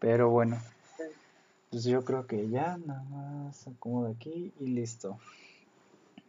Pero 0.00 0.30
bueno, 0.30 0.58
pues 1.70 1.82
yo 1.84 2.04
creo 2.04 2.26
que 2.26 2.48
ya 2.48 2.78
nada 2.86 3.02
más 3.10 3.66
acomodo 3.66 4.08
aquí 4.08 4.52
y 4.60 4.66
listo. 4.66 5.18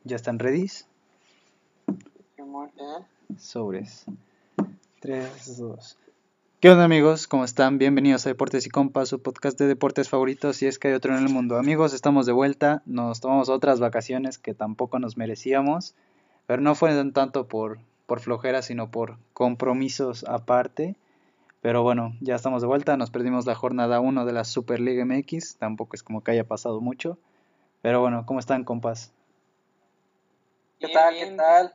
¿Ya 0.04 0.16
están 0.16 0.40
ready? 0.40 0.68
Sobres. 3.38 4.06
3, 5.02 5.58
2. 5.60 5.98
¿Qué 6.60 6.70
onda 6.72 6.84
amigos? 6.84 7.28
¿Cómo 7.28 7.46
están? 7.46 7.78
Bienvenidos 7.78 8.26
a 8.26 8.30
Deportes 8.30 8.66
y 8.66 8.72
Compas, 8.72 9.08
su 9.08 9.22
podcast 9.22 9.60
de 9.60 9.68
deportes 9.68 10.10
favoritos, 10.10 10.58
si 10.58 10.66
es 10.66 10.80
que 10.80 10.88
hay 10.88 10.96
otro 10.96 11.16
en 11.16 11.24
el 11.24 11.32
mundo. 11.32 11.58
Amigos, 11.58 11.94
estamos 11.94 12.26
de 12.26 12.32
vuelta, 12.32 12.82
nos 12.88 13.22
tomamos 13.22 13.50
otras 13.50 13.80
vacaciones 13.80 14.40
que 14.40 14.56
tampoco 14.56 14.98
nos 14.98 15.16
merecíamos, 15.16 15.94
pero 16.48 16.62
no 16.62 16.74
fueron 16.74 17.14
tanto 17.14 17.48
por, 17.48 17.78
por 18.08 18.20
flojera, 18.20 18.64
sino 18.64 18.90
por 18.90 19.18
compromisos 19.34 20.24
aparte. 20.24 20.96
Pero 21.62 21.84
bueno, 21.84 22.16
ya 22.22 22.36
estamos 22.36 22.62
de 22.62 22.68
vuelta, 22.68 22.96
nos 22.96 23.12
perdimos 23.12 23.46
la 23.46 23.56
jornada 23.56 24.00
1 24.00 24.26
de 24.26 24.32
la 24.32 24.46
Superliga 24.46 25.04
MX, 25.04 25.58
tampoco 25.58 25.96
es 25.96 26.04
como 26.04 26.24
que 26.24 26.32
haya 26.32 26.46
pasado 26.46 26.80
mucho. 26.80 27.18
Pero 27.82 28.00
bueno, 28.00 28.26
¿cómo 28.26 28.40
están, 28.40 28.64
compas? 28.64 29.12
¿Qué 30.80 30.88
tal? 30.88 31.16
¿Qué 31.16 31.32
tal? 31.36 31.74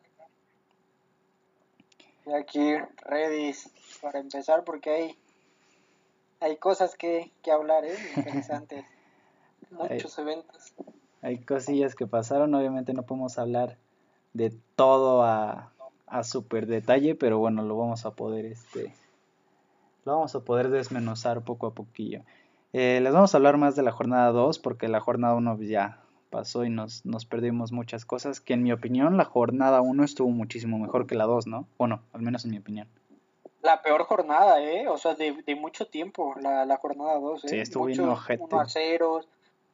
Aquí, 2.38 2.74
ready 3.02 3.52
para 4.00 4.20
empezar, 4.20 4.64
porque 4.64 4.90
hay, 4.90 5.18
hay 6.40 6.56
cosas 6.56 6.94
que, 6.96 7.30
que 7.42 7.50
hablar, 7.50 7.84
¿eh? 7.84 7.96
Interesantes. 8.16 8.86
Muchos 9.70 10.18
eventos. 10.18 10.72
Hay 11.20 11.38
cosillas 11.38 11.94
que 11.94 12.06
pasaron, 12.06 12.54
obviamente 12.54 12.94
no 12.94 13.02
podemos 13.02 13.38
hablar 13.38 13.76
de 14.32 14.54
todo 14.76 15.22
a, 15.22 15.72
a 16.06 16.24
super 16.24 16.66
detalle, 16.66 17.14
pero 17.14 17.38
bueno, 17.38 17.62
lo 17.62 17.76
vamos 17.76 18.06
a 18.06 18.12
poder 18.12 18.46
este 18.46 18.92
lo 20.04 20.12
vamos 20.12 20.34
a 20.34 20.40
poder 20.40 20.70
desmenuzar 20.70 21.42
poco 21.42 21.66
a 21.66 21.74
poquillo. 21.74 22.22
Eh, 22.72 23.00
les 23.02 23.12
vamos 23.12 23.34
a 23.34 23.36
hablar 23.36 23.56
más 23.56 23.76
de 23.76 23.82
la 23.82 23.92
jornada 23.92 24.32
2 24.32 24.58
porque 24.58 24.88
la 24.88 25.00
jornada 25.00 25.34
1 25.34 25.58
ya 25.62 26.00
pasó 26.30 26.64
y 26.64 26.70
nos, 26.70 27.06
nos 27.06 27.24
perdimos 27.26 27.70
muchas 27.70 28.04
cosas, 28.04 28.40
que 28.40 28.54
en 28.54 28.64
mi 28.64 28.72
opinión 28.72 29.16
la 29.16 29.24
jornada 29.24 29.80
1 29.80 30.02
estuvo 30.04 30.28
muchísimo 30.30 30.78
mejor 30.78 31.06
que 31.06 31.14
la 31.14 31.24
2, 31.24 31.46
¿no? 31.46 31.68
Bueno, 31.78 32.00
al 32.12 32.22
menos 32.22 32.44
en 32.44 32.50
mi 32.50 32.58
opinión. 32.58 32.88
La 33.62 33.80
peor 33.80 34.02
jornada, 34.02 34.60
¿eh? 34.60 34.88
O 34.88 34.98
sea, 34.98 35.14
de, 35.14 35.42
de 35.46 35.54
mucho 35.54 35.86
tiempo, 35.86 36.34
la, 36.40 36.66
la 36.66 36.76
jornada 36.76 37.18
2, 37.20 37.44
¿eh? 37.44 37.48
Sí, 37.48 37.58
estuvo 37.58 37.84
bien 37.86 38.00
ojete. 38.00 38.42
1 38.42 38.60
a 38.60 38.68
0, 38.68 39.20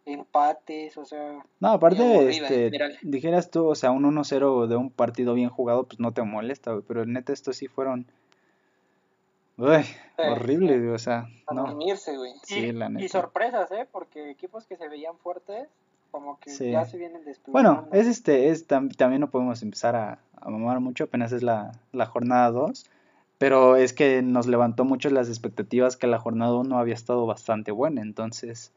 empates, 0.04 0.96
o 0.98 1.04
sea... 1.04 1.42
No, 1.60 1.68
aparte, 1.68 2.28
este, 2.28 2.70
dijeras 3.02 3.50
tú, 3.50 3.66
o 3.66 3.74
sea, 3.74 3.90
un 3.90 4.04
1-0 4.04 4.66
de 4.66 4.76
un 4.76 4.90
partido 4.90 5.34
bien 5.34 5.48
jugado, 5.48 5.84
pues 5.84 5.98
no 6.00 6.12
te 6.12 6.22
molesta, 6.22 6.78
pero 6.86 7.06
neta 7.06 7.32
estos 7.32 7.56
sí 7.56 7.66
fueron 7.66 8.06
Uy, 9.60 9.84
horrible, 10.16 10.90
o 10.90 10.98
sea. 10.98 11.28
A 11.46 11.54
no. 11.54 11.66
dormirse, 11.66 12.16
güey. 12.16 12.32
Sí, 12.42 12.72
la 12.72 12.88
neta. 12.88 13.04
Y 13.04 13.08
sorpresas, 13.08 13.70
¿eh? 13.72 13.86
Porque 13.92 14.30
equipos 14.30 14.64
que 14.64 14.76
se 14.76 14.88
veían 14.88 15.18
fuertes, 15.18 15.68
como 16.10 16.40
que 16.40 16.50
ya 16.70 16.86
se 16.86 16.96
vienen 16.96 17.24
desplazando. 17.24 17.82
Bueno, 17.82 17.88
es 17.92 18.06
este, 18.06 18.48
es, 18.48 18.66
también 18.66 19.20
no 19.20 19.30
podemos 19.30 19.62
empezar 19.62 19.96
a, 19.96 20.18
a 20.40 20.48
mamar 20.48 20.80
mucho, 20.80 21.04
apenas 21.04 21.32
es 21.32 21.42
la, 21.42 21.72
la 21.92 22.06
jornada 22.06 22.50
2. 22.50 22.86
Pero 23.36 23.76
es 23.76 23.94
que 23.94 24.20
nos 24.20 24.46
levantó 24.46 24.84
mucho 24.84 25.08
las 25.08 25.28
expectativas 25.28 25.96
que 25.96 26.06
la 26.06 26.18
jornada 26.18 26.54
1 26.56 26.78
había 26.78 26.94
estado 26.94 27.24
bastante 27.24 27.70
buena, 27.70 28.02
entonces 28.02 28.70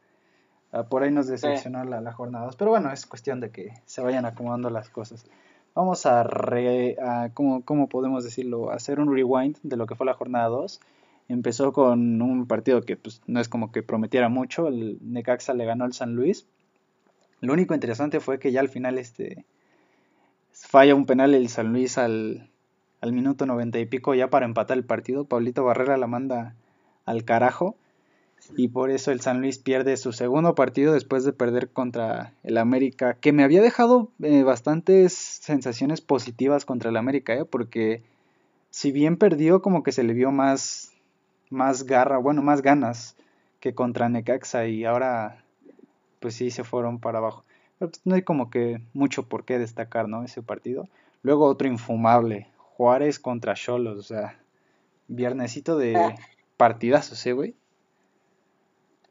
ah, 0.72 0.84
por 0.84 1.02
ahí 1.02 1.10
nos 1.10 1.26
decepcionó 1.26 1.84
la, 1.84 2.00
la 2.00 2.12
jornada 2.12 2.46
2. 2.46 2.56
Pero 2.56 2.70
bueno, 2.70 2.90
es 2.90 3.04
cuestión 3.04 3.40
de 3.40 3.50
que 3.50 3.74
se 3.84 4.00
vayan 4.00 4.24
acomodando 4.24 4.70
las 4.70 4.88
cosas. 4.88 5.26
Vamos 5.74 6.06
a, 6.06 6.22
re, 6.22 6.96
a 7.00 7.30
¿cómo, 7.34 7.88
podemos 7.88 8.22
decirlo? 8.22 8.70
Hacer 8.70 9.00
un 9.00 9.12
rewind 9.12 9.58
de 9.62 9.76
lo 9.76 9.86
que 9.86 9.96
fue 9.96 10.06
la 10.06 10.14
jornada 10.14 10.46
2. 10.48 10.80
Empezó 11.28 11.72
con 11.72 12.22
un 12.22 12.46
partido 12.46 12.82
que 12.82 12.96
pues, 12.96 13.22
no 13.26 13.40
es 13.40 13.48
como 13.48 13.72
que 13.72 13.82
prometiera 13.82 14.28
mucho. 14.28 14.68
El 14.68 14.98
Necaxa 15.02 15.52
le 15.52 15.64
ganó 15.64 15.84
al 15.84 15.92
San 15.92 16.14
Luis. 16.14 16.46
Lo 17.40 17.52
único 17.52 17.74
interesante 17.74 18.20
fue 18.20 18.38
que 18.38 18.52
ya 18.52 18.60
al 18.60 18.68
final 18.68 18.98
este, 18.98 19.44
falla 20.52 20.94
un 20.94 21.06
penal 21.06 21.34
el 21.34 21.48
San 21.48 21.72
Luis 21.72 21.98
al, 21.98 22.48
al 23.00 23.12
minuto 23.12 23.44
noventa 23.44 23.80
y 23.80 23.86
pico 23.86 24.14
ya 24.14 24.30
para 24.30 24.46
empatar 24.46 24.76
el 24.76 24.84
partido. 24.84 25.24
Pablito 25.24 25.64
Barrera 25.64 25.96
la 25.96 26.06
manda 26.06 26.54
al 27.04 27.24
carajo 27.24 27.76
y 28.56 28.68
por 28.68 28.90
eso 28.90 29.10
el 29.10 29.20
San 29.20 29.40
Luis 29.40 29.58
pierde 29.58 29.96
su 29.96 30.12
segundo 30.12 30.54
partido 30.54 30.92
después 30.92 31.24
de 31.24 31.32
perder 31.32 31.70
contra 31.70 32.34
el 32.42 32.58
América, 32.58 33.14
que 33.14 33.32
me 33.32 33.44
había 33.44 33.62
dejado 33.62 34.10
eh, 34.22 34.42
bastantes 34.42 35.12
sensaciones 35.14 36.00
positivas 36.00 36.64
contra 36.64 36.90
el 36.90 36.96
América, 36.96 37.34
¿eh? 37.34 37.44
porque 37.44 38.02
si 38.70 38.92
bien 38.92 39.16
perdió 39.16 39.62
como 39.62 39.82
que 39.82 39.92
se 39.92 40.02
le 40.02 40.14
vio 40.14 40.30
más, 40.30 40.92
más 41.50 41.84
garra, 41.84 42.18
bueno, 42.18 42.42
más 42.42 42.62
ganas 42.62 43.16
que 43.60 43.74
contra 43.74 44.08
Necaxa 44.08 44.66
y 44.66 44.84
ahora 44.84 45.44
pues 46.20 46.34
sí 46.34 46.50
se 46.50 46.64
fueron 46.64 46.98
para 46.98 47.18
abajo. 47.18 47.44
Pero 47.78 47.90
pues, 47.90 48.00
no 48.04 48.14
hay 48.14 48.22
como 48.22 48.50
que 48.50 48.80
mucho 48.92 49.28
por 49.28 49.44
qué 49.44 49.58
destacar, 49.58 50.08
¿no? 50.08 50.24
Ese 50.24 50.42
partido. 50.42 50.88
Luego 51.22 51.46
otro 51.46 51.68
infumable, 51.68 52.48
Juárez 52.56 53.18
contra 53.18 53.54
Cholos, 53.54 53.98
o 53.98 54.02
sea, 54.02 54.38
viernesito 55.08 55.78
de 55.78 55.96
ah. 55.96 56.14
partidazos, 56.56 57.24
¿eh, 57.26 57.32
güey? 57.32 57.54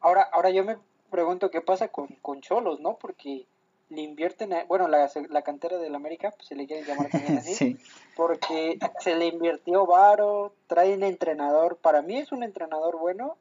Ahora, 0.04 0.30
ahora 0.32 0.52
yo 0.52 0.64
me 0.64 0.78
pregunto 1.10 1.50
qué 1.50 1.62
pasa 1.62 1.88
con, 1.88 2.08
con 2.22 2.42
Cholos, 2.42 2.80
¿no? 2.82 2.98
Porque 2.98 3.48
le 3.90 4.02
invierten, 4.02 4.52
bueno, 4.68 4.88
la, 4.88 5.10
la 5.30 5.42
cantera 5.44 5.78
del 5.78 5.96
América, 5.96 6.32
pues 6.36 6.48
se 6.48 6.56
le 6.56 6.68
quiere 6.68 6.86
llamar 6.86 7.10
también 7.10 7.38
así, 7.38 7.54
sí. 7.56 7.78
porque 8.16 8.78
se 9.00 9.16
le 9.16 9.28
invirtió 9.28 9.86
varo, 9.86 10.54
traen 10.68 11.04
entrenador, 11.04 11.78
para 11.78 12.02
mí 12.02 12.18
es 12.18 12.32
un 12.32 12.44
entrenador 12.44 12.98
bueno, 13.00 13.38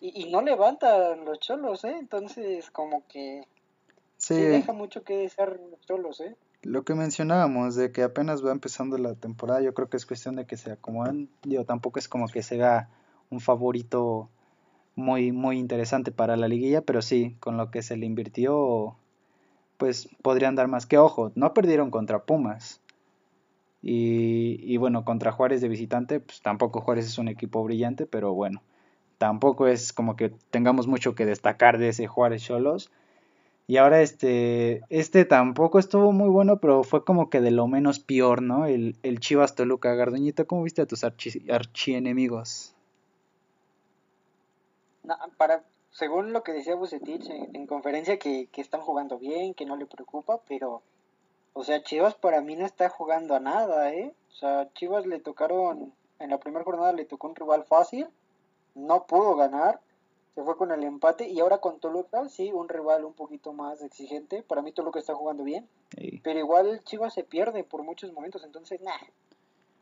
y, 0.00 0.22
y 0.22 0.30
no 0.30 0.42
levantan 0.42 1.24
los 1.24 1.40
cholos, 1.40 1.84
¿eh? 1.84 1.96
Entonces, 1.98 2.70
como 2.70 3.06
que 3.06 3.46
sí. 4.18 4.34
deja 4.34 4.72
mucho 4.72 5.02
que 5.02 5.16
desear 5.16 5.58
los 5.70 5.80
cholos, 5.86 6.20
¿eh? 6.20 6.36
Lo 6.62 6.84
que 6.84 6.94
mencionábamos 6.94 7.74
de 7.74 7.90
que 7.90 8.02
apenas 8.02 8.44
va 8.44 8.52
empezando 8.52 8.96
la 8.98 9.14
temporada, 9.14 9.62
yo 9.62 9.74
creo 9.74 9.88
que 9.88 9.96
es 9.96 10.06
cuestión 10.06 10.36
de 10.36 10.46
que 10.46 10.56
se 10.56 10.70
acomoden. 10.70 11.28
Digo, 11.42 11.64
tampoco 11.64 11.98
es 11.98 12.08
como 12.08 12.28
que 12.28 12.42
sea 12.42 12.88
un 13.30 13.40
favorito 13.40 14.28
muy, 14.94 15.32
muy 15.32 15.58
interesante 15.58 16.12
para 16.12 16.36
la 16.36 16.48
liguilla, 16.48 16.82
pero 16.82 17.02
sí, 17.02 17.36
con 17.40 17.56
lo 17.56 17.70
que 17.70 17.82
se 17.82 17.96
le 17.96 18.06
invirtió, 18.06 18.96
pues 19.78 20.08
podrían 20.22 20.54
dar 20.54 20.68
más 20.68 20.86
que 20.86 20.98
ojo. 20.98 21.32
No 21.34 21.54
perdieron 21.54 21.90
contra 21.90 22.24
Pumas. 22.24 22.80
Y, 23.82 24.60
y 24.62 24.76
bueno, 24.76 25.04
contra 25.04 25.32
Juárez 25.32 25.60
de 25.60 25.68
visitante, 25.68 26.20
pues 26.20 26.40
tampoco 26.40 26.80
Juárez 26.80 27.06
es 27.06 27.18
un 27.18 27.28
equipo 27.28 27.64
brillante, 27.64 28.06
pero 28.06 28.32
bueno, 28.32 28.62
tampoco 29.18 29.66
es 29.66 29.92
como 29.92 30.14
que 30.14 30.30
tengamos 30.50 30.86
mucho 30.86 31.14
que 31.14 31.26
destacar 31.26 31.78
de 31.78 31.88
ese 31.88 32.06
Juárez 32.06 32.44
Cholos. 32.44 32.92
Y 33.66 33.76
ahora 33.78 34.02
este, 34.02 34.82
este 34.90 35.24
tampoco 35.24 35.78
estuvo 35.78 36.12
muy 36.12 36.28
bueno, 36.28 36.58
pero 36.58 36.82
fue 36.84 37.04
como 37.04 37.30
que 37.30 37.40
de 37.40 37.52
lo 37.52 37.66
menos 37.66 37.98
peor, 37.98 38.42
¿no? 38.42 38.66
El, 38.66 38.96
el 39.02 39.20
Chivas 39.20 39.54
Toluca. 39.54 39.94
Garduñito, 39.94 40.46
¿cómo 40.46 40.64
viste 40.64 40.82
a 40.82 40.86
tus 40.86 41.04
archi, 41.04 41.50
archienemigos? 41.50 42.74
Para, 45.36 45.64
según 45.90 46.32
lo 46.32 46.42
que 46.42 46.52
decía 46.52 46.74
Bucetich 46.74 47.28
en, 47.28 47.66
conferencia, 47.66 48.18
que, 48.18 48.48
que, 48.50 48.60
están 48.60 48.80
jugando 48.80 49.18
bien, 49.18 49.54
que 49.54 49.66
no 49.66 49.76
le 49.76 49.86
preocupa, 49.86 50.40
pero, 50.48 50.82
o 51.52 51.64
sea, 51.64 51.82
Chivas 51.82 52.14
para 52.14 52.40
mí 52.40 52.56
no 52.56 52.64
está 52.64 52.88
jugando 52.88 53.34
a 53.34 53.40
nada, 53.40 53.92
¿eh? 53.92 54.14
O 54.30 54.34
sea, 54.34 54.72
Chivas 54.74 55.06
le 55.06 55.20
tocaron, 55.20 55.92
en 56.18 56.30
la 56.30 56.38
primera 56.38 56.64
jornada 56.64 56.92
le 56.92 57.04
tocó 57.04 57.28
un 57.28 57.36
rival 57.36 57.64
fácil, 57.64 58.08
no 58.74 59.06
pudo 59.06 59.36
ganar, 59.36 59.80
se 60.34 60.42
fue 60.42 60.56
con 60.56 60.72
el 60.72 60.82
empate, 60.82 61.28
y 61.28 61.40
ahora 61.40 61.58
con 61.58 61.78
Toluca, 61.78 62.28
sí, 62.28 62.52
un 62.52 62.68
rival 62.68 63.04
un 63.04 63.12
poquito 63.12 63.52
más 63.52 63.82
exigente, 63.82 64.42
para 64.42 64.62
mí 64.62 64.72
Toluca 64.72 64.98
está 64.98 65.14
jugando 65.14 65.44
bien, 65.44 65.68
pero 66.22 66.38
igual 66.38 66.82
Chivas 66.84 67.12
se 67.12 67.24
pierde 67.24 67.64
por 67.64 67.82
muchos 67.82 68.12
momentos, 68.12 68.44
entonces, 68.44 68.80
nada, 68.80 69.00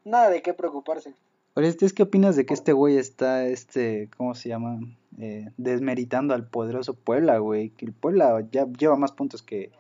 nada 0.05 0.31
de 0.31 0.43
qué 0.43 0.55
preocuparse. 0.55 1.15
Orestes, 1.55 1.93
¿qué 1.93 2.05
opinas 2.05 2.37
de 2.37 2.47
que 2.47 2.55
este 2.55 2.73
güey 2.73 2.97
está, 2.97 3.47
este, 3.47 4.09
¿cómo 4.17 4.35
se 4.35 4.49
llama? 4.49 4.79
Eh, 5.19 5.51
desmeritando 5.57 6.33
al 6.35 6.47
poderoso 6.47 6.95
Puebla, 6.95 7.39
güey. 7.39 7.71
Que 7.71 7.87
el 7.87 7.93
Puebla 7.93 8.47
ya 8.53 8.67
lleva 8.79 8.97
más 8.97 9.13
puntos 9.13 9.43
que, 9.43 9.71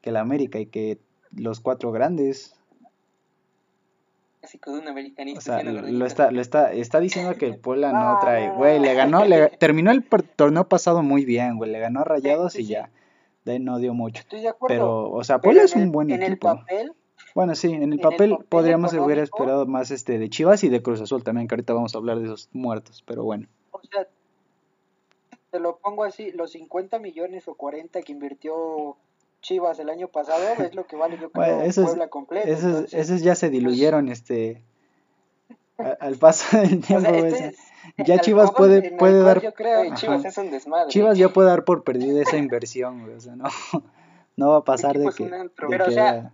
que 0.00 0.10
el 0.10 0.16
América 0.16 0.58
y 0.58 0.66
que 0.66 0.98
los 1.36 1.60
cuatro 1.60 1.92
grandes. 1.92 2.54
Así 4.42 4.58
como 4.58 4.78
un 4.78 4.88
americanista. 4.88 5.38
O 5.38 5.60
sea, 5.60 5.62
lo 5.62 6.06
está, 6.06 6.30
lo 6.32 6.40
está, 6.40 6.72
está 6.72 6.98
diciendo 6.98 7.34
que 7.36 7.46
el 7.46 7.58
Puebla 7.58 7.92
no 7.92 8.18
trae. 8.20 8.50
Güey, 8.50 8.80
le 8.80 8.94
ganó, 8.94 9.24
le, 9.26 9.48
terminó 9.58 9.90
el 9.90 10.04
torneo 10.04 10.68
pasado 10.68 11.02
muy 11.02 11.26
bien, 11.26 11.58
güey. 11.58 11.70
Le 11.70 11.78
ganó 11.78 12.00
a 12.00 12.04
Rayados 12.04 12.58
y 12.58 12.64
ya. 12.66 12.90
De 13.44 13.52
ahí 13.52 13.58
no 13.60 13.78
dio 13.78 13.92
mucho. 13.92 14.20
Estoy 14.20 14.40
de 14.40 14.48
acuerdo. 14.48 14.74
Pero, 14.74 15.10
o 15.10 15.24
sea, 15.24 15.40
Puebla 15.40 15.62
es 15.62 15.76
un 15.76 15.92
buen 15.92 16.10
equipo. 16.10 16.24
En 16.24 16.32
el 16.32 16.38
papel 16.38 16.92
bueno, 17.34 17.54
sí, 17.54 17.72
en 17.72 17.92
el 17.92 18.00
papel, 18.00 18.38
podríamos 18.48 18.92
haber 18.94 19.18
esperado 19.18 19.66
más 19.66 19.90
este 19.90 20.18
de 20.18 20.28
Chivas 20.28 20.64
y 20.64 20.68
de 20.68 20.82
Cruz 20.82 21.00
Azul 21.00 21.22
también, 21.22 21.48
que 21.48 21.54
ahorita 21.54 21.72
vamos 21.72 21.94
a 21.94 21.98
hablar 21.98 22.18
de 22.18 22.26
esos 22.26 22.48
muertos, 22.52 23.02
pero 23.06 23.24
bueno. 23.24 23.46
O 23.70 23.80
sea, 23.90 24.06
te 25.50 25.60
lo 25.60 25.76
pongo 25.78 26.04
así, 26.04 26.32
los 26.32 26.52
50 26.52 26.98
millones 26.98 27.48
o 27.48 27.54
40 27.54 28.02
que 28.02 28.12
invirtió 28.12 28.96
Chivas 29.40 29.78
el 29.78 29.90
año 29.90 30.08
pasado 30.08 30.42
es 30.64 30.74
lo 30.74 30.86
que 30.86 30.96
vale 30.96 31.18
yo 31.20 31.30
creo 31.30 31.62
esos, 31.62 31.86
Puebla 31.86 32.08
completo. 32.08 32.48
Esos, 32.48 32.94
esos 32.94 33.22
ya 33.22 33.34
se 33.34 33.50
diluyeron, 33.50 34.08
este 34.08 34.62
al 36.00 36.16
paso 36.16 36.58
del 36.58 36.80
tiempo, 36.86 37.10
este 37.10 37.56
ya 37.98 38.18
Chivas 38.20 38.52
puede, 38.52 38.96
puede 38.96 39.22
dar. 39.22 39.42
Chivas 39.94 40.24
es 40.24 40.38
un 40.38 40.50
desmadre. 40.50 40.88
Chivas 40.88 41.18
ya 41.18 41.28
puede 41.30 41.48
dar 41.48 41.64
por 41.64 41.82
perdida 41.82 42.22
esa 42.22 42.36
inversión, 42.36 43.02
güey. 43.02 43.16
O 43.16 43.20
sea, 43.20 43.34
no, 43.34 43.44
no 44.36 44.50
va 44.50 44.58
a 44.58 44.64
pasar 44.64 44.98
de 44.98 45.10
que. 45.10 45.50
pero, 45.68 45.86
o 45.86 45.90
sea, 45.90 46.32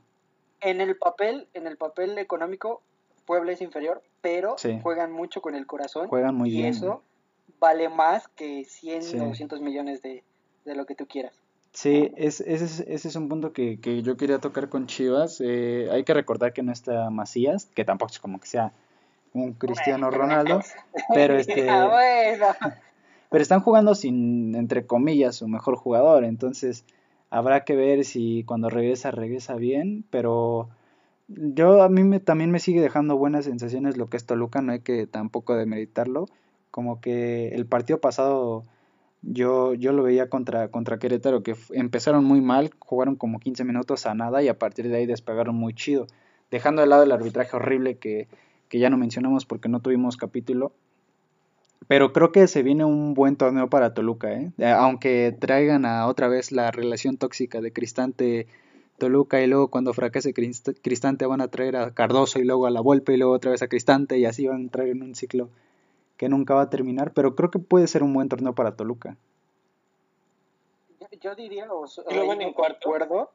en 0.60 0.81
el 0.81 0.96
papel, 0.96 1.49
en 1.55 1.66
el 1.66 1.76
papel 1.76 2.19
económico, 2.19 2.82
Puebla 3.26 3.52
es 3.52 3.60
inferior, 3.60 4.02
pero 4.20 4.56
juegan 4.82 5.12
mucho 5.12 5.43
con 5.43 5.55
el 5.55 5.66
corazón. 5.66 6.08
Juegan 6.08 6.34
muy 6.34 6.50
y 6.50 6.58
bien. 6.58 6.66
eso 6.66 7.02
vale 7.60 7.88
más 7.88 8.28
que 8.28 8.64
100 8.64 9.20
o 9.20 9.26
200 9.26 9.60
millones 9.60 10.02
de, 10.02 10.22
de 10.64 10.75
lo 10.75 10.87
que 10.87 10.94
tú 10.94 11.06
quieras. 11.06 11.34
Sí, 11.72 12.12
es, 12.16 12.40
ese, 12.40 12.64
es, 12.64 12.81
ese 12.81 13.08
es 13.08 13.16
un 13.16 13.28
punto 13.28 13.52
que, 13.52 13.78
que 13.81 14.02
yo 14.02 14.16
quería 14.16 14.38
tocar 14.38 14.69
con 14.69 14.87
Chivas. 14.87 15.40
Eh, 15.44 15.88
hay 15.93 16.05
que 16.05 16.14
recordar 16.14 16.52
que 16.52 16.62
no 16.62 16.72
está 16.72 17.10
Macías, 17.10 17.66
que 17.66 17.84
tampoco 17.84 18.12
es 18.12 18.19
como 18.19 18.40
que 18.40 18.46
sea 18.46 18.72
un 19.32 19.52
Cristiano 19.52 20.10
Ronaldo, 20.10 20.60
pero 21.14 21.37
este 21.37 21.69
ah, 21.70 22.56
pero 23.31 23.43
están 23.43 23.60
jugando 23.60 23.94
sin 23.94 24.55
entre 24.55 24.87
comillas 24.87 25.37
su 25.37 25.49
mejor 25.49 25.76
jugador, 25.76 26.25
entonces 26.25 26.84
habrá 27.30 27.64
que 27.64 27.76
ver 27.76 28.04
si 28.04 28.44
cuando 28.44 28.70
regresa 28.70 29.10
regresa 29.10 29.54
bien, 29.54 30.04
pero 30.10 30.69
yo 31.28 31.82
a 31.82 31.88
mí 31.88 32.04
me, 32.04 32.20
también 32.20 32.50
me 32.50 32.58
sigue 32.58 32.80
dejando 32.80 33.16
buenas 33.16 33.44
sensaciones 33.44 33.96
lo 33.96 34.08
que 34.08 34.16
es 34.16 34.26
Toluca, 34.26 34.62
no 34.62 34.72
hay 34.72 34.80
que 34.80 35.06
tampoco 35.06 35.56
demeritarlo, 35.56 36.26
como 36.70 37.00
que 37.00 37.48
el 37.48 37.66
partido 37.66 38.00
pasado 38.00 38.64
yo, 39.22 39.75
yo 39.75 39.92
lo 39.92 40.02
veía 40.02 40.28
contra, 40.28 40.69
contra 40.69 40.98
Querétaro, 40.98 41.42
que 41.42 41.56
empezaron 41.72 42.25
muy 42.25 42.40
mal, 42.40 42.70
jugaron 42.78 43.16
como 43.16 43.40
15 43.40 43.64
minutos 43.64 44.06
a 44.06 44.14
nada 44.14 44.42
y 44.42 44.48
a 44.48 44.58
partir 44.58 44.88
de 44.88 44.96
ahí 44.96 45.06
despegaron 45.06 45.56
muy 45.56 45.74
chido, 45.74 46.06
dejando 46.50 46.82
de 46.82 46.88
lado 46.88 47.02
el 47.02 47.12
arbitraje 47.12 47.56
horrible 47.56 47.98
que, 47.98 48.28
que 48.69 48.78
ya 48.78 48.90
no 48.90 48.96
mencionamos 48.96 49.44
porque 49.44 49.69
no 49.69 49.81
tuvimos 49.81 50.16
capítulo. 50.16 50.72
Pero 51.86 52.12
creo 52.12 52.32
que 52.32 52.46
se 52.48 52.62
viene 52.62 52.84
un 52.84 53.14
buen 53.14 53.36
torneo 53.36 53.70
para 53.70 53.94
Toluca, 53.94 54.32
¿eh? 54.32 54.52
aunque 54.66 55.34
traigan 55.38 55.86
a 55.86 56.06
otra 56.06 56.28
vez 56.28 56.52
la 56.52 56.70
relación 56.70 57.16
tóxica 57.16 57.60
de 57.60 57.72
Cristante 57.72 58.46
Toluca 58.98 59.40
y 59.40 59.46
luego 59.46 59.69
cuando 59.69 59.94
fracase 59.94 60.34
Cristante 60.34 61.25
van 61.25 61.40
a 61.40 61.48
traer 61.48 61.76
a 61.76 61.94
Cardoso 61.94 62.40
y 62.40 62.44
luego 62.44 62.66
a 62.66 62.70
la 62.70 62.80
Volpe 62.80 63.14
y 63.14 63.16
luego 63.16 63.32
otra 63.32 63.52
vez 63.52 63.62
a 63.62 63.69
Cristante 63.69 64.19
y 64.19 64.25
así 64.25 64.46
van 64.46 64.56
a 64.56 64.60
entrar 64.60 64.88
en 64.88 65.02
un 65.02 65.14
ciclo 65.14 65.48
que 66.16 66.28
nunca 66.28 66.54
va 66.54 66.62
a 66.62 66.70
terminar, 66.70 67.12
pero 67.14 67.36
creo 67.36 67.50
que 67.50 67.60
puede 67.60 67.86
ser 67.86 68.02
un 68.02 68.12
buen 68.12 68.28
torneo 68.28 68.54
para 68.54 68.74
Toluca. 68.74 69.16
Yo 71.20 71.34
diría, 71.34 71.72
o, 71.72 71.86
en 72.10 72.42
acuerdo, 72.42 73.31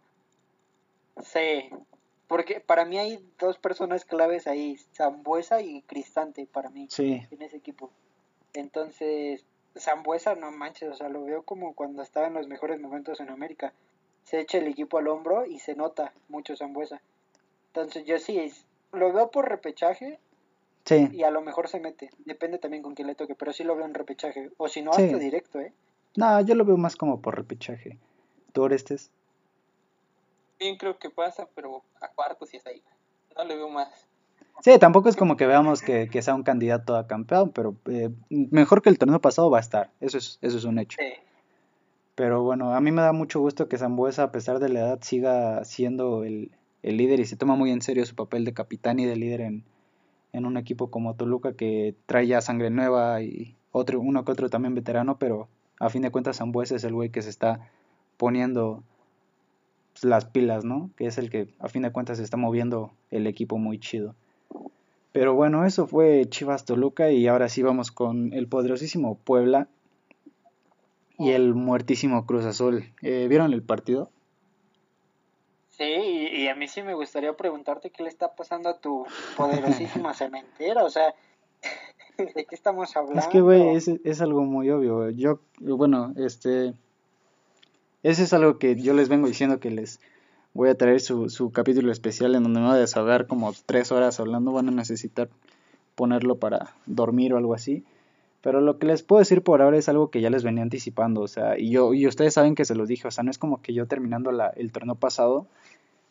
sí, 1.21 1.69
porque 2.27 2.59
para 2.59 2.85
mí 2.85 2.97
hay 2.97 3.25
dos 3.39 3.57
personas 3.57 4.05
claves 4.05 4.47
ahí, 4.47 4.77
Zambuesa 4.93 5.61
y 5.61 5.81
Cristante 5.83 6.45
para 6.45 6.69
mí 6.69 6.87
en 6.97 7.41
ese 7.41 7.57
equipo. 7.57 7.89
Entonces, 8.53 9.45
Zambuesa 9.77 10.35
no 10.35 10.51
manches, 10.51 10.89
o 10.89 10.95
sea, 10.95 11.09
lo 11.09 11.23
veo 11.23 11.43
como 11.43 11.73
cuando 11.73 12.01
estaba 12.01 12.27
en 12.27 12.33
los 12.33 12.47
mejores 12.47 12.79
momentos 12.79 13.19
en 13.19 13.29
América. 13.29 13.73
Se 14.23 14.39
echa 14.39 14.57
el 14.57 14.67
equipo 14.67 14.97
al 14.97 15.07
hombro 15.07 15.45
y 15.45 15.59
se 15.59 15.75
nota 15.75 16.13
mucho 16.29 16.55
Zambuesa. 16.55 17.01
Entonces, 17.67 18.05
yo 18.05 18.19
sí, 18.19 18.53
lo 18.91 19.11
veo 19.11 19.31
por 19.31 19.49
repechaje 19.49 20.19
Sí. 20.85 21.07
Y 21.13 21.23
a 21.23 21.31
lo 21.31 21.41
mejor 21.41 21.69
se 21.69 21.79
mete. 21.79 22.09
Depende 22.25 22.57
también 22.57 22.83
con 22.83 22.93
quién 22.93 23.07
le 23.07 23.15
toque. 23.15 23.35
Pero 23.35 23.53
sí 23.53 23.63
lo 23.63 23.75
veo 23.75 23.85
en 23.85 23.93
repechaje. 23.93 24.51
O 24.57 24.67
si 24.67 24.81
no, 24.81 24.91
hasta 24.91 25.17
directo, 25.17 25.59
¿eh? 25.59 25.73
No, 26.15 26.41
yo 26.41 26.55
lo 26.55 26.65
veo 26.65 26.77
más 26.77 26.95
como 26.95 27.21
por 27.21 27.35
repechaje. 27.35 27.97
¿Tú, 28.51 28.63
Orestes? 28.63 29.09
Bien, 30.59 30.77
creo 30.77 30.97
que 30.99 31.09
pasa, 31.09 31.47
pero 31.55 31.83
a 32.01 32.09
cuartos 32.09 32.49
sí 32.49 32.57
está 32.57 32.69
ahí. 32.69 32.81
No 33.35 33.45
le 33.45 33.55
veo 33.55 33.69
más. 33.69 34.07
Sí, 34.61 34.77
tampoco 34.79 35.09
es 35.09 35.15
como 35.15 35.35
que 35.35 35.45
veamos 35.45 35.81
que, 35.81 36.09
sea 36.21 36.35
un 36.35 36.43
candidato 36.43 36.95
a 36.95 37.07
campeón, 37.07 37.51
pero 37.51 37.75
eh, 37.85 38.09
mejor 38.29 38.81
que 38.81 38.89
el 38.89 38.97
torneo 38.97 39.19
pasado 39.19 39.49
va 39.49 39.57
a 39.57 39.61
estar. 39.61 39.91
Eso 39.99 40.17
es, 40.17 40.39
eso 40.41 40.57
es 40.57 40.63
un 40.63 40.79
hecho. 40.79 40.97
Sí. 40.99 41.13
Pero 42.15 42.43
bueno, 42.43 42.73
a 42.73 42.79
mí 42.79 42.91
me 42.91 43.01
da 43.01 43.11
mucho 43.11 43.39
gusto 43.39 43.67
que 43.67 43.77
Zambuesa, 43.77 44.23
a 44.23 44.31
pesar 44.31 44.59
de 44.59 44.69
la 44.69 44.79
edad, 44.81 44.99
siga 45.01 45.65
siendo 45.65 46.23
el, 46.23 46.51
el 46.83 46.97
líder 46.97 47.19
y 47.19 47.25
se 47.25 47.35
toma 47.35 47.55
muy 47.55 47.71
en 47.71 47.81
serio 47.81 48.05
su 48.05 48.15
papel 48.15 48.45
de 48.45 48.53
capitán 48.53 48.99
y 48.99 49.05
de 49.05 49.15
líder 49.15 49.41
en, 49.41 49.63
en 50.31 50.45
un 50.45 50.57
equipo 50.57 50.91
como 50.91 51.15
Toluca 51.15 51.53
que 51.53 51.95
trae 52.05 52.27
ya 52.27 52.41
sangre 52.41 52.69
nueva 52.69 53.21
y 53.21 53.55
otro, 53.71 53.99
uno 53.99 54.23
que 54.23 54.31
otro 54.31 54.49
también 54.49 54.75
veterano, 54.75 55.17
pero 55.17 55.47
a 55.79 55.89
fin 55.89 56.03
de 56.03 56.11
cuentas 56.11 56.37
Zambuesa 56.37 56.75
es 56.75 56.83
el 56.83 56.93
güey 56.93 57.09
que 57.09 57.21
se 57.21 57.29
está 57.29 57.71
poniendo 58.17 58.83
las 60.01 60.25
pilas, 60.25 60.65
¿no? 60.65 60.91
Que 60.95 61.07
es 61.07 61.17
el 61.17 61.29
que 61.29 61.53
a 61.59 61.67
fin 61.67 61.81
de 61.81 61.91
cuentas 61.91 62.17
se 62.17 62.23
está 62.23 62.37
moviendo 62.37 62.91
el 63.11 63.27
equipo 63.27 63.57
muy 63.57 63.79
chido. 63.79 64.15
Pero 65.13 65.35
bueno, 65.35 65.65
eso 65.65 65.85
fue 65.85 66.25
Chivas 66.27 66.65
Toluca 66.65 67.11
y 67.11 67.27
ahora 67.27 67.47
sí 67.47 67.61
vamos 67.61 67.91
con 67.91 68.33
el 68.33 68.47
poderosísimo 68.47 69.15
Puebla 69.23 69.67
y 71.19 71.31
el 71.31 71.53
muertísimo 71.53 72.25
Cruz 72.25 72.45
Azul. 72.45 72.91
Eh, 73.03 73.27
¿Vieron 73.29 73.53
el 73.53 73.61
partido? 73.61 74.09
Sí, 75.69 75.83
y, 75.83 76.47
a 76.47 76.55
mí 76.55 76.67
sí 76.67 76.81
me 76.81 76.95
gustaría 76.95 77.33
preguntarte 77.37 77.91
qué 77.91 78.03
le 78.03 78.09
está 78.09 78.35
pasando 78.35 78.69
a 78.69 78.79
tu 78.79 79.05
poderosísima 79.37 80.13
cementera, 80.15 80.83
o 80.83 80.89
sea, 80.89 81.13
¿de 82.17 82.45
qué 82.45 82.55
estamos 82.55 82.95
hablando? 82.97 83.19
Es 83.19 83.27
que, 83.27 83.41
güey, 83.41 83.75
es, 83.75 83.87
es 83.87 84.21
algo 84.21 84.41
muy 84.41 84.71
obvio. 84.71 85.11
Yo, 85.11 85.39
bueno, 85.59 86.13
este, 86.17 86.73
ese 88.01 88.23
es 88.23 88.33
algo 88.33 88.57
que 88.57 88.75
yo 88.81 88.93
les 88.93 89.09
vengo 89.09 89.27
diciendo 89.27 89.59
que 89.59 89.69
les 89.69 89.99
voy 90.53 90.69
a 90.69 90.75
traer 90.75 91.01
su, 91.01 91.29
su 91.29 91.51
capítulo 91.51 91.91
especial 91.91 92.35
en 92.35 92.43
donde 92.43 92.59
me 92.59 92.67
voy 92.67 92.75
a 92.75 92.79
desahogar 92.79 93.27
como 93.27 93.53
tres 93.65 93.91
horas 93.91 94.19
hablando, 94.19 94.51
van 94.51 94.69
a 94.69 94.71
necesitar 94.71 95.29
ponerlo 95.95 96.37
para 96.37 96.75
dormir 96.85 97.33
o 97.33 97.37
algo 97.37 97.53
así. 97.53 97.83
Pero 98.41 98.59
lo 98.59 98.77
que 98.77 98.87
les 98.87 99.03
puedo 99.03 99.19
decir 99.19 99.41
por 99.41 99.61
ahora 99.61 99.77
es 99.77 99.87
algo 99.87 100.09
que 100.09 100.19
ya 100.19 100.29
les 100.29 100.43
venía 100.43 100.63
anticipando, 100.63 101.21
o 101.21 101.27
sea, 101.27 101.57
y 101.57 101.69
yo 101.69 101.93
y 101.93 102.07
ustedes 102.07 102.33
saben 102.33 102.55
que 102.55 102.65
se 102.65 102.75
los 102.75 102.89
dije, 102.89 103.07
o 103.07 103.11
sea, 103.11 103.23
no 103.23 103.31
es 103.31 103.37
como 103.37 103.61
que 103.61 103.73
yo 103.73 103.87
terminando 103.87 104.31
la, 104.33 104.49
el 104.49 104.71
torneo 104.73 104.95
pasado 104.95 105.47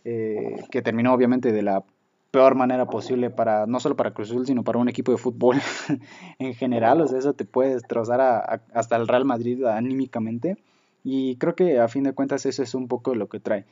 eh, 0.05 0.65
que 0.71 0.83
terminó 0.83 1.13
obviamente 1.13 1.53
de 1.53 1.63
la 1.63 1.85
peor 2.33 2.55
manera 2.55 2.87
posible 2.87 3.29
para 3.29 3.67
no 3.67 3.79
solo 3.79 3.95
para 3.95 4.13
Cruz 4.13 4.31
Azul 4.31 4.47
sino 4.47 4.65
para 4.65 4.79
un 4.79 4.89
equipo 4.89 5.13
de 5.13 5.19
fútbol 5.19 5.61
en 6.39 6.55
general 6.55 7.03
o 7.03 7.07
sea 7.07 7.19
eso 7.19 7.35
te 7.35 7.45
puede 7.45 7.75
destrozar 7.75 8.63
hasta 8.73 8.97
el 8.97 9.07
Real 9.07 9.27
Madrid 9.27 9.63
anímicamente 9.67 10.57
y 11.05 11.37
creo 11.37 11.55
que 11.55 11.79
a 11.79 11.89
fin 11.89 12.05
de 12.05 12.15
cuentas 12.15 12.47
eso 12.47 12.63
es 12.63 12.75
un 12.75 12.89
poco 12.89 13.15
lo 13.15 13.29
que 13.29 13.39
trae 13.39 13.67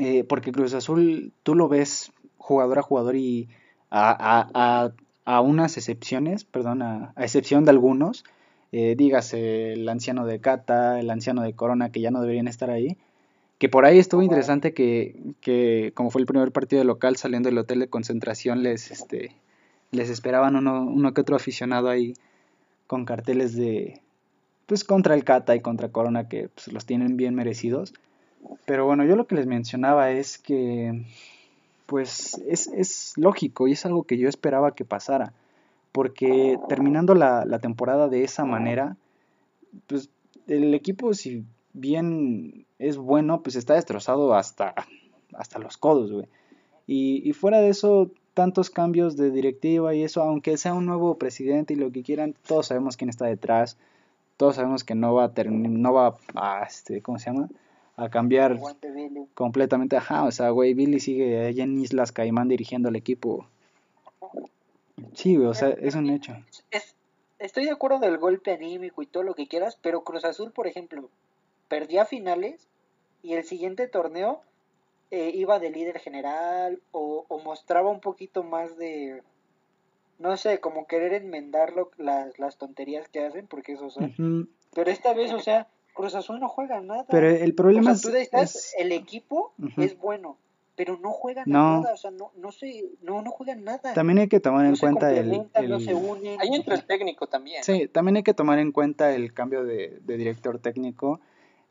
eh, 0.00 0.24
porque 0.24 0.52
Cruz 0.52 0.74
Azul 0.74 1.32
tú 1.42 1.54
lo 1.54 1.68
ves 1.68 2.12
jugador 2.38 2.78
a 2.78 2.82
jugador 2.82 3.16
y 3.16 3.48
a, 3.90 4.48
a, 4.54 4.92
a 5.24 5.40
unas 5.40 5.76
excepciones 5.76 6.44
perdón 6.44 6.82
a, 6.82 7.12
excepción 7.16 7.64
de 7.64 7.70
algunos 7.70 8.24
eh, 8.72 8.94
dígase 8.96 9.72
el 9.74 9.88
anciano 9.88 10.26
de 10.26 10.40
Cata 10.40 10.98
el 10.98 11.10
anciano 11.10 11.42
de 11.42 11.54
Corona 11.54 11.90
que 11.90 12.00
ya 12.00 12.10
no 12.10 12.20
deberían 12.20 12.48
estar 12.48 12.70
ahí 12.70 12.96
que 13.58 13.68
por 13.68 13.84
ahí 13.84 13.98
estuvo 13.98 14.22
interesante 14.22 14.74
que, 14.74 15.16
que, 15.40 15.92
como 15.94 16.10
fue 16.10 16.20
el 16.20 16.26
primer 16.26 16.52
partido 16.52 16.80
de 16.80 16.86
local, 16.86 17.16
saliendo 17.16 17.48
del 17.48 17.58
hotel 17.58 17.78
de 17.78 17.88
concentración, 17.88 18.62
les, 18.62 18.90
este, 18.90 19.34
les 19.90 20.10
esperaban 20.10 20.56
uno, 20.56 20.82
uno 20.82 21.14
que 21.14 21.20
otro 21.20 21.36
aficionado 21.36 21.88
ahí 21.88 22.14
con 22.86 23.04
carteles 23.04 23.56
de, 23.56 24.00
pues 24.66 24.84
contra 24.84 25.14
el 25.14 25.24
Cata 25.24 25.54
y 25.54 25.60
contra 25.60 25.90
Corona, 25.90 26.28
que 26.28 26.48
pues, 26.48 26.72
los 26.72 26.84
tienen 26.84 27.16
bien 27.16 27.34
merecidos. 27.34 27.94
Pero 28.66 28.86
bueno, 28.86 29.04
yo 29.04 29.16
lo 29.16 29.26
que 29.26 29.34
les 29.34 29.46
mencionaba 29.46 30.10
es 30.10 30.38
que, 30.38 31.04
pues 31.86 32.40
es, 32.46 32.68
es 32.68 33.12
lógico 33.16 33.68
y 33.68 33.72
es 33.72 33.86
algo 33.86 34.04
que 34.04 34.18
yo 34.18 34.28
esperaba 34.28 34.74
que 34.74 34.84
pasara. 34.84 35.32
Porque 35.92 36.58
terminando 36.68 37.14
la, 37.14 37.44
la 37.44 37.60
temporada 37.60 38.08
de 38.08 38.24
esa 38.24 38.44
manera, 38.44 38.96
pues 39.86 40.10
el 40.46 40.74
equipo, 40.74 41.14
si 41.14 41.44
bien 41.72 42.66
es 42.78 42.96
bueno, 42.96 43.42
pues 43.42 43.56
está 43.56 43.74
destrozado 43.74 44.34
hasta, 44.34 44.74
hasta 45.34 45.58
los 45.58 45.76
codos, 45.76 46.12
güey. 46.12 46.26
Y, 46.86 47.32
fuera 47.32 47.60
de 47.60 47.70
eso, 47.70 48.10
tantos 48.34 48.68
cambios 48.68 49.16
de 49.16 49.30
directiva 49.30 49.94
y 49.94 50.02
eso, 50.02 50.22
aunque 50.22 50.58
sea 50.58 50.74
un 50.74 50.84
nuevo 50.84 51.16
presidente 51.16 51.72
y 51.72 51.76
lo 51.76 51.90
que 51.90 52.02
quieran, 52.02 52.34
todos 52.46 52.66
sabemos 52.66 52.98
quién 52.98 53.08
está 53.08 53.24
detrás, 53.24 53.78
todos 54.36 54.56
sabemos 54.56 54.84
que 54.84 54.94
no 54.94 55.14
va 55.14 55.24
a 55.24 55.44
no 55.44 55.92
va 55.94 56.18
a, 56.34 56.62
este, 56.64 57.00
¿cómo 57.00 57.18
se 57.18 57.30
llama? 57.30 57.48
A 57.96 58.08
cambiar 58.08 58.58
completamente, 59.34 59.96
ajá, 59.96 60.24
o 60.24 60.32
sea, 60.32 60.50
güey, 60.50 60.74
Billy 60.74 60.98
sigue 60.98 61.46
allá 61.46 61.62
en 61.62 61.80
Islas 61.80 62.10
Caimán 62.10 62.48
dirigiendo 62.48 62.88
el 62.88 62.96
equipo. 62.96 63.46
Sí, 65.14 65.36
güey, 65.36 65.48
o 65.48 65.54
sea, 65.54 65.68
es 65.70 65.94
un 65.94 66.10
hecho. 66.10 66.34
estoy 67.38 67.66
de 67.66 67.70
acuerdo 67.70 68.00
del 68.00 68.18
golpe 68.18 68.52
anímico 68.52 69.02
y 69.02 69.06
todo 69.06 69.22
lo 69.22 69.34
que 69.34 69.46
quieras, 69.46 69.78
pero 69.80 70.02
Cruz 70.02 70.24
Azul, 70.24 70.50
por 70.50 70.66
ejemplo, 70.66 71.08
perdía 71.68 72.04
finales 72.04 72.66
y 73.22 73.34
el 73.34 73.44
siguiente 73.44 73.86
torneo 73.86 74.42
eh, 75.10 75.30
iba 75.32 75.60
de 75.60 75.70
líder 75.70 76.00
general 76.00 76.80
o, 76.90 77.24
mostraba 77.44 77.90
un 77.90 78.00
poquito 78.00 78.42
más 78.42 78.76
de, 78.76 79.22
no 80.18 80.36
sé, 80.36 80.58
como 80.58 80.86
querer 80.86 81.12
enmendar 81.12 81.74
las, 81.98 82.38
las 82.38 82.56
tonterías 82.56 83.08
que 83.08 83.24
hacen, 83.24 83.46
porque 83.46 83.74
eso 83.74 83.90
son. 83.90 84.48
Pero 84.74 84.90
esta 84.90 85.12
vez, 85.14 85.32
o 85.32 85.38
sea, 85.38 85.68
Cruz 85.94 86.14
Azul 86.14 86.40
no 86.40 86.48
juega 86.48 86.80
nada. 86.80 87.06
Pero 87.08 87.28
el 87.28 87.54
problema 87.54 87.92
es, 87.92 88.74
el 88.78 88.92
equipo 88.92 89.52
es 89.76 89.96
bueno, 89.98 90.36
pero 90.76 90.98
no 91.00 91.10
juegan 91.12 91.44
No. 91.46 91.80
nada, 91.82 91.94
o 91.94 91.96
sea, 91.96 92.10
no, 92.10 92.32
no, 92.36 92.50
se, 92.52 92.84
no, 93.02 93.22
no 93.22 93.30
juegan 93.30 93.62
nada. 93.64 93.94
También 93.94 94.18
hay 94.18 94.28
que 94.28 94.40
tomar 94.40 94.66
en 94.66 94.72
no 94.72 94.78
cuenta 94.78 95.10
el, 95.12 95.16
complementan, 95.30 95.68
no 95.68 95.76
el- 95.76 95.84
se 95.84 95.94
unen. 95.94 96.40
Ahí 96.40 96.48
entra 96.52 96.74
el 96.74 96.84
técnico 96.84 97.26
también. 97.28 97.62
Sí, 97.62 97.86
también 97.88 98.16
hay 98.16 98.22
que 98.24 98.34
tomar 98.34 98.58
en 98.58 98.72
cuenta 98.72 99.14
el 99.14 99.32
cambio 99.32 99.64
de, 99.64 100.00
de 100.04 100.16
director 100.16 100.58
técnico, 100.58 101.20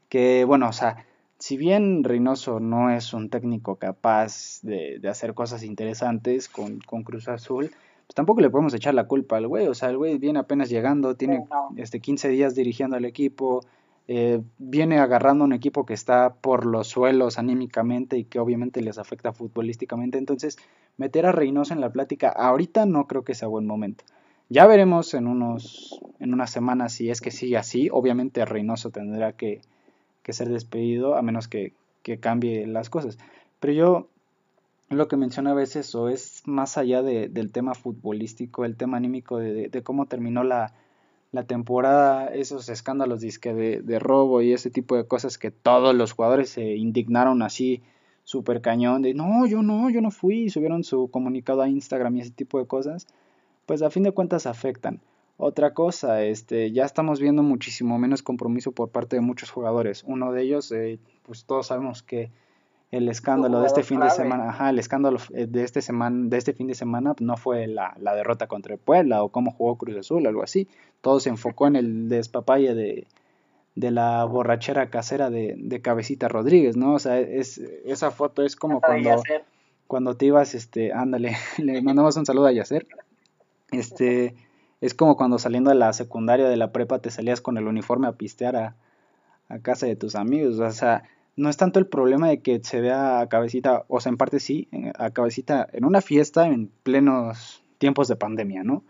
que 0.10 0.46
bueno, 0.46 0.70
o 0.70 0.74
sea, 0.74 1.06
si 1.40 1.58
bien 1.58 2.04
Reynoso 2.06 2.60
no 2.62 2.90
es 2.92 3.14
un 3.14 3.30
técnico 3.30 3.76
capaz 3.76 4.60
de, 4.62 5.00
de 5.00 5.10
hacer 5.10 5.34
cosas 5.34 5.64
interesantes 5.64 6.48
con, 6.48 6.80
con 6.80 7.04
Cruz 7.04 7.28
Azul, 7.28 7.72
pues 8.06 8.16
tampoco 8.16 8.40
le 8.42 8.50
podemos 8.50 8.74
echar 8.74 8.94
la 8.94 9.06
culpa 9.08 9.38
al 9.38 9.48
güey, 9.48 9.68
o 9.68 9.74
sea, 9.74 9.90
el 9.90 9.98
güey 9.98 10.18
viene 10.18 10.40
apenas 10.40 10.70
llegando, 10.70 11.16
tiene 11.16 11.40
no. 11.50 11.72
este 11.78 12.00
15 12.00 12.30
días 12.30 12.56
dirigiendo 12.56 12.96
al 12.96 13.06
equipo, 13.06 13.66
eh, 14.08 14.42
viene 14.58 15.00
agarrando 15.00 15.46
un 15.46 15.54
equipo 15.54 15.86
que 15.86 15.94
está 15.94 16.34
por 16.36 16.66
los 16.66 16.88
suelos 16.88 17.40
anímicamente 17.40 18.18
y 18.18 18.26
que 18.26 18.40
obviamente 18.40 18.82
les 18.82 18.98
afecta 18.98 19.32
futbolísticamente, 19.34 20.18
entonces 20.18 20.58
meter 20.98 21.26
a 21.26 21.32
Reynoso 21.32 21.74
en 21.74 21.82
la 21.82 21.92
plática 21.92 22.30
ahorita 22.30 22.86
no 22.86 23.08
creo 23.08 23.24
que 23.24 23.34
sea 23.36 23.48
buen 23.48 23.66
momento. 23.66 24.04
Ya 24.50 24.68
veremos 24.68 25.14
en 25.14 25.28
unos 25.28 26.00
en 26.20 26.34
unas 26.34 26.52
semanas 26.52 26.94
si 26.94 27.10
es 27.10 27.22
que 27.22 27.32
sigue 27.32 27.58
así. 27.58 27.90
Obviamente 27.92 28.46
Reynoso 28.46 28.92
tendrá 28.92 29.34
que, 29.34 29.62
que 30.24 30.34
ser 30.34 30.50
despedido 30.50 31.16
a 31.16 31.22
menos 31.22 31.48
que, 31.48 31.74
que 32.04 32.20
cambie 32.20 32.68
las 32.68 32.90
cosas. 32.90 33.18
Pero 33.60 33.74
yo 33.74 34.08
lo 34.90 35.08
que 35.08 35.18
mencionaba 35.18 35.64
es 35.64 35.76
eso, 35.76 36.10
es 36.10 36.44
más 36.46 36.78
allá 36.78 37.02
de- 37.02 37.30
del 37.30 37.52
tema 37.52 37.74
futbolístico, 37.76 38.66
el 38.66 38.76
tema 38.78 38.98
anímico 38.98 39.38
de 39.40 39.84
cómo 39.84 40.06
terminó 40.06 40.44
la, 40.44 40.74
la 41.34 41.44
temporada, 41.46 42.28
esos 42.28 42.70
escándalos 42.70 43.20
de, 43.20 43.82
de 43.84 44.00
robo 44.00 44.42
y 44.42 44.54
ese 44.54 44.70
tipo 44.70 44.96
de 44.96 45.08
cosas 45.08 45.40
que 45.40 45.50
todos 45.50 45.94
los 45.96 46.14
jugadores 46.14 46.52
se 46.52 46.76
indignaron 46.76 47.42
así 47.42 47.82
súper 48.24 48.62
cañón 48.62 49.02
de 49.02 49.16
no, 49.16 49.46
yo 49.48 49.64
no, 49.64 49.90
yo 49.90 50.00
no 50.00 50.12
fui, 50.12 50.44
y 50.44 50.50
subieron 50.52 50.84
su 50.84 51.10
comunicado 51.10 51.64
a 51.64 51.68
Instagram 51.68 52.16
y 52.16 52.22
ese 52.22 52.32
tipo 52.32 52.60
de 52.60 52.68
cosas, 52.68 53.08
pues 53.66 53.82
a 53.82 53.90
fin 53.90 54.04
de 54.04 54.12
cuentas 54.12 54.46
afectan. 54.46 55.02
Otra 55.38 55.74
cosa, 55.74 56.24
este, 56.24 56.72
ya 56.72 56.86
estamos 56.86 57.20
viendo 57.20 57.42
muchísimo 57.42 57.98
menos 57.98 58.22
compromiso 58.22 58.72
por 58.72 58.90
parte 58.90 59.16
de 59.16 59.22
muchos 59.24 59.50
jugadores. 59.50 60.04
Uno 60.06 60.32
de 60.32 60.44
ellos, 60.44 60.72
eh, 60.72 61.00
pues 61.24 61.46
todos 61.46 61.68
sabemos 61.68 62.04
que 62.04 62.32
el 62.94 63.10
escándalo 63.10 63.62
de 63.62 63.66
este 63.66 63.82
fin 63.82 64.00
de 64.02 64.12
semana, 64.12 64.50
ajá, 64.50 64.70
el 64.70 64.78
escándalo 64.78 65.18
eh, 65.34 65.48
de 65.48 65.64
este 65.64 65.82
semana, 65.82 66.30
de 66.30 66.38
este 66.38 66.54
fin 66.54 66.68
de 66.68 66.76
semana 66.76 67.16
no 67.20 67.38
fue 67.38 67.66
la, 67.66 67.96
la 68.00 68.14
derrota 68.14 68.46
contra 68.46 68.76
el 68.76 68.80
Puebla 68.80 69.24
o 69.24 69.30
cómo 69.30 69.50
jugó 69.50 69.80
Cruz 69.80 69.98
Azul, 69.98 70.28
algo 70.28 70.44
así. 70.44 70.68
Todo 71.02 71.20
se 71.20 71.30
enfocó 71.30 71.66
en 71.66 71.76
el 71.76 72.08
despapalle 72.08 72.76
de, 72.76 73.08
de 73.74 73.90
la 73.90 74.24
borrachera 74.26 74.92
casera 74.92 75.32
de, 75.32 75.56
de 75.58 75.82
Cabecita 75.82 76.28
Rodríguez, 76.28 76.78
¿no? 76.78 76.94
O 76.94 77.00
sea, 77.00 77.20
es, 77.20 77.58
esa 77.58 78.12
foto 78.12 78.44
es 78.44 78.56
como 78.56 78.80
cuando, 78.80 79.24
cuando 79.88 80.16
te 80.16 80.28
ibas, 80.28 80.54
este, 80.54 80.94
ándale, 80.94 81.36
le 81.58 81.82
mandamos 81.82 82.16
un 82.16 82.28
saludo 82.28 82.46
a 82.46 82.52
Yacer. 82.52 82.86
Este, 83.72 84.36
es 84.82 84.94
como 84.94 85.18
cuando 85.18 85.40
saliendo 85.40 85.72
de 85.72 85.78
la 85.78 85.94
secundaria, 85.94 86.48
de 86.48 86.58
la 86.58 86.72
prepa, 86.72 87.00
te 87.00 87.10
salías 87.10 87.42
con 87.42 87.58
el 87.58 87.66
uniforme 87.66 88.06
a 88.06 88.12
pistear 88.12 88.56
a, 88.56 88.76
a 89.50 89.58
casa 89.58 89.88
de 89.88 89.96
tus 89.96 90.14
amigos. 90.14 90.60
O 90.60 90.72
sea, 90.72 91.06
no 91.36 91.50
es 91.50 91.58
tanto 91.58 91.80
el 91.80 91.88
problema 91.88 92.30
de 92.30 92.42
que 92.42 92.60
se 92.64 92.82
vea 92.82 93.20
a 93.20 93.28
Cabecita, 93.28 93.86
o 93.88 94.00
sea, 94.00 94.12
en 94.12 94.18
parte 94.18 94.40
sí, 94.40 94.68
a 94.98 95.12
Cabecita 95.12 95.68
en 95.72 95.86
una 95.86 96.02
fiesta 96.02 96.48
en 96.48 96.70
plenos 96.84 97.64
tiempos 97.80 98.08
de 98.08 98.16
pandemia, 98.16 98.64
¿no? 98.64 98.84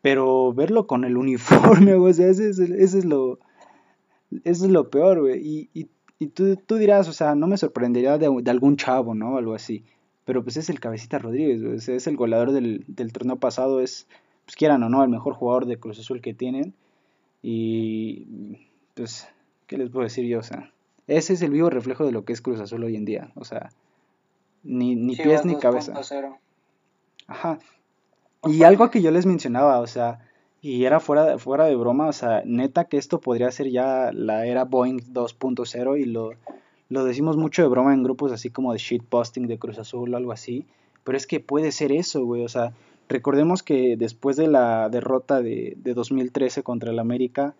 Pero 0.00 0.52
verlo 0.52 0.86
con 0.86 1.04
el 1.04 1.16
uniforme, 1.18 1.94
o 1.94 2.12
sea, 2.12 2.28
ese 2.28 2.50
es, 2.50 3.04
lo, 3.04 3.38
eso 4.44 4.64
es 4.64 4.70
lo 4.70 4.90
peor, 4.90 5.20
güey. 5.20 5.40
Y, 5.40 5.70
y, 5.74 5.88
y 6.18 6.26
tú, 6.28 6.56
tú 6.56 6.76
dirás, 6.76 7.08
o 7.08 7.12
sea, 7.12 7.34
no 7.34 7.46
me 7.46 7.56
sorprendería 7.56 8.18
de, 8.18 8.26
algún 8.50 8.76
chavo, 8.76 9.14
¿no? 9.14 9.36
Algo 9.36 9.54
así. 9.54 9.84
Pero 10.24 10.44
pues 10.44 10.56
es 10.56 10.70
el 10.70 10.78
Cabecita 10.78 11.18
Rodríguez, 11.18 11.62
güey. 11.62 11.76
es 11.76 12.06
el 12.06 12.16
goleador 12.16 12.52
del, 12.52 12.84
del 12.86 13.12
torneo 13.12 13.36
pasado, 13.36 13.80
es, 13.80 14.06
pues 14.44 14.54
quieran 14.54 14.82
o 14.84 14.88
no, 14.88 15.02
el 15.02 15.10
mejor 15.10 15.34
jugador 15.34 15.66
de 15.66 15.78
Cruz 15.78 15.98
Azul 15.98 16.20
que 16.20 16.32
tienen. 16.32 16.74
Y 17.42 18.58
pues, 18.94 19.26
¿qué 19.66 19.78
les 19.78 19.90
puedo 19.90 20.04
decir 20.04 20.26
yo? 20.26 20.38
O 20.38 20.44
sea, 20.44 20.72
ese 21.16 21.34
es 21.34 21.42
el 21.42 21.50
vivo 21.50 21.70
reflejo 21.70 22.04
de 22.04 22.12
lo 22.12 22.24
que 22.24 22.32
es 22.32 22.40
Cruz 22.40 22.60
Azul 22.60 22.84
hoy 22.84 22.96
en 22.96 23.04
día. 23.04 23.32
O 23.34 23.44
sea, 23.44 23.70
ni, 24.62 24.94
ni 24.96 25.16
pies 25.16 25.44
ni 25.44 25.56
cabeza. 25.56 25.92
2.0. 25.92 26.36
Ajá. 27.26 27.58
Y 28.44 28.62
algo 28.64 28.90
que 28.90 29.02
yo 29.02 29.10
les 29.10 29.26
mencionaba, 29.26 29.78
o 29.78 29.86
sea, 29.86 30.20
y 30.60 30.84
era 30.84 31.00
fuera 31.00 31.24
de, 31.24 31.38
fuera 31.38 31.66
de 31.66 31.76
broma, 31.76 32.06
o 32.06 32.12
sea, 32.12 32.42
neta 32.44 32.84
que 32.84 32.96
esto 32.96 33.20
podría 33.20 33.50
ser 33.50 33.70
ya 33.70 34.10
la 34.12 34.46
era 34.46 34.64
Boeing 34.64 35.00
2.0 35.12 36.00
y 36.00 36.04
lo, 36.04 36.30
lo 36.88 37.04
decimos 37.04 37.36
mucho 37.36 37.62
de 37.62 37.68
broma 37.68 37.94
en 37.94 38.02
grupos 38.02 38.32
así 38.32 38.50
como 38.50 38.72
de 38.72 38.78
shitposting 38.78 39.46
de 39.46 39.58
Cruz 39.58 39.78
Azul 39.78 40.12
o 40.12 40.16
algo 40.16 40.32
así, 40.32 40.66
pero 41.04 41.16
es 41.16 41.26
que 41.26 41.40
puede 41.40 41.72
ser 41.72 41.92
eso, 41.92 42.24
güey, 42.24 42.44
o 42.44 42.48
sea, 42.48 42.72
recordemos 43.08 43.62
que 43.62 43.96
después 43.96 44.36
de 44.36 44.48
la 44.48 44.88
derrota 44.88 45.42
de, 45.42 45.74
de 45.76 45.94
2013 45.94 46.62
contra 46.62 46.90
el 46.90 46.98
América, 46.98 47.54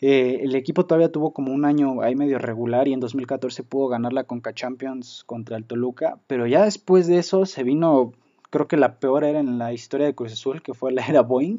eh, 0.00 0.40
el 0.42 0.54
equipo 0.54 0.86
todavía 0.86 1.12
tuvo 1.12 1.32
como 1.32 1.52
un 1.52 1.64
año 1.64 2.00
ahí 2.00 2.16
medio 2.16 2.38
regular 2.38 2.88
y 2.88 2.94
en 2.94 3.00
2014 3.00 3.62
pudo 3.64 3.88
ganar 3.88 4.12
la 4.12 4.24
Conca 4.24 4.54
Champions 4.54 5.24
contra 5.26 5.56
el 5.56 5.64
Toluca, 5.64 6.18
pero 6.26 6.46
ya 6.46 6.64
después 6.64 7.06
de 7.06 7.18
eso 7.18 7.44
se 7.44 7.62
vino, 7.64 8.12
creo 8.48 8.66
que 8.66 8.78
la 8.78 8.98
peor 8.98 9.24
era 9.24 9.40
en 9.40 9.58
la 9.58 9.72
historia 9.72 10.06
de 10.06 10.14
Cruz 10.14 10.32
Azul, 10.32 10.62
que 10.62 10.72
fue 10.72 10.92
la 10.92 11.06
era 11.06 11.20
Boeing, 11.20 11.58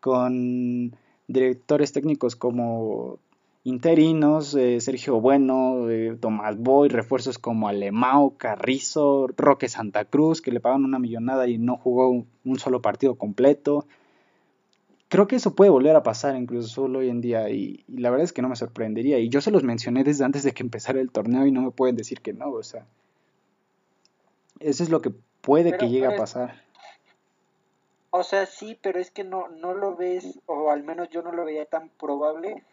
con 0.00 0.94
directores 1.26 1.92
técnicos 1.92 2.36
como 2.36 3.18
interinos, 3.64 4.54
eh, 4.54 4.80
Sergio 4.80 5.20
Bueno, 5.20 5.90
eh, 5.90 6.16
Tomás 6.20 6.56
Boy, 6.56 6.88
refuerzos 6.88 7.36
como 7.36 7.68
Alemão, 7.68 8.30
Carrizo, 8.36 9.26
Roque 9.36 9.68
Santa 9.68 10.04
Cruz, 10.04 10.40
que 10.40 10.52
le 10.52 10.60
pagan 10.60 10.84
una 10.84 11.00
millonada 11.00 11.48
y 11.48 11.58
no 11.58 11.76
jugó 11.76 12.08
un, 12.08 12.28
un 12.44 12.60
solo 12.60 12.80
partido 12.80 13.16
completo. 13.16 13.86
Creo 15.08 15.26
que 15.28 15.36
eso 15.36 15.54
puede 15.54 15.70
volver 15.70 15.94
a 15.94 16.02
pasar 16.02 16.34
en 16.34 16.46
Cruz 16.46 16.66
Azul 16.66 16.96
hoy 16.96 17.08
en 17.08 17.20
día 17.20 17.48
y, 17.48 17.84
y 17.86 17.98
la 17.98 18.10
verdad 18.10 18.24
es 18.24 18.32
que 18.32 18.42
no 18.42 18.48
me 18.48 18.56
sorprendería. 18.56 19.18
Y 19.18 19.28
yo 19.28 19.40
se 19.40 19.50
los 19.50 19.62
mencioné 19.62 20.02
desde 20.02 20.24
antes 20.24 20.42
de 20.42 20.52
que 20.52 20.62
empezara 20.62 21.00
el 21.00 21.10
torneo 21.10 21.46
y 21.46 21.52
no 21.52 21.62
me 21.62 21.70
pueden 21.70 21.96
decir 21.96 22.20
que 22.20 22.32
no, 22.32 22.50
o 22.50 22.62
sea. 22.62 22.86
Eso 24.58 24.82
es 24.82 24.90
lo 24.90 25.00
que 25.00 25.12
puede 25.40 25.70
Pero, 25.70 25.78
que 25.78 25.88
llegue 25.88 26.06
a 26.06 26.16
pasar. 26.16 26.62
O 28.10 28.22
sea, 28.22 28.46
sí, 28.46 28.78
pero 28.80 28.98
es 28.98 29.10
que 29.10 29.24
no, 29.24 29.48
no 29.48 29.74
lo 29.74 29.94
ves, 29.94 30.40
o 30.46 30.70
al 30.70 30.82
menos 30.82 31.10
yo 31.10 31.22
no 31.22 31.32
lo 31.32 31.44
veía 31.44 31.66
tan 31.66 31.90
probable 31.90 32.64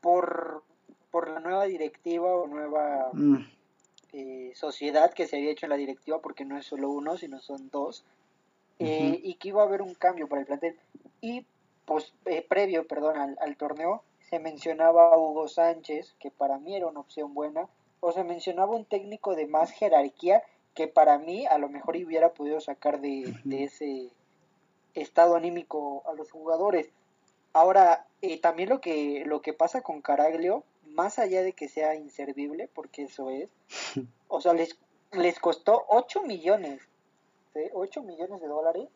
por, 0.00 0.62
por 1.10 1.30
la 1.30 1.40
nueva 1.40 1.64
directiva 1.64 2.34
o 2.34 2.46
nueva 2.46 3.10
Mm, 3.12 3.38
eh, 4.12 4.52
sociedad 4.54 5.14
que 5.14 5.26
se 5.26 5.36
había 5.36 5.52
hecho 5.52 5.64
en 5.66 5.70
la 5.70 5.76
directiva, 5.76 6.20
porque 6.20 6.44
no 6.44 6.58
es 6.58 6.66
solo 6.66 6.90
uno, 6.90 7.16
sino 7.16 7.40
son 7.40 7.70
dos, 7.70 8.04
eh, 8.78 9.18
y 9.22 9.34
que 9.34 9.48
iba 9.48 9.62
a 9.62 9.66
haber 9.66 9.80
un 9.80 9.94
cambio 9.94 10.28
para 10.28 10.42
el 10.42 10.46
plantel. 10.46 10.76
Y 11.22 11.46
pues 11.92 12.12
eh, 12.26 12.44
previo, 12.46 12.86
perdón, 12.86 13.18
al, 13.18 13.38
al 13.40 13.56
torneo, 13.56 14.02
se 14.28 14.38
mencionaba 14.38 15.12
a 15.12 15.18
Hugo 15.18 15.48
Sánchez, 15.48 16.14
que 16.18 16.30
para 16.30 16.58
mí 16.58 16.74
era 16.74 16.86
una 16.86 17.00
opción 17.00 17.34
buena, 17.34 17.68
o 18.00 18.12
se 18.12 18.24
mencionaba 18.24 18.74
un 18.74 18.84
técnico 18.84 19.34
de 19.34 19.46
más 19.46 19.70
jerarquía 19.70 20.42
que 20.74 20.88
para 20.88 21.18
mí 21.18 21.46
a 21.46 21.58
lo 21.58 21.68
mejor 21.68 21.96
hubiera 21.96 22.32
podido 22.32 22.60
sacar 22.60 23.00
de, 23.00 23.34
ese 23.50 24.10
estado 24.94 25.36
anímico 25.36 26.02
a 26.06 26.14
los 26.14 26.30
jugadores. 26.30 26.90
Ahora, 27.52 28.06
eh, 28.22 28.40
también 28.40 28.70
lo 28.70 28.80
que, 28.80 29.24
lo 29.26 29.42
que 29.42 29.52
pasa 29.52 29.82
con 29.82 30.00
Caraglio, 30.00 30.64
más 30.86 31.18
allá 31.18 31.42
de 31.42 31.52
que 31.52 31.68
sea 31.68 31.94
inservible, 31.94 32.68
porque 32.74 33.04
eso 33.04 33.30
es, 33.30 33.50
o 34.28 34.40
sea, 34.40 34.54
les, 34.54 34.78
les 35.12 35.38
costó 35.38 35.84
8 35.88 36.22
millones, 36.22 36.80
¿sí? 37.52 37.60
8 37.72 38.02
millones 38.02 38.40
de 38.40 38.48
dólares, 38.48 38.88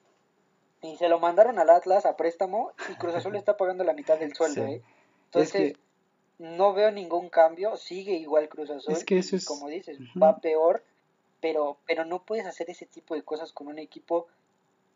y 0.92 0.96
se 0.96 1.08
lo 1.08 1.18
mandaron 1.18 1.58
al 1.58 1.70
Atlas 1.70 2.06
a 2.06 2.16
préstamo, 2.16 2.72
y 2.90 2.94
Cruz 2.94 3.14
Azul 3.14 3.34
está 3.36 3.56
pagando 3.56 3.84
la 3.84 3.92
mitad 3.92 4.18
del 4.18 4.34
sueldo, 4.34 4.64
Sí. 4.66 4.72
¿eh? 4.72 4.82
Entonces, 5.26 5.52
que- 5.52 5.76
no 6.38 6.74
veo 6.74 6.90
ningún 6.90 7.30
cambio, 7.30 7.76
sigue 7.76 8.12
igual 8.14 8.48
Cruz 8.50 8.68
Azul, 8.70 8.92
Es 8.92 9.04
que 9.04 9.18
eso 9.18 9.36
y 9.36 9.38
es- 9.38 9.44
como 9.46 9.68
dices, 9.68 9.98
va 10.22 10.38
peor, 10.38 10.82
pero, 11.40 11.78
pero 11.86 12.04
no 12.04 12.22
puedes 12.22 12.44
hacer 12.46 12.68
ese 12.70 12.84
tipo 12.86 13.14
de 13.14 13.22
cosas 13.22 13.52
con 13.52 13.68
un 13.68 13.78
equipo 13.78 14.26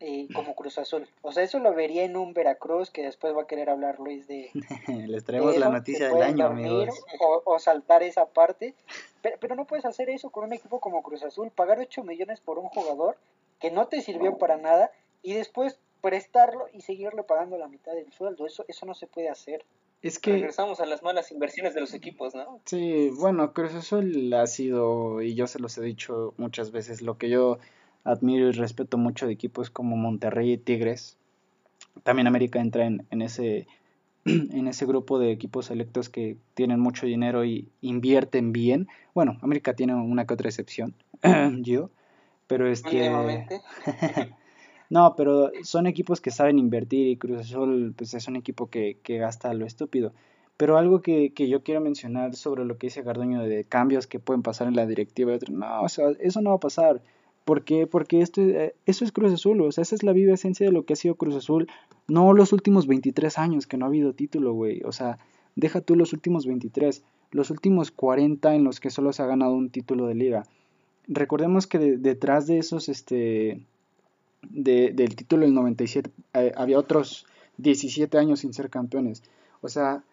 eh, 0.03 0.27
como 0.33 0.55
Cruz 0.55 0.79
Azul. 0.79 1.07
O 1.21 1.31
sea, 1.31 1.43
eso 1.43 1.59
lo 1.59 1.75
vería 1.75 2.03
en 2.03 2.17
un 2.17 2.33
Veracruz 2.33 2.89
que 2.89 3.03
después 3.03 3.35
va 3.37 3.43
a 3.43 3.47
querer 3.47 3.69
hablar 3.69 3.99
Luis 3.99 4.27
de, 4.27 4.49
Les 4.87 5.07
de 5.07 5.21
traemos 5.21 5.55
la 5.57 5.69
noticia 5.69 6.07
del 6.09 6.23
año, 6.23 6.45
dormir 6.45 6.65
amigos. 6.67 7.03
O, 7.19 7.41
o 7.45 7.59
saltar 7.59 8.01
esa 8.01 8.25
parte, 8.25 8.73
pero, 9.21 9.37
pero 9.39 9.55
no 9.55 9.65
puedes 9.65 9.85
hacer 9.85 10.09
eso 10.09 10.31
con 10.31 10.43
un 10.45 10.53
equipo 10.53 10.79
como 10.79 11.03
Cruz 11.03 11.21
Azul, 11.23 11.51
pagar 11.51 11.77
8 11.79 12.03
millones 12.03 12.39
por 12.39 12.57
un 12.57 12.67
jugador 12.69 13.15
que 13.59 13.69
no 13.69 13.87
te 13.87 14.01
sirvió 14.01 14.39
para 14.39 14.57
nada 14.57 14.91
y 15.23 15.33
después 15.33 15.79
prestarlo 16.01 16.65
y 16.73 16.81
seguirle 16.81 17.23
pagando 17.23 17.57
la 17.57 17.67
mitad 17.67 17.93
del 17.93 18.11
sueldo. 18.11 18.45
Eso, 18.45 18.65
eso 18.67 18.85
no 18.85 18.93
se 18.93 19.07
puede 19.07 19.29
hacer. 19.29 19.63
Es 20.01 20.17
que, 20.17 20.31
Regresamos 20.31 20.79
a 20.79 20.85
las 20.85 21.03
malas 21.03 21.31
inversiones 21.31 21.75
de 21.75 21.81
los 21.81 21.93
equipos, 21.93 22.33
¿no? 22.33 22.59
sí, 22.65 23.11
bueno, 23.19 23.53
Cruz 23.53 23.75
Azul 23.75 24.33
ha 24.33 24.47
sido, 24.47 25.21
y 25.21 25.35
yo 25.35 25.45
se 25.45 25.59
los 25.59 25.77
he 25.77 25.83
dicho 25.83 26.33
muchas 26.37 26.71
veces, 26.71 27.03
lo 27.03 27.19
que 27.19 27.29
yo 27.29 27.59
admiro 28.03 28.47
y 28.49 28.51
respeto 28.51 28.97
mucho 28.97 29.27
de 29.27 29.33
equipos 29.33 29.69
como 29.69 29.95
Monterrey 29.97 30.53
y 30.53 30.57
Tigres. 30.57 31.17
También 32.01 32.25
América 32.25 32.59
entra 32.59 32.85
en, 32.85 33.05
en 33.11 33.21
ese, 33.21 33.67
en 34.25 34.67
ese 34.67 34.87
grupo 34.87 35.19
de 35.19 35.31
equipos 35.31 35.67
selectos 35.67 36.09
que 36.09 36.35
tienen 36.55 36.79
mucho 36.79 37.05
dinero 37.05 37.45
y 37.45 37.69
invierten 37.81 38.53
bien. 38.53 38.87
Bueno, 39.13 39.37
América 39.41 39.75
tiene 39.75 39.93
una 39.93 40.25
que 40.25 40.33
otra 40.33 40.49
excepción, 40.49 40.95
yo. 41.61 41.91
Pero 42.47 42.67
este... 42.67 43.47
No, 44.91 45.15
pero 45.15 45.51
son 45.63 45.87
equipos 45.87 46.19
que 46.19 46.31
saben 46.31 46.59
invertir 46.59 47.07
y 47.07 47.15
Cruz 47.15 47.39
Azul 47.39 47.93
pues 47.95 48.13
es 48.13 48.27
un 48.27 48.35
equipo 48.35 48.69
que, 48.69 48.97
que 49.01 49.17
gasta 49.19 49.53
lo 49.53 49.65
estúpido. 49.65 50.11
Pero 50.57 50.77
algo 50.77 51.01
que, 51.01 51.31
que, 51.33 51.47
yo 51.47 51.63
quiero 51.63 51.79
mencionar 51.79 52.35
sobre 52.35 52.65
lo 52.65 52.77
que 52.77 52.87
dice 52.87 53.01
Garduño 53.01 53.41
de 53.41 53.63
cambios 53.63 54.05
que 54.05 54.19
pueden 54.19 54.43
pasar 54.43 54.67
en 54.67 54.75
la 54.75 54.85
directiva, 54.85 55.31
no, 55.49 55.81
o 55.81 55.87
sea, 55.87 56.09
eso 56.19 56.41
no 56.41 56.49
va 56.49 56.57
a 56.57 56.59
pasar. 56.59 57.01
¿Por 57.45 57.63
qué? 57.63 57.87
Porque 57.87 58.21
esto, 58.21 58.41
eh, 58.41 58.75
eso 58.85 59.05
es 59.05 59.13
Cruz 59.13 59.31
Azul, 59.31 59.61
o 59.61 59.71
sea, 59.71 59.83
esa 59.83 59.95
es 59.95 60.03
la 60.03 60.11
viva 60.11 60.33
esencia 60.33 60.65
de 60.65 60.73
lo 60.73 60.83
que 60.83 60.91
ha 60.91 60.97
sido 60.97 61.15
Cruz 61.15 61.35
Azul, 61.35 61.69
no 62.09 62.33
los 62.33 62.51
últimos 62.51 62.85
23 62.85 63.37
años 63.37 63.67
que 63.67 63.77
no 63.77 63.85
ha 63.85 63.87
habido 63.87 64.13
título, 64.13 64.51
güey, 64.51 64.81
o 64.83 64.91
sea, 64.91 65.19
deja 65.55 65.79
tú 65.79 65.95
los 65.95 66.11
últimos 66.11 66.45
23, 66.45 67.01
los 67.31 67.49
últimos 67.49 67.91
40 67.91 68.53
en 68.55 68.65
los 68.65 68.81
que 68.81 68.89
solo 68.89 69.13
se 69.13 69.23
ha 69.23 69.25
ganado 69.25 69.53
un 69.53 69.69
título 69.69 70.05
de 70.07 70.15
liga 70.15 70.43
recordemos 71.07 71.67
que 71.67 71.79
detrás 71.79 72.47
de 72.47 72.59
esos, 72.59 72.89
este, 72.89 73.65
de, 74.41 74.91
del 74.93 75.15
título 75.15 75.45
del 75.45 75.53
97, 75.53 76.09
eh, 76.33 76.51
había 76.55 76.79
otros 76.79 77.25
17 77.57 78.17
años 78.17 78.39
sin 78.41 78.53
ser 78.53 78.69
campeones. 78.69 79.23
O 79.61 79.69
sea, 79.69 80.03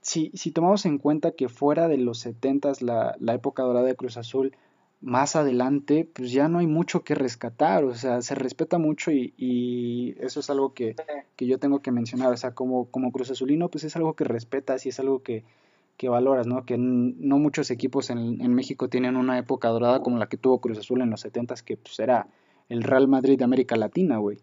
si, 0.00 0.30
si 0.34 0.50
tomamos 0.50 0.86
en 0.86 0.98
cuenta 0.98 1.32
que 1.32 1.48
fuera 1.48 1.88
de 1.88 1.98
los 1.98 2.18
70 2.20 2.72
la, 2.80 3.16
la 3.20 3.34
época 3.34 3.62
dorada 3.62 3.86
de 3.86 3.96
Cruz 3.96 4.16
Azul, 4.16 4.56
más 5.00 5.36
adelante, 5.36 6.08
pues 6.12 6.32
ya 6.32 6.48
no 6.48 6.58
hay 6.58 6.66
mucho 6.66 7.04
que 7.04 7.14
rescatar, 7.14 7.84
o 7.84 7.94
sea, 7.94 8.20
se 8.20 8.34
respeta 8.34 8.78
mucho 8.78 9.12
y, 9.12 9.32
y 9.36 10.16
eso 10.18 10.40
es 10.40 10.50
algo 10.50 10.74
que, 10.74 10.96
que, 11.36 11.46
yo 11.46 11.58
tengo 11.58 11.80
que 11.80 11.92
mencionar, 11.92 12.32
o 12.32 12.36
sea, 12.36 12.52
como, 12.52 12.86
como 12.86 13.12
Cruz 13.12 13.30
Azulino, 13.30 13.68
pues 13.68 13.84
es 13.84 13.94
algo 13.94 14.14
que 14.14 14.24
respetas 14.24 14.86
y 14.86 14.88
es 14.88 14.98
algo 14.98 15.22
que, 15.22 15.44
que 15.96 16.08
valoras, 16.08 16.48
¿no? 16.48 16.64
Que 16.64 16.76
no 16.78 17.38
muchos 17.38 17.70
equipos 17.70 18.10
en, 18.10 18.40
en, 18.40 18.54
México 18.54 18.88
tienen 18.88 19.16
una 19.16 19.38
época 19.38 19.68
dorada 19.68 20.00
como 20.02 20.18
la 20.18 20.28
que 20.28 20.36
tuvo 20.36 20.60
Cruz 20.60 20.78
Azul 20.78 21.00
en 21.00 21.10
los 21.10 21.20
70 21.20 21.54
que 21.64 21.76
pues 21.76 21.98
era 22.00 22.26
el 22.68 22.82
Real 22.82 23.08
Madrid 23.08 23.38
de 23.38 23.44
América 23.44 23.76
Latina, 23.76 24.18
güey. 24.18 24.38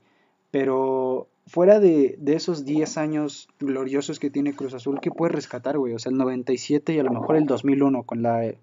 Pero 0.52 1.28
fuera 1.48 1.80
de, 1.80 2.16
de, 2.18 2.36
esos 2.36 2.66
10 2.66 2.98
años 2.98 3.50
gloriosos 3.60 4.20
que 4.20 4.30
tiene 4.30 4.56
Cruz 4.56 4.74
Azul, 4.74 5.00
¿qué 5.02 5.12
puedes 5.12 5.36
rescatar, 5.36 5.78
güey? 5.78 5.94
O 5.94 6.00
sea, 6.00 6.12
el 6.12 6.18
97 6.18 6.94
y 6.94 7.00
a 7.00 7.04
lo 7.04 7.12
mejor 7.12 7.36
el 7.36 7.46
2001 7.46 8.04
con 8.04 8.22
la, 8.22 8.54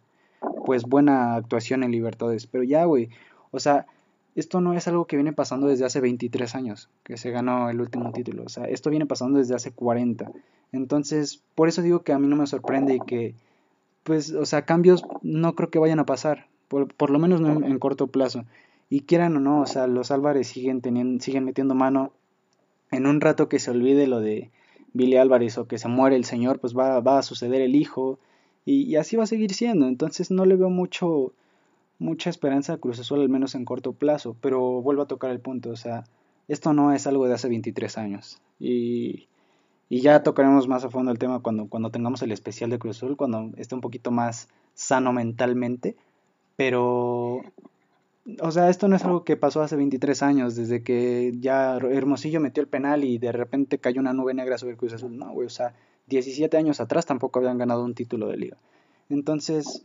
pues, 0.64 0.84
buena 0.84 1.34
actuación 1.34 1.82
en 1.84 1.92
Libertadores. 1.92 2.46
Pero 2.46 2.64
ya, 2.64 2.84
güey, 2.84 3.10
o 3.50 3.60
sea, 3.60 3.86
esto 4.34 4.60
no 4.60 4.72
es 4.72 4.88
algo 4.88 5.06
que 5.06 5.16
viene 5.16 5.32
pasando 5.32 5.66
desde 5.66 5.84
hace 5.84 6.00
23 6.00 6.54
años, 6.54 6.88
que 7.04 7.16
se 7.16 7.30
ganó 7.30 7.68
el 7.68 7.80
último 7.80 8.12
título. 8.12 8.44
O 8.44 8.48
sea, 8.48 8.64
esto 8.64 8.90
viene 8.90 9.06
pasando 9.06 9.38
desde 9.38 9.54
hace 9.54 9.72
40. 9.72 10.30
Entonces, 10.72 11.42
por 11.54 11.68
eso 11.68 11.82
digo 11.82 12.00
que 12.00 12.12
a 12.12 12.18
mí 12.18 12.26
no 12.26 12.36
me 12.36 12.46
sorprende 12.46 12.94
y 12.94 13.00
que, 13.00 13.34
pues, 14.04 14.32
o 14.32 14.46
sea, 14.46 14.64
cambios 14.64 15.04
no 15.20 15.54
creo 15.54 15.70
que 15.70 15.78
vayan 15.78 15.98
a 15.98 16.06
pasar, 16.06 16.46
por, 16.68 16.92
por 16.94 17.10
lo 17.10 17.18
menos 17.18 17.40
no 17.40 17.64
en, 17.64 17.78
corto 17.78 18.06
plazo. 18.06 18.44
Y 18.92 19.00
quieran 19.00 19.36
o 19.38 19.40
no, 19.40 19.62
o 19.62 19.66
sea, 19.66 19.86
los 19.86 20.10
Álvarez 20.10 20.48
siguen, 20.48 20.82
teniendo, 20.82 21.24
siguen 21.24 21.44
metiendo 21.44 21.74
mano. 21.74 22.12
En 22.90 23.06
un 23.06 23.22
rato 23.22 23.48
que 23.48 23.58
se 23.58 23.70
olvide 23.70 24.06
lo 24.06 24.20
de 24.20 24.50
Billy 24.92 25.16
Álvarez 25.16 25.56
o 25.56 25.66
que 25.66 25.78
se 25.78 25.88
muere 25.88 26.14
el 26.16 26.26
señor, 26.26 26.58
pues 26.58 26.76
va, 26.76 27.00
va 27.00 27.18
a 27.18 27.22
suceder 27.22 27.62
el 27.62 27.74
hijo. 27.74 28.18
Y, 28.66 28.82
y, 28.82 28.96
así 28.96 29.16
va 29.16 29.22
a 29.22 29.26
seguir 29.26 29.54
siendo. 29.54 29.86
Entonces 29.88 30.30
no 30.30 30.44
le 30.44 30.56
veo 30.56 30.68
mucho, 30.68 31.32
mucha 31.98 32.28
esperanza 32.28 32.74
a 32.74 32.76
Cruz 32.76 33.00
Azul, 33.00 33.22
al 33.22 33.30
menos 33.30 33.54
en 33.54 33.64
corto 33.64 33.94
plazo. 33.94 34.36
Pero 34.42 34.82
vuelvo 34.82 35.02
a 35.02 35.08
tocar 35.08 35.30
el 35.30 35.40
punto, 35.40 35.70
o 35.70 35.76
sea, 35.76 36.04
esto 36.48 36.74
no 36.74 36.92
es 36.92 37.06
algo 37.06 37.26
de 37.26 37.32
hace 37.32 37.48
23 37.48 37.96
años. 37.96 38.42
Y 38.60 39.26
y 39.92 40.00
ya 40.00 40.22
tocaremos 40.22 40.68
más 40.68 40.84
a 40.86 40.88
fondo 40.88 41.12
el 41.12 41.18
tema 41.18 41.40
cuando, 41.40 41.66
cuando 41.66 41.90
tengamos 41.90 42.22
el 42.22 42.32
especial 42.32 42.70
de 42.70 42.78
Cruz 42.78 42.96
Azul, 42.96 43.14
cuando 43.14 43.50
esté 43.58 43.74
un 43.74 43.82
poquito 43.82 44.10
más 44.10 44.48
sano 44.72 45.12
mentalmente. 45.12 45.96
Pero, 46.56 47.42
o 48.40 48.50
sea, 48.50 48.70
esto 48.70 48.88
no 48.88 48.96
es 48.96 49.04
algo 49.04 49.24
que 49.24 49.36
pasó 49.36 49.62
hace 49.62 49.76
23 49.76 50.22
años, 50.22 50.56
desde 50.56 50.82
que 50.82 51.32
ya 51.38 51.76
Hermosillo 51.76 52.40
metió 52.40 52.62
el 52.62 52.68
penal 52.68 53.04
y 53.04 53.18
de 53.18 53.32
repente 53.32 53.78
cayó 53.78 54.00
una 54.00 54.12
nube 54.12 54.34
negra 54.34 54.58
sobre 54.58 54.76
Cruz 54.76 54.92
Azul. 54.92 55.16
No, 55.16 55.32
güey, 55.32 55.46
o 55.46 55.50
sea, 55.50 55.74
17 56.06 56.56
años 56.56 56.80
atrás 56.80 57.06
tampoco 57.06 57.38
habían 57.38 57.58
ganado 57.58 57.84
un 57.84 57.94
título 57.94 58.28
de 58.28 58.36
liga. 58.36 58.56
Entonces, 59.08 59.84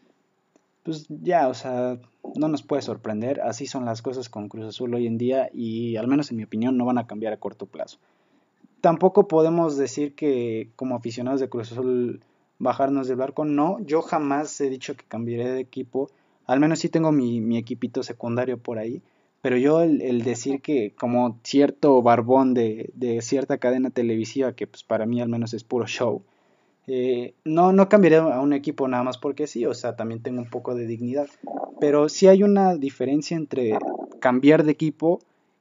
pues 0.83 1.05
ya, 1.09 1.47
o 1.47 1.53
sea, 1.53 1.99
no 2.35 2.47
nos 2.47 2.63
puede 2.63 2.81
sorprender. 2.81 3.41
Así 3.41 3.65
son 3.65 3.85
las 3.85 4.01
cosas 4.01 4.29
con 4.29 4.49
Cruz 4.49 4.65
Azul 4.65 4.93
hoy 4.93 5.07
en 5.07 5.17
día 5.17 5.49
y 5.53 5.95
al 5.97 6.07
menos 6.07 6.31
en 6.31 6.37
mi 6.37 6.43
opinión 6.43 6.77
no 6.77 6.85
van 6.85 6.97
a 6.97 7.07
cambiar 7.07 7.33
a 7.33 7.37
corto 7.37 7.65
plazo 7.65 7.99
tampoco 8.81 9.27
podemos 9.27 9.77
decir 9.77 10.15
que 10.15 10.69
como 10.75 10.95
aficionados 10.95 11.39
de 11.39 11.49
Cruz 11.49 11.71
Azul 11.71 12.21
bajarnos 12.59 13.07
del 13.07 13.17
barco. 13.17 13.45
No, 13.45 13.79
yo 13.81 14.01
jamás 14.01 14.59
he 14.61 14.69
dicho 14.69 14.95
que 14.95 15.05
cambiaré 15.05 15.51
de 15.51 15.59
equipo. 15.59 16.09
Al 16.47 16.59
menos 16.59 16.79
sí 16.79 16.89
tengo 16.89 17.11
mi, 17.11 17.41
mi 17.41 17.57
equipito 17.57 18.01
secundario 18.03 18.57
por 18.57 18.79
ahí. 18.79 19.01
Pero 19.41 19.57
yo 19.57 19.81
el, 19.81 20.23
decir 20.23 20.61
que 20.61 20.93
como 20.95 21.39
cierto 21.43 22.01
barbón 22.01 22.53
de, 22.53 22.89
de, 22.95 23.21
cierta 23.21 23.59
cadena 23.59 23.91
televisiva, 23.91 24.53
que 24.53 24.65
pues 24.65 24.83
para 24.83 25.05
mí 25.05 25.21
al 25.21 25.29
menos 25.29 25.53
es 25.53 25.63
puro 25.63 25.85
show, 25.85 26.23
eh, 26.87 27.33
no, 27.43 27.73
no 27.73 27.89
cambiaré 27.89 28.15
a 28.15 28.39
un 28.39 28.53
equipo 28.53 28.87
nada 28.87 29.03
más 29.03 29.17
porque 29.17 29.45
sí, 29.45 29.65
o 29.65 29.73
sea, 29.73 29.95
también 29.95 30.21
tengo 30.21 30.41
un 30.41 30.49
poco 30.49 30.73
de 30.73 30.87
dignidad. 30.87 31.27
Pero 31.79 32.09
sí 32.09 32.27
hay 32.27 32.43
una 32.43 32.75
diferencia 32.75 33.37
entre 33.37 33.77
cambiar 34.19 34.63
de 34.63 34.71
equipo 34.71 35.19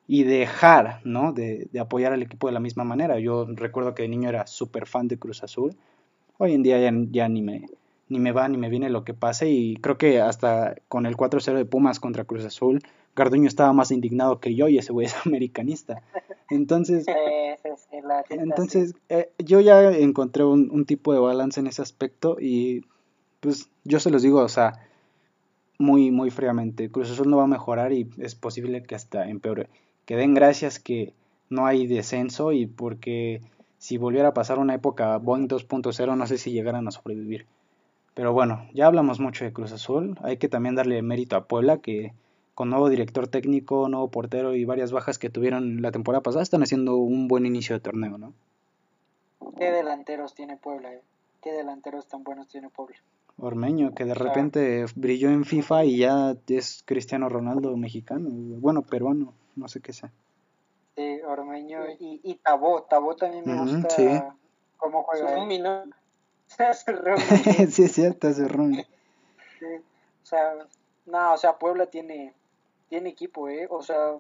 y 0.09 0.23
dejar, 0.23 1.01
¿no? 1.05 1.33
De, 1.33 1.69
de, 1.73 1.81
apoyar 1.81 2.13
al 2.13 2.23
equipo 2.23 2.47
de 2.47 2.55
la 2.55 2.61
misma 2.61 2.85
manera. 2.85 3.19
Yo 3.19 3.45
recuerdo 3.47 3.95
que 3.95 4.03
de 4.03 4.09
niño 4.09 4.29
era 4.29 4.47
súper 4.47 4.87
fan 4.87 5.09
de 5.09 5.19
Cruz 5.19 5.43
Azul. 5.43 5.77
Hoy 6.39 6.55
en 6.55 6.63
día 6.63 6.79
ya, 6.79 6.93
ya, 7.11 7.29
ni, 7.29 7.43
me, 7.43 7.67
ni 8.09 8.19
me 8.19 8.33
va 8.33 8.49
ni 8.49 8.57
me 8.57 8.69
viene 8.69 8.91
lo 8.91 9.05
que 9.05 9.15
pase 9.15 9.51
y 9.51 9.77
creo 9.77 9.99
que 9.99 10.21
hasta 10.21 10.77
con 10.89 11.07
el 11.07 11.17
4-0 11.17 11.55
de 11.55 11.65
Pumas 11.65 12.01
contra 12.01 12.25
Cruz 12.25 12.45
Azul, 12.45 12.81
Garduño 13.15 13.49
estaba 13.49 13.73
más 13.73 13.91
indignado 13.91 14.41
que 14.41 14.55
yo 14.55 14.69
y 14.69 14.79
ese 14.79 14.93
güey 14.93 15.07
es 15.07 15.15
americanista. 15.27 16.03
Entonces, 16.51 17.07
entonces 18.31 18.95
eh, 19.09 19.31
yo 19.39 19.61
ya 19.61 19.91
encontré 19.91 20.45
un, 20.45 20.71
un 20.71 20.85
tipo 20.85 21.13
de 21.13 21.19
balance 21.19 21.59
en 21.59 21.67
ese 21.67 21.83
aspecto 21.83 22.37
y 22.41 22.85
pues 23.41 23.69
yo 23.85 24.01
se 24.01 24.11
los 24.11 24.23
digo, 24.23 24.41
o 24.41 24.49
sea, 24.49 24.81
muy, 25.79 26.11
muy 26.11 26.31
fríamente. 26.31 26.91
Cruz 26.91 27.11
Azul 27.11 27.29
no 27.29 27.39
va 27.39 27.45
a 27.45 27.49
mejorar 27.49 27.93
y 27.93 28.09
es 28.19 28.35
posible 28.35 28.83
que 28.83 28.95
hasta 28.95 29.29
empeore 29.29 29.69
que 30.05 30.17
den 30.17 30.35
gracias 30.35 30.79
que 30.79 31.13
no 31.51 31.67
hay 31.67 31.87
descenso 31.87 32.53
y 32.53 32.67
porque 32.67 33.43
si 33.79 33.99
volviera 33.99 34.29
a 34.29 34.35
pasar 34.35 34.59
una 34.59 34.75
época 34.75 35.19
Boeing 35.19 35.49
2.0 35.49 36.17
no 36.17 36.27
sé 36.27 36.39
si 36.39 36.53
llegaran 36.53 36.89
a 36.89 36.93
sobrevivir. 36.93 37.47
Pero 38.17 38.33
bueno, 38.33 38.67
ya 38.73 38.87
hablamos 38.87 39.21
mucho 39.21 39.45
de 39.45 39.53
Cruz 39.53 39.73
Azul, 39.73 40.19
hay 40.23 40.39
que 40.39 40.49
también 40.49 40.75
darle 40.75 41.03
mérito 41.03 41.37
a 41.37 41.45
Puebla 41.45 41.77
que 41.77 42.15
con 42.55 42.71
nuevo 42.71 42.89
director 42.89 43.29
técnico, 43.29 43.91
nuevo 43.91 44.11
portero 44.11 44.55
y 44.55 44.65
varias 44.65 44.91
bajas 44.91 45.19
que 45.19 45.29
tuvieron 45.29 45.83
la 45.83 45.93
temporada 45.93 46.23
pasada 46.23 46.43
están 46.43 46.63
haciendo 46.63 46.97
un 46.97 47.29
buen 47.29 47.45
inicio 47.45 47.77
de 47.77 47.81
torneo, 47.81 48.17
¿no? 48.17 48.33
¿Qué 49.59 49.71
delanteros 49.71 50.35
tiene 50.35 50.57
Puebla? 50.57 50.95
Eh? 50.95 51.03
¿Qué 51.43 51.53
delanteros 51.53 52.09
tan 52.09 52.25
buenos 52.25 52.49
tiene 52.49 52.71
Puebla? 52.71 52.97
Ormeño, 53.39 53.95
que 53.95 54.07
de 54.07 54.15
repente 54.15 54.87
brilló 54.95 55.29
en 55.29 55.45
FIFA 55.45 55.85
y 55.85 55.99
ya 55.99 56.37
es 56.49 56.85
Cristiano 56.87 57.29
Ronaldo 57.29 57.77
mexicano, 57.77 58.31
bueno, 58.31 58.81
peruano 58.81 59.35
no 59.57 59.69
sé 59.69 59.83
qué 59.83 59.93
sea. 59.93 60.11
Sí, 60.97 61.21
Ormeño 61.21 61.81
y, 62.01 62.23
y 62.23 62.37
Tabó, 62.37 62.85
Tabó 62.85 63.15
también 63.15 63.45
me 63.45 63.59
gusta 63.61 63.91
sí. 63.91 64.09
cómo 64.79 65.03
juega. 65.03 65.35
Rumi, 65.35 65.59
¿no? 65.59 65.83
sí, 67.71 67.83
es 67.83 67.93
cierto, 67.93 68.29
Rumi. 68.49 68.85
Sí, 69.59 69.67
o 70.23 70.27
sea, 70.27 70.55
no, 71.07 71.35
o 71.35 71.37
sea, 71.37 71.59
Puebla 71.59 71.87
tiene, 71.87 72.35
tiene 72.89 73.11
equipo, 73.11 73.49
¿eh? 73.49 73.67
O 73.71 73.83
sea, 73.83 74.15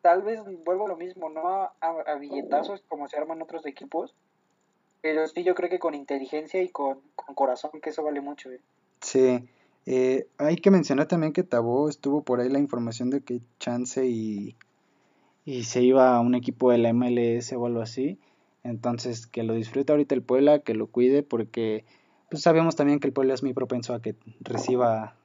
tal 0.00 0.22
vez 0.22 0.40
vuelvo 0.64 0.86
a 0.86 0.88
lo 0.88 0.96
mismo, 0.96 1.28
no 1.30 1.48
a, 1.48 1.72
a 1.80 2.14
billetazos 2.16 2.82
como 2.88 3.08
se 3.08 3.16
arman 3.16 3.42
otros 3.42 3.66
equipos, 3.66 4.14
pero 5.00 5.26
sí 5.26 5.42
yo 5.42 5.54
creo 5.54 5.70
que 5.70 5.78
con 5.78 5.94
inteligencia 5.94 6.62
y 6.62 6.68
con, 6.68 7.00
con 7.16 7.34
corazón, 7.34 7.80
que 7.80 7.90
eso 7.90 8.02
vale 8.02 8.20
mucho, 8.20 8.50
¿eh? 8.50 8.60
Sí, 9.00 9.48
eh, 9.86 10.26
hay 10.38 10.56
que 10.56 10.70
mencionar 10.70 11.08
también 11.08 11.32
que 11.32 11.42
Tabó 11.42 11.88
estuvo 11.88 12.22
por 12.22 12.40
ahí 12.40 12.48
la 12.48 12.60
información 12.60 13.10
de 13.10 13.20
que 13.20 13.40
Chance 13.58 14.06
y, 14.06 14.54
y 15.44 15.64
se 15.64 15.82
iba 15.82 16.14
a 16.14 16.20
un 16.20 16.34
equipo 16.34 16.70
de 16.70 16.78
la 16.78 16.92
MLS 16.92 17.52
o 17.52 17.66
algo 17.66 17.80
así. 17.80 18.18
Entonces, 18.64 19.26
que 19.26 19.42
lo 19.42 19.54
disfrute 19.54 19.92
ahorita 19.92 20.14
el 20.14 20.22
Puebla, 20.22 20.60
que 20.60 20.74
lo 20.74 20.86
cuide, 20.86 21.22
porque 21.22 21.84
pues 22.30 22.42
sabemos 22.42 22.76
también 22.76 23.00
que 23.00 23.08
el 23.08 23.12
Puebla 23.12 23.34
es 23.34 23.42
muy 23.42 23.52
propenso 23.52 23.94
a 23.94 24.00
que 24.00 24.14
reciba 24.40 25.16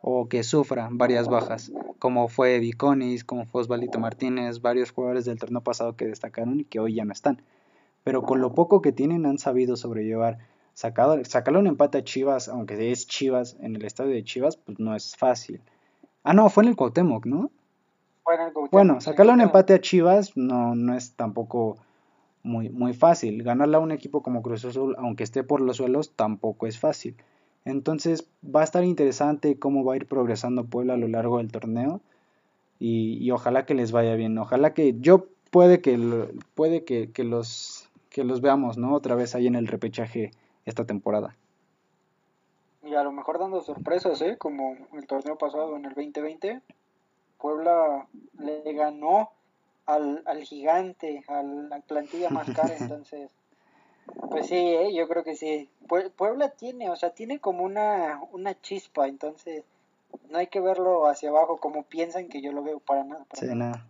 o 0.00 0.28
que 0.28 0.42
sufra 0.42 0.88
varias 0.92 1.28
bajas, 1.28 1.72
como 1.98 2.28
fue 2.28 2.58
Viconis, 2.58 3.24
como 3.24 3.46
fue 3.46 3.62
Osvalito 3.62 3.98
Martínez, 3.98 4.60
varios 4.60 4.90
jugadores 4.90 5.24
del 5.24 5.38
torneo 5.38 5.62
pasado 5.62 5.96
que 5.96 6.06
destacaron 6.06 6.60
y 6.60 6.64
que 6.64 6.80
hoy 6.80 6.94
ya 6.94 7.04
no 7.04 7.12
están. 7.12 7.42
Pero 8.04 8.22
con 8.22 8.40
lo 8.40 8.54
poco 8.54 8.82
que 8.82 8.92
tienen 8.92 9.26
han 9.26 9.38
sabido 9.38 9.76
sobrellevar 9.76 10.38
Sacado, 10.74 11.22
sacarle 11.24 11.60
un 11.60 11.66
empate 11.66 11.98
a 11.98 12.04
Chivas, 12.04 12.48
aunque 12.48 12.90
es 12.90 13.06
Chivas, 13.06 13.56
en 13.60 13.76
el 13.76 13.84
estadio 13.84 14.12
de 14.12 14.24
Chivas, 14.24 14.56
pues 14.56 14.78
no 14.78 14.96
es 14.96 15.16
fácil. 15.16 15.60
Ah, 16.24 16.32
no, 16.32 16.48
fue 16.48 16.62
en 16.62 16.70
el 16.70 16.76
Cuauhtémoc, 16.76 17.26
¿no? 17.26 17.50
El 18.26 18.52
Cuauhtémoc, 18.52 18.70
bueno, 18.70 19.00
sacarle 19.00 19.32
un 19.32 19.42
empate 19.42 19.74
a 19.74 19.80
Chivas 19.80 20.34
no, 20.36 20.74
no 20.74 20.94
es 20.94 21.12
tampoco 21.12 21.76
muy, 22.42 22.70
muy 22.70 22.94
fácil. 22.94 23.42
Ganarle 23.42 23.76
a 23.76 23.80
un 23.80 23.92
equipo 23.92 24.22
como 24.22 24.42
Cruz 24.42 24.64
Azul, 24.64 24.94
aunque 24.98 25.24
esté 25.24 25.44
por 25.44 25.60
los 25.60 25.76
suelos, 25.76 26.12
tampoco 26.14 26.66
es 26.66 26.78
fácil. 26.78 27.16
Entonces 27.64 28.28
va 28.44 28.60
a 28.62 28.64
estar 28.64 28.84
interesante 28.84 29.58
cómo 29.58 29.84
va 29.84 29.94
a 29.94 29.96
ir 29.96 30.06
progresando 30.06 30.64
Puebla 30.64 30.94
a 30.94 30.96
lo 30.96 31.08
largo 31.08 31.38
del 31.38 31.52
torneo 31.52 32.00
y, 32.78 33.30
ojalá 33.30 33.64
que 33.64 33.74
les 33.74 33.92
vaya 33.92 34.16
bien. 34.16 34.36
Ojalá 34.38 34.74
que 34.74 34.96
yo 34.98 35.26
puede 35.50 35.80
que 35.80 35.96
puede 36.54 36.84
que, 36.84 37.24
los 37.24 37.88
que 38.10 38.24
los 38.24 38.40
veamos, 38.40 38.76
¿no? 38.76 38.92
Otra 38.94 39.14
vez 39.14 39.36
ahí 39.36 39.46
en 39.46 39.54
el 39.54 39.68
repechaje 39.68 40.32
esta 40.64 40.84
temporada. 40.84 41.36
Y 42.82 42.94
a 42.96 43.04
lo 43.04 43.12
mejor 43.12 43.38
dando 43.38 43.60
sorpresas, 43.60 44.20
¿eh? 44.22 44.36
Como 44.36 44.76
el 44.94 45.06
torneo 45.06 45.38
pasado 45.38 45.76
en 45.76 45.84
el 45.84 45.94
2020, 45.94 46.60
Puebla 47.38 48.08
le 48.38 48.72
ganó 48.72 49.30
al, 49.86 50.22
al 50.26 50.42
gigante, 50.42 51.24
a 51.28 51.42
la 51.42 51.80
plantilla 51.80 52.30
más 52.30 52.48
cara, 52.50 52.76
entonces 52.80 53.30
pues 54.30 54.46
sí, 54.46 54.56
¿eh? 54.56 54.94
yo 54.94 55.08
creo 55.08 55.24
que 55.24 55.36
sí. 55.36 55.68
Puebla 56.16 56.50
tiene, 56.50 56.90
o 56.90 56.96
sea, 56.96 57.10
tiene 57.10 57.38
como 57.38 57.64
una, 57.64 58.20
una 58.32 58.58
chispa, 58.60 59.06
entonces 59.06 59.64
no 60.30 60.38
hay 60.38 60.46
que 60.46 60.60
verlo 60.60 61.06
hacia 61.06 61.30
abajo 61.30 61.58
como 61.58 61.84
piensan 61.84 62.28
que 62.28 62.40
yo 62.40 62.52
lo 62.52 62.62
veo 62.62 62.80
para 62.80 63.04
nada. 63.04 63.26
sí, 63.34 63.46
nada. 63.46 63.86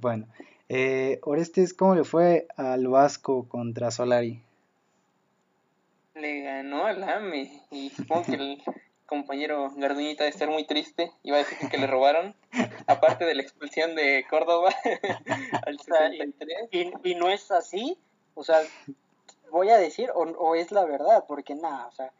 Bueno, 0.00 0.26
eh, 0.68 1.18
Orestes, 1.22 1.74
¿cómo 1.74 1.96
le 1.96 2.04
fue 2.04 2.46
al 2.56 2.86
Vasco 2.86 3.48
contra 3.48 3.90
Solari? 3.90 4.40
Le 6.14 6.42
ganó 6.42 6.86
al 6.86 7.02
AME 7.02 7.60
y 7.72 7.90
supongo 7.90 8.22
que 8.22 8.34
el 8.34 8.62
compañero 9.06 9.70
Garduñita 9.76 10.24
de 10.24 10.30
estar 10.30 10.48
muy 10.48 10.64
triste. 10.64 11.10
Iba 11.24 11.38
a 11.38 11.40
decir 11.40 11.68
que 11.68 11.78
le 11.78 11.88
robaron, 11.88 12.36
aparte 12.86 13.24
de 13.24 13.34
la 13.34 13.42
expulsión 13.42 13.94
de 13.94 14.24
Córdoba 14.28 14.74
al 15.66 15.78
63. 15.78 16.68
y, 16.70 17.10
y 17.10 17.14
no 17.14 17.30
es 17.30 17.50
así, 17.50 17.98
o 18.34 18.44
sea, 18.44 18.60
voy 19.50 19.70
a 19.70 19.78
decir 19.78 20.10
o, 20.14 20.54
es 20.54 20.72
la 20.72 20.84
verdad, 20.84 21.24
porque 21.26 21.54
nada, 21.54 21.86
o 21.86 21.92
sea, 21.92 22.12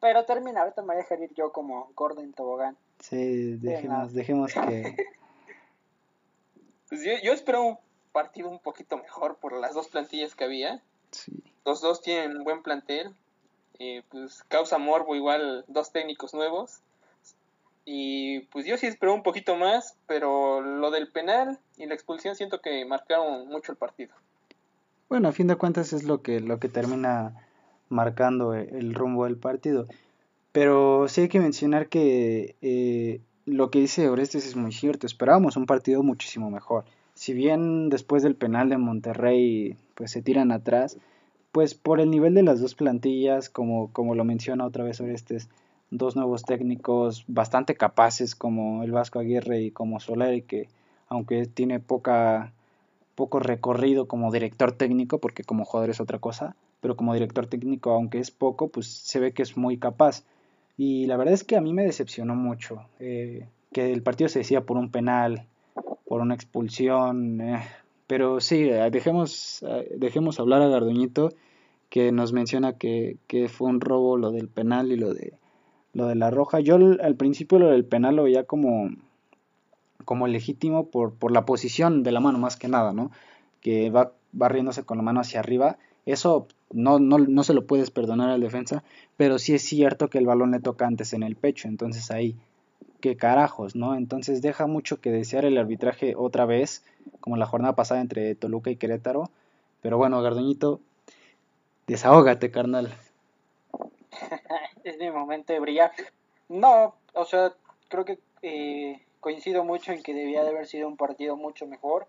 pero 0.00 0.24
termina, 0.24 0.62
ahorita 0.62 0.82
me 0.82 0.88
voy 0.88 0.96
a 0.96 0.98
dejar 0.98 1.20
ir 1.20 1.32
yo 1.34 1.52
como 1.52 1.90
Gordon 1.94 2.32
Tobogán. 2.32 2.76
Sí, 2.98 3.56
dejemos, 3.56 4.12
dejemos 4.12 4.52
que... 4.52 4.96
pues 6.88 7.02
yo, 7.04 7.12
yo 7.22 7.32
espero 7.32 7.62
un 7.62 7.78
partido 8.12 8.48
un 8.48 8.58
poquito 8.58 8.96
mejor 8.98 9.36
por 9.36 9.52
las 9.52 9.74
dos 9.74 9.88
plantillas 9.88 10.34
que 10.34 10.44
había. 10.44 10.82
Sí. 11.12 11.32
Los 11.64 11.80
dos 11.80 12.02
tienen 12.02 12.36
un 12.36 12.44
buen 12.44 12.62
plantel. 12.62 13.14
Eh, 13.78 14.02
pues 14.08 14.42
causa 14.44 14.78
morbo 14.78 15.14
igual 15.14 15.64
dos 15.68 15.92
técnicos 15.92 16.34
nuevos. 16.34 16.80
Y 17.88 18.40
pues 18.50 18.66
yo 18.66 18.76
sí 18.76 18.86
espero 18.86 19.14
un 19.14 19.22
poquito 19.22 19.54
más, 19.56 19.96
pero 20.08 20.60
lo 20.60 20.90
del 20.90 21.08
penal 21.08 21.60
y 21.76 21.86
la 21.86 21.94
expulsión 21.94 22.34
siento 22.34 22.60
que 22.60 22.84
marcaron 22.84 23.46
mucho 23.46 23.70
el 23.70 23.78
partido. 23.78 24.12
Bueno, 25.08 25.28
a 25.28 25.32
fin 25.32 25.46
de 25.46 25.54
cuentas 25.54 25.92
es 25.92 26.02
lo 26.02 26.20
que, 26.20 26.40
lo 26.40 26.58
que 26.58 26.68
termina 26.68 27.46
marcando 27.88 28.54
e, 28.54 28.68
el 28.76 28.92
rumbo 28.92 29.24
del 29.24 29.36
partido. 29.36 29.86
Pero 30.50 31.06
sí 31.06 31.22
hay 31.22 31.28
que 31.28 31.38
mencionar 31.38 31.88
que 31.88 32.56
eh, 32.60 33.20
lo 33.44 33.70
que 33.70 33.78
dice 33.78 34.08
Orestes 34.08 34.46
es 34.46 34.56
muy 34.56 34.72
cierto. 34.72 35.06
Esperábamos 35.06 35.56
un 35.56 35.66
partido 35.66 36.02
muchísimo 36.02 36.50
mejor. 36.50 36.84
Si 37.14 37.34
bien 37.34 37.88
después 37.88 38.24
del 38.24 38.34
penal 38.34 38.68
de 38.68 38.78
Monterrey 38.78 39.76
pues 39.94 40.10
se 40.10 40.22
tiran 40.22 40.50
atrás, 40.50 40.98
pues 41.52 41.74
por 41.74 42.00
el 42.00 42.10
nivel 42.10 42.34
de 42.34 42.42
las 42.42 42.60
dos 42.60 42.74
plantillas, 42.74 43.48
como, 43.48 43.92
como 43.92 44.16
lo 44.16 44.24
menciona 44.24 44.66
otra 44.66 44.82
vez 44.82 45.00
Orestes, 45.00 45.48
dos 45.90 46.16
nuevos 46.16 46.42
técnicos 46.42 47.24
bastante 47.28 47.74
capaces 47.74 48.34
como 48.34 48.82
el 48.82 48.92
Vasco 48.92 49.18
Aguirre 49.18 49.60
y 49.62 49.70
como 49.70 50.00
Solari, 50.00 50.42
que 50.42 50.68
aunque 51.08 51.46
tiene 51.46 51.80
poca 51.80 52.52
poco 53.14 53.40
recorrido 53.40 54.06
como 54.06 54.30
director 54.30 54.72
técnico, 54.72 55.18
porque 55.18 55.42
como 55.42 55.64
jugador 55.64 55.90
es 55.90 56.00
otra 56.00 56.18
cosa, 56.18 56.54
pero 56.80 56.96
como 56.96 57.14
director 57.14 57.46
técnico, 57.46 57.92
aunque 57.92 58.18
es 58.20 58.30
poco, 58.30 58.68
pues 58.68 58.86
se 58.86 59.18
ve 59.18 59.32
que 59.32 59.42
es 59.42 59.56
muy 59.56 59.78
capaz. 59.78 60.22
Y 60.76 61.06
la 61.06 61.16
verdad 61.16 61.34
es 61.34 61.42
que 61.42 61.56
a 61.56 61.60
mí 61.62 61.72
me 61.72 61.84
decepcionó 61.84 62.36
mucho 62.36 62.86
eh, 63.00 63.48
que 63.72 63.92
el 63.92 64.02
partido 64.02 64.28
se 64.28 64.40
decía 64.40 64.60
por 64.60 64.76
un 64.76 64.90
penal, 64.90 65.46
por 66.06 66.20
una 66.20 66.34
expulsión, 66.34 67.40
eh, 67.40 67.62
pero 68.06 68.40
sí, 68.40 68.68
eh, 68.68 68.90
dejemos, 68.90 69.64
dejemos 69.96 70.38
hablar 70.38 70.62
a 70.62 70.68
Garduñito, 70.68 71.30
que 71.88 72.12
nos 72.12 72.32
menciona 72.32 72.74
que, 72.74 73.16
que 73.26 73.48
fue 73.48 73.68
un 73.68 73.80
robo 73.80 74.18
lo 74.18 74.30
del 74.30 74.48
penal 74.48 74.92
y 74.92 74.96
lo 74.96 75.14
de, 75.14 75.32
lo 75.96 76.06
de 76.08 76.14
la 76.14 76.30
roja. 76.30 76.60
Yo 76.60 76.76
al 76.76 77.16
principio 77.16 77.58
lo 77.58 77.70
del 77.70 77.86
penal 77.86 78.16
lo 78.16 78.24
veía 78.24 78.44
como 78.44 78.90
como 80.04 80.28
legítimo 80.28 80.86
por, 80.86 81.14
por 81.14 81.32
la 81.32 81.46
posición 81.46 82.04
de 82.04 82.12
la 82.12 82.20
mano 82.20 82.38
más 82.38 82.56
que 82.56 82.68
nada, 82.68 82.92
¿no? 82.92 83.10
Que 83.60 83.90
va 83.90 84.12
barriéndose 84.30 84.84
con 84.84 84.98
la 84.98 85.02
mano 85.02 85.20
hacia 85.20 85.40
arriba. 85.40 85.78
Eso 86.04 86.46
no, 86.70 87.00
no, 87.00 87.18
no 87.18 87.42
se 87.42 87.54
lo 87.54 87.66
puedes 87.66 87.90
perdonar 87.90 88.30
al 88.30 88.40
defensa, 88.40 88.84
pero 89.16 89.38
sí 89.38 89.54
es 89.54 89.62
cierto 89.62 90.08
que 90.08 90.18
el 90.18 90.26
balón 90.26 90.52
le 90.52 90.60
toca 90.60 90.86
antes 90.86 91.12
en 91.14 91.24
el 91.24 91.34
pecho, 91.34 91.66
entonces 91.66 92.10
ahí, 92.12 92.36
qué 93.00 93.16
carajos, 93.16 93.74
¿no? 93.74 93.96
Entonces 93.96 94.42
deja 94.42 94.66
mucho 94.66 95.00
que 95.00 95.10
desear 95.10 95.44
el 95.44 95.58
arbitraje 95.58 96.14
otra 96.16 96.44
vez, 96.44 96.84
como 97.20 97.36
la 97.36 97.46
jornada 97.46 97.74
pasada 97.74 98.00
entre 98.00 98.34
Toluca 98.36 98.70
y 98.70 98.76
Querétaro. 98.76 99.30
Pero 99.80 99.96
bueno, 99.98 100.22
Gardoñito, 100.22 100.80
desahógate, 101.86 102.50
carnal. 102.50 102.94
es 104.90 104.98
mi 104.98 105.10
momento 105.10 105.52
de 105.52 105.60
brillar. 105.60 105.92
No, 106.48 106.94
o 107.14 107.24
sea, 107.24 107.52
creo 107.88 108.04
que 108.04 108.18
eh, 108.42 109.02
coincido 109.20 109.64
mucho 109.64 109.92
en 109.92 110.02
que 110.02 110.14
debía 110.14 110.44
de 110.44 110.50
haber 110.50 110.66
sido 110.66 110.88
un 110.88 110.96
partido 110.96 111.36
mucho 111.36 111.66
mejor, 111.66 112.06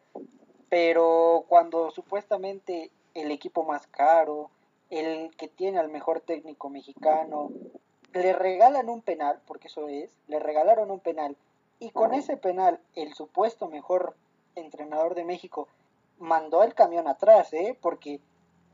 pero 0.69 1.45
cuando 1.47 1.91
supuestamente 1.91 2.91
el 3.13 3.31
equipo 3.31 3.63
más 3.63 3.87
caro, 3.87 4.51
el 4.89 5.35
que 5.35 5.47
tiene 5.47 5.79
al 5.79 5.89
mejor 5.89 6.21
técnico 6.21 6.69
mexicano, 6.69 7.49
le 8.13 8.33
regalan 8.33 8.89
un 8.89 9.01
penal, 9.01 9.41
porque 9.47 9.67
eso 9.67 9.89
es, 9.89 10.15
le 10.27 10.39
regalaron 10.39 10.91
un 10.91 10.99
penal, 10.99 11.35
y 11.79 11.89
con 11.91 12.13
ese 12.13 12.37
penal 12.37 12.79
el 12.95 13.13
supuesto 13.13 13.67
mejor 13.67 14.15
entrenador 14.55 15.15
de 15.15 15.25
México 15.25 15.67
mandó 16.19 16.63
el 16.63 16.73
camión 16.73 17.07
atrás, 17.07 17.53
¿eh? 17.53 17.77
porque 17.81 18.19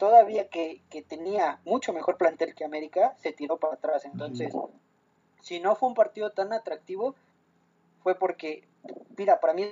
todavía 0.04 0.50
que, 0.50 0.82
que 0.89 1.02
tenía 1.02 1.62
mucho 1.63 1.94
mejor 1.94 2.18
plantel 2.18 2.54
que 2.56 2.66
América, 2.66 3.16
se 3.20 3.32
tiró 3.32 3.56
para 3.56 3.76
atrás. 3.76 4.04
Entonces, 4.04 4.54
si 5.39 5.62
no 5.62 5.78
fue 5.78 5.88
un 5.88 5.96
partido 5.96 6.32
tan 6.32 6.52
atractivo, 6.52 7.16
fue 8.02 8.13
porque, 8.13 8.68
mira, 9.18 9.39
para 9.39 9.54
mí, 9.54 9.66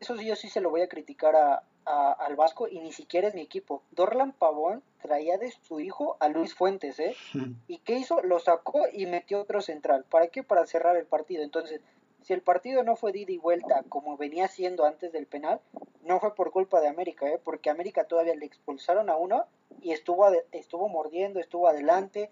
eso 0.00 0.16
sí, 0.16 0.24
yo 0.24 0.36
sí 0.36 0.48
se 0.48 0.62
lo 0.62 0.70
voy 0.70 0.80
a 0.80 0.88
criticar 0.88 1.36
a, 1.36 2.12
al 2.12 2.34
Vasco 2.34 2.66
y 2.66 2.80
ni 2.80 2.94
siquiera 2.94 3.28
es 3.28 3.34
mi 3.34 3.42
equipo. 3.42 3.82
Dorlan 3.90 4.32
Pavón 4.32 4.82
traía 5.02 5.36
de 5.36 5.50
su 5.50 5.80
hijo 5.80 6.16
a 6.18 6.30
Luis 6.30 6.54
Fuentes, 6.54 6.98
¿eh? 6.98 7.14
¿Y 7.68 7.76
qué 7.80 7.98
hizo? 7.98 8.22
Lo 8.22 8.38
sacó 8.38 8.86
y 8.90 9.04
metió 9.04 9.42
otro 9.42 9.60
central. 9.60 10.06
¿Para 10.08 10.28
qué? 10.28 10.44
Para 10.44 10.64
cerrar 10.64 10.96
el 10.96 11.04
partido. 11.04 11.42
Entonces, 11.42 11.82
si 12.26 12.32
el 12.32 12.42
partido 12.42 12.82
no 12.82 12.96
fue 12.96 13.16
ida 13.16 13.32
y 13.32 13.38
vuelta 13.38 13.84
como 13.88 14.16
venía 14.16 14.48
siendo 14.48 14.84
antes 14.84 15.12
del 15.12 15.26
penal, 15.26 15.60
no 16.02 16.18
fue 16.20 16.34
por 16.34 16.50
culpa 16.50 16.80
de 16.80 16.88
América, 16.88 17.28
¿eh? 17.28 17.40
Porque 17.42 17.70
América 17.70 18.04
todavía 18.04 18.34
le 18.34 18.46
expulsaron 18.46 19.10
a 19.10 19.16
uno 19.16 19.44
y 19.80 19.92
estuvo, 19.92 20.26
estuvo 20.52 20.88
mordiendo, 20.88 21.40
estuvo 21.40 21.68
adelante, 21.68 22.30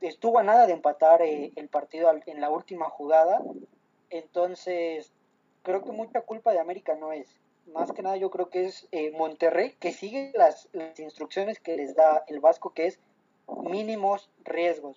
estuvo 0.00 0.38
a 0.38 0.42
nada 0.42 0.66
de 0.66 0.72
empatar 0.72 1.22
eh, 1.22 1.52
el 1.56 1.68
partido 1.68 2.12
en 2.26 2.40
la 2.40 2.50
última 2.50 2.88
jugada 2.88 3.40
entonces, 4.14 5.10
creo 5.62 5.82
que 5.82 5.90
mucha 5.90 6.20
culpa 6.20 6.52
de 6.52 6.60
América 6.60 6.94
no 6.94 7.12
es. 7.12 7.26
Más 7.66 7.90
que 7.90 8.02
nada 8.02 8.16
yo 8.16 8.30
creo 8.30 8.48
que 8.48 8.66
es 8.66 8.86
eh, 8.92 9.10
Monterrey 9.10 9.74
que 9.80 9.92
sigue 9.92 10.30
las, 10.34 10.68
instrucciones 10.98 11.58
que 11.58 11.76
les 11.76 11.96
da 11.96 12.22
el 12.28 12.38
Vasco, 12.38 12.70
que 12.70 12.86
es 12.86 13.00
mínimos 13.48 14.30
riesgos. 14.44 14.96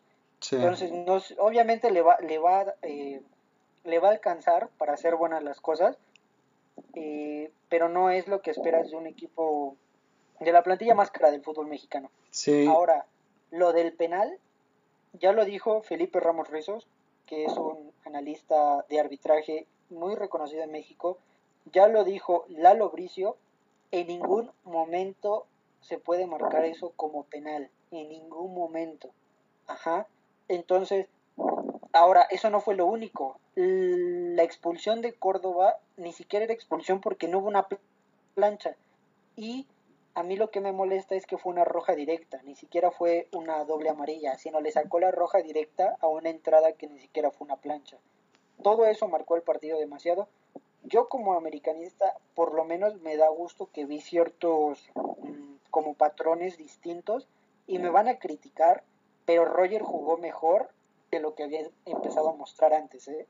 Entonces, 0.52 0.91
obviamente 1.39 1.89
le 1.89 2.04
va, 2.04 2.17
le, 2.19 2.38
va, 2.38 2.76
eh, 2.84 3.21
le 3.88 4.00
va 4.00 4.10
a 4.10 4.12
alcanzar 4.12 4.69
para 4.78 4.93
hacer 4.93 5.15
buenas 5.15 5.41
las 5.43 5.62
cosas, 5.62 5.97
eh, 6.93 7.50
pero 7.69 7.88
no 7.88 8.10
es 8.10 8.28
lo 8.28 8.41
que 8.41 8.52
esperas 8.52 8.91
de 8.91 8.97
un 8.97 9.08
equipo 9.08 9.76
de 10.41 10.52
la 10.52 10.62
plantilla 10.62 10.93
más 10.93 11.10
cara 11.10 11.32
del 11.32 11.41
fútbol 11.41 11.67
mexicano. 11.67 12.12
Ahora, 12.67 13.06
lo 13.50 13.71
del 13.71 13.93
penal, 13.93 14.38
ya 15.13 15.32
lo 15.32 15.45
dijo 15.45 15.82
Felipe 15.82 16.19
Ramos 16.19 16.50
Rizos, 16.50 16.86
que 17.26 17.45
es 17.45 17.54
un 17.54 17.91
analista 18.06 18.86
de 18.89 19.00
arbitraje 19.00 19.65
muy 19.89 20.15
reconocido 20.15 20.63
en 20.63 20.71
México, 20.71 21.17
ya 21.71 21.88
lo 21.88 22.04
dijo 22.04 22.45
Lalo 22.50 22.89
Bricio, 22.89 23.38
en 23.91 24.08
ningún 24.08 24.52
momento 24.65 25.45
se 25.80 25.97
puede 25.97 26.28
marcar 26.28 26.65
eso 26.65 26.91
como 26.97 27.23
penal, 27.23 27.69
en 27.91 28.10
ningún 28.10 28.54
momento. 28.54 29.12
Ajá. 29.65 30.08
Entonces, 30.50 31.08
ahora, 31.93 32.28
eso 32.30 32.50
no 32.50 32.62
fue 32.62 32.76
lo 32.76 32.86
único. 32.86 33.39
La 33.56 34.43
expulsión 34.43 35.02
de 35.02 35.13
Córdoba 35.13 35.78
ni 35.95 36.13
siquiera 36.13 36.45
era 36.45 36.54
expulsión 36.54 37.02
porque 37.02 37.28
no 37.28 37.39
hubo 37.39 37.47
una 37.47 37.67
plancha. 38.36 38.76
Y 39.36 39.67
a 40.17 40.23
mí 40.23 40.36
lo 40.36 40.50
que 40.50 40.62
me 40.62 40.71
molesta 40.71 41.15
es 41.15 41.28
que 41.28 41.38
fue 41.38 41.52
una 41.52 41.63
roja 41.63 41.93
directa, 41.93 42.41
ni 42.43 42.56
siquiera 42.56 42.89
fue 42.89 43.28
una 43.32 43.63
doble 43.65 43.89
amarilla, 43.89 44.36
sino 44.38 44.62
le 44.62 44.71
sacó 44.71 45.00
la 45.00 45.12
roja 45.12 45.39
directa 45.43 45.95
a 46.00 46.08
una 46.08 46.30
entrada 46.30 46.73
que 46.73 46.88
ni 46.88 47.00
siquiera 47.00 47.30
fue 47.30 47.45
una 47.45 47.58
plancha. 47.58 47.97
Todo 48.63 48.88
eso 48.88 49.08
marcó 49.08 49.36
el 49.36 49.43
partido 49.43 49.78
demasiado. 49.78 50.28
Yo 50.84 51.08
como 51.08 51.34
americanista, 51.34 52.15
por 52.34 52.56
lo 52.56 52.63
menos 52.63 53.00
me 53.02 53.15
da 53.15 53.30
gusto 53.30 53.69
que 53.71 53.86
vi 53.86 54.02
ciertos 54.02 54.89
mm, 54.95 55.58
como 55.69 55.93
patrones 55.93 56.58
distintos 56.58 57.28
y 57.67 57.78
me 57.78 57.89
van 57.89 58.08
a 58.08 58.17
criticar, 58.17 58.84
pero 59.26 59.45
Roger 59.45 59.84
jugó 59.84 60.17
mejor 60.17 60.69
que 61.10 61.20
lo 61.20 61.36
que 61.36 61.43
había 61.43 61.62
empezado 61.86 62.30
a 62.30 62.36
mostrar 62.36 62.74
antes, 62.74 63.08
¿eh? 63.08 63.28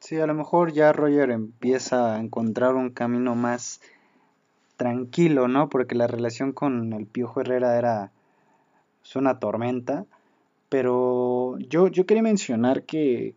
Sí, 0.00 0.18
a 0.20 0.26
lo 0.26 0.34
mejor 0.34 0.72
ya 0.72 0.92
Roger 0.92 1.30
empieza 1.30 2.14
a 2.14 2.20
encontrar 2.20 2.74
un 2.74 2.90
camino 2.90 3.34
más 3.34 3.80
tranquilo, 4.76 5.48
¿no? 5.48 5.68
Porque 5.68 5.94
la 5.94 6.06
relación 6.06 6.52
con 6.52 6.92
el 6.92 7.06
Piojo 7.06 7.40
Herrera 7.40 7.78
era 7.78 8.12
una 9.14 9.38
tormenta. 9.38 10.04
Pero 10.68 11.58
yo, 11.58 11.88
yo 11.88 12.06
quería 12.06 12.22
mencionar 12.22 12.82
que 12.82 13.34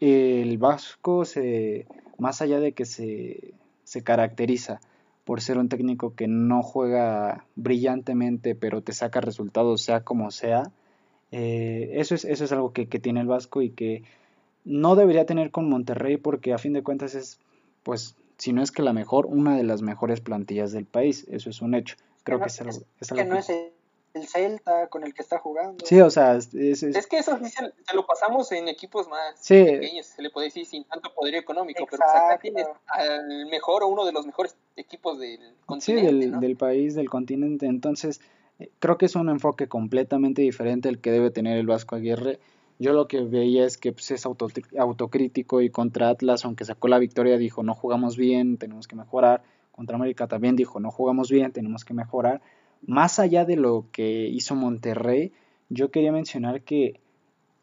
el 0.00 0.58
Vasco 0.58 1.24
se, 1.24 1.86
más 2.18 2.42
allá 2.42 2.58
de 2.58 2.72
que 2.72 2.84
se, 2.84 3.54
se 3.84 4.02
caracteriza 4.02 4.80
por 5.24 5.40
ser 5.40 5.56
un 5.56 5.68
técnico 5.68 6.14
que 6.14 6.26
no 6.26 6.62
juega 6.62 7.46
brillantemente, 7.54 8.54
pero 8.54 8.82
te 8.82 8.92
saca 8.92 9.20
resultados 9.20 9.82
sea 9.82 10.02
como 10.02 10.30
sea, 10.30 10.70
eh, 11.36 11.98
eso, 11.98 12.14
es, 12.14 12.24
eso 12.24 12.44
es 12.44 12.52
algo 12.52 12.72
que, 12.72 12.88
que 12.88 13.00
tiene 13.00 13.20
el 13.20 13.26
Vasco 13.26 13.60
y 13.60 13.70
que 13.70 14.04
no 14.62 14.94
debería 14.94 15.26
tener 15.26 15.50
con 15.50 15.68
Monterrey 15.68 16.16
porque 16.16 16.52
a 16.52 16.58
fin 16.58 16.72
de 16.72 16.84
cuentas 16.84 17.16
es, 17.16 17.40
pues, 17.82 18.14
si 18.38 18.52
no 18.52 18.62
es 18.62 18.70
que 18.70 18.82
la 18.82 18.92
mejor, 18.92 19.26
una 19.26 19.56
de 19.56 19.64
las 19.64 19.82
mejores 19.82 20.20
plantillas 20.20 20.70
del 20.70 20.86
país. 20.86 21.26
Eso 21.28 21.50
es 21.50 21.60
un 21.60 21.74
hecho. 21.74 21.96
Creo 22.22 22.38
que, 22.38 22.46
es 22.46 22.60
algo, 22.60 22.72
que 23.16 23.24
no 23.24 23.36
es 23.36 23.50
el 23.50 24.28
Celta 24.28 24.86
con 24.86 25.02
el 25.02 25.12
que 25.12 25.22
está 25.22 25.40
jugando. 25.40 25.84
Sí, 25.84 26.00
o 26.00 26.08
sea, 26.08 26.36
es, 26.36 26.50
que 26.52 27.18
eso 27.18 27.36
sí 27.42 27.50
se, 27.50 27.72
lo 27.94 28.06
pasamos 28.06 28.52
en 28.52 28.68
equipos 28.68 29.08
más 29.08 29.34
pequeños, 29.46 30.06
se 30.06 30.22
le 30.22 30.30
puede 30.30 30.46
decir 30.46 30.64
sin 30.66 30.84
tanto 30.84 31.12
poder 31.12 31.34
económico, 31.34 31.84
pero 31.90 31.98
pues 31.98 32.14
acá 32.14 32.38
tienes 32.40 32.68
al 32.86 33.46
mejor 33.46 33.82
o 33.82 33.88
uno 33.88 34.04
de 34.04 34.12
los 34.12 34.24
mejores 34.24 34.56
equipos 34.76 35.18
del 35.18 35.40
continente. 35.66 36.10
Sí, 36.12 36.18
del, 36.20 36.38
del 36.38 36.56
país, 36.56 36.94
del 36.94 37.10
continente. 37.10 37.66
Entonces, 37.66 38.20
creo 38.78 38.98
que 38.98 39.06
es 39.06 39.16
un 39.16 39.28
enfoque 39.28 39.68
completamente 39.68 40.42
diferente 40.42 40.88
el 40.88 40.98
que 40.98 41.10
debe 41.10 41.30
tener 41.30 41.58
el 41.58 41.66
Vasco 41.66 41.96
Aguirre 41.96 42.38
yo 42.78 42.92
lo 42.92 43.06
que 43.06 43.20
veía 43.22 43.64
es 43.66 43.78
que 43.78 43.92
pues, 43.92 44.10
es 44.10 44.26
autocrítico 44.26 45.60
y 45.60 45.70
contra 45.70 46.08
Atlas, 46.08 46.44
aunque 46.44 46.64
sacó 46.64 46.88
la 46.88 46.98
victoria, 46.98 47.38
dijo 47.38 47.62
no 47.62 47.74
jugamos 47.74 48.16
bien, 48.16 48.58
tenemos 48.58 48.88
que 48.88 48.96
mejorar. 48.96 49.42
Contra 49.70 49.96
América 49.96 50.26
también 50.26 50.56
dijo 50.56 50.80
no 50.80 50.90
jugamos 50.90 51.30
bien, 51.30 51.52
tenemos 51.52 51.84
que 51.84 51.94
mejorar. 51.94 52.42
Más 52.86 53.18
allá 53.18 53.44
de 53.44 53.56
lo 53.56 53.86
que 53.92 54.26
hizo 54.28 54.56
Monterrey, 54.56 55.32
yo 55.68 55.90
quería 55.90 56.12
mencionar 56.12 56.62
que 56.62 57.00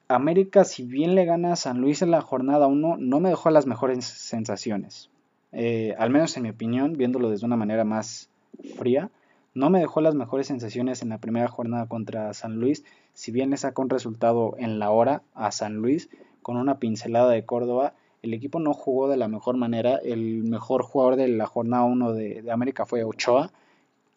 América, 0.08 0.64
si 0.64 0.84
bien 0.84 1.16
le 1.16 1.26
gana 1.26 1.54
a 1.54 1.56
San 1.56 1.80
Luis 1.80 2.02
en 2.02 2.12
la 2.12 2.22
jornada 2.22 2.68
1, 2.68 2.98
no 2.98 3.20
me 3.20 3.30
dejó 3.30 3.50
las 3.50 3.66
mejores 3.66 4.06
sensaciones. 4.06 5.10
Eh, 5.52 5.94
al 5.98 6.10
menos 6.10 6.36
en 6.38 6.44
mi 6.44 6.50
opinión, 6.50 6.94
viéndolo 6.94 7.30
desde 7.30 7.46
una 7.46 7.58
manera 7.58 7.84
más 7.84 8.30
fría, 8.78 9.10
no 9.54 9.70
me 9.70 9.80
dejó 9.80 10.02
las 10.02 10.16
mejores 10.16 10.48
sensaciones 10.48 11.02
en 11.02 11.10
la 11.10 11.18
primera 11.20 11.48
jornada 11.48 11.88
contra 11.88 12.34
San 12.34 12.56
Luis 12.56 12.84
si 13.14 13.32
bien 13.32 13.50
le 13.50 13.58
sacó 13.58 13.82
un 13.82 13.90
resultado 13.90 14.56
en 14.58 14.80
la 14.80 14.92
hora 14.92 15.24
a 15.34 15.52
San 15.52 15.76
Luis 15.76 16.10
con 16.42 16.58
una 16.58 16.80
pincelada 16.80 17.30
de 17.32 17.46
Córdoba, 17.46 17.94
el 18.22 18.34
equipo 18.34 18.60
no 18.60 18.74
jugó 18.74 19.10
de 19.10 19.18
la 19.18 19.28
mejor 19.28 19.58
manera. 19.58 19.98
El 20.04 20.44
mejor 20.44 20.84
jugador 20.84 21.16
de 21.16 21.28
la 21.28 21.46
jornada 21.46 21.84
1 21.84 22.14
de, 22.14 22.52
América 22.52 22.86
fue 22.86 23.04
Ochoa. 23.04 23.52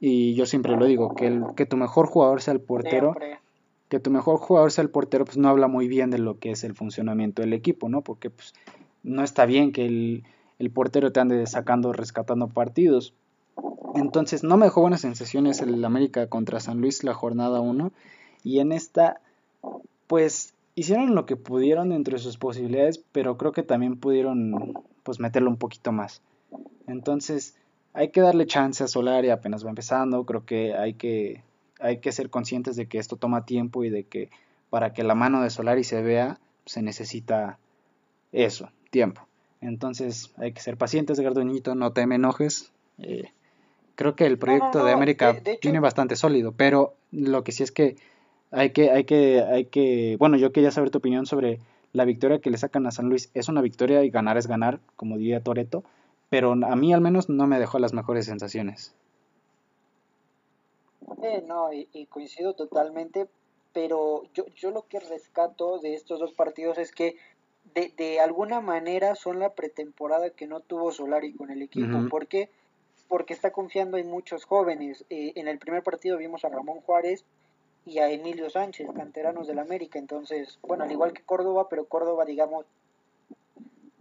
Y 0.00 0.34
yo 0.34 0.46
siempre 0.46 0.76
lo 0.76 0.86
digo, 0.86 1.14
que, 1.14 1.26
el, 1.26 1.44
que 1.56 1.66
tu 1.66 1.76
mejor 1.76 2.06
jugador 2.06 2.42
sea 2.42 2.52
el 2.54 2.60
portero. 2.60 3.14
Que 3.88 4.00
tu 4.00 4.10
mejor 4.10 4.38
jugador 4.38 4.72
sea 4.72 4.82
el 4.82 4.90
portero, 4.90 5.24
pues 5.24 5.36
no 5.36 5.48
habla 5.48 5.68
muy 5.68 5.88
bien 5.88 6.10
de 6.10 6.18
lo 6.18 6.38
que 6.38 6.50
es 6.50 6.64
el 6.64 6.74
funcionamiento 6.74 7.42
del 7.42 7.52
equipo, 7.52 7.88
¿no? 7.88 8.02
Porque 8.02 8.30
pues 8.30 8.54
no 9.02 9.22
está 9.22 9.46
bien 9.46 9.72
que 9.72 9.86
el, 9.86 10.24
el 10.58 10.70
portero 10.70 11.12
te 11.12 11.20
ande 11.20 11.46
sacando, 11.46 11.92
rescatando 11.92 12.48
partidos. 12.48 13.14
Entonces 13.94 14.42
no 14.42 14.56
me 14.56 14.66
dejó 14.66 14.80
buenas 14.80 15.02
sensaciones 15.02 15.60
el 15.60 15.84
América 15.84 16.26
contra 16.28 16.60
San 16.60 16.80
Luis 16.80 17.04
la 17.04 17.14
jornada 17.14 17.60
1 17.60 17.92
y 18.42 18.58
en 18.58 18.72
esta, 18.72 19.20
pues 20.06 20.52
hicieron 20.74 21.14
lo 21.14 21.26
que 21.26 21.36
pudieron 21.36 21.90
dentro 21.90 22.16
de 22.16 22.22
sus 22.22 22.36
posibilidades, 22.36 22.98
pero 23.12 23.36
creo 23.38 23.52
que 23.52 23.62
también 23.62 23.96
pudieron 23.96 24.74
pues 25.04 25.20
meterlo 25.20 25.48
un 25.48 25.58
poquito 25.58 25.92
más. 25.92 26.22
Entonces, 26.88 27.54
hay 27.92 28.08
que 28.08 28.20
darle 28.20 28.46
chance 28.46 28.82
a 28.82 28.88
Solari, 28.88 29.30
apenas 29.30 29.64
va 29.64 29.70
empezando, 29.70 30.24
creo 30.24 30.44
que 30.44 30.74
hay 30.74 30.94
que 30.94 31.42
hay 31.80 31.98
que 31.98 32.12
ser 32.12 32.30
conscientes 32.30 32.76
de 32.76 32.86
que 32.86 32.98
esto 32.98 33.16
toma 33.16 33.44
tiempo 33.44 33.84
y 33.84 33.90
de 33.90 34.04
que 34.04 34.30
para 34.70 34.92
que 34.92 35.04
la 35.04 35.14
mano 35.14 35.42
de 35.42 35.50
Solari 35.50 35.84
se 35.84 36.02
vea, 36.02 36.40
se 36.66 36.82
necesita 36.82 37.58
eso, 38.32 38.70
tiempo. 38.90 39.26
Entonces, 39.60 40.32
hay 40.36 40.52
que 40.52 40.60
ser 40.60 40.76
pacientes, 40.76 41.20
Gardoñito, 41.20 41.74
no 41.74 41.92
te 41.92 42.06
me 42.06 42.16
enojes. 42.16 42.72
Eh, 42.98 43.30
creo 43.94 44.16
que 44.16 44.26
el 44.26 44.38
proyecto 44.38 44.84
de 44.84 44.92
América 44.92 45.36
tiene 45.60 45.80
bastante 45.80 46.16
sólido, 46.16 46.52
pero 46.52 46.94
lo 47.12 47.44
que 47.44 47.52
sí 47.52 47.62
es 47.62 47.72
que 47.72 47.96
hay 48.50 48.70
que, 48.70 48.90
hay 48.90 49.04
que, 49.04 49.42
hay 49.42 49.64
que, 49.66 50.16
bueno, 50.18 50.36
yo 50.36 50.52
quería 50.52 50.70
saber 50.70 50.90
tu 50.90 50.98
opinión 50.98 51.26
sobre 51.26 51.58
la 51.92 52.04
victoria 52.04 52.40
que 52.40 52.50
le 52.50 52.58
sacan 52.58 52.86
a 52.86 52.90
San 52.90 53.08
Luis. 53.08 53.30
Es 53.34 53.48
una 53.48 53.60
victoria 53.62 54.04
y 54.04 54.10
ganar 54.10 54.36
es 54.36 54.46
ganar, 54.46 54.80
como 54.96 55.16
diría 55.16 55.40
Toreto, 55.40 55.84
pero 56.28 56.52
a 56.52 56.76
mí 56.76 56.92
al 56.92 57.00
menos 57.00 57.28
no 57.28 57.46
me 57.46 57.58
dejó 57.58 57.78
las 57.78 57.92
mejores 57.92 58.26
sensaciones. 58.26 58.94
Eh, 61.22 61.44
no, 61.46 61.72
y, 61.72 62.06
coincido 62.06 62.54
totalmente, 62.54 63.28
pero 63.72 64.22
yo, 64.34 64.46
yo 64.56 64.70
lo 64.70 64.86
que 64.86 65.00
rescato 65.00 65.78
de 65.78 65.94
estos 65.94 66.20
dos 66.20 66.32
partidos 66.32 66.78
es 66.78 66.92
que 66.92 67.16
de, 67.74 67.92
de 67.96 68.20
alguna 68.20 68.60
manera 68.60 69.14
son 69.14 69.38
la 69.38 69.54
pretemporada 69.54 70.30
que 70.30 70.46
no 70.46 70.60
tuvo 70.60 70.92
Solari 70.92 71.32
con 71.32 71.50
el 71.50 71.62
equipo. 71.62 72.08
Porque 72.08 72.50
está 73.28 73.50
confiando 73.50 73.96
en 73.96 74.08
muchos 74.08 74.44
jóvenes. 74.44 75.04
Eh, 75.10 75.32
en 75.36 75.48
el 75.48 75.58
primer 75.58 75.82
partido 75.82 76.18
vimos 76.18 76.44
a 76.44 76.48
Ramón 76.48 76.80
Juárez, 76.80 77.24
y 77.86 77.98
a 77.98 78.10
Emilio 78.10 78.48
Sánchez, 78.50 78.88
canteranos 78.94 79.46
del 79.46 79.58
América. 79.58 79.98
Entonces, 79.98 80.58
bueno, 80.62 80.84
al 80.84 80.92
igual 80.92 81.12
que 81.12 81.22
Córdoba, 81.22 81.68
pero 81.68 81.86
Córdoba, 81.86 82.24
digamos, 82.24 82.66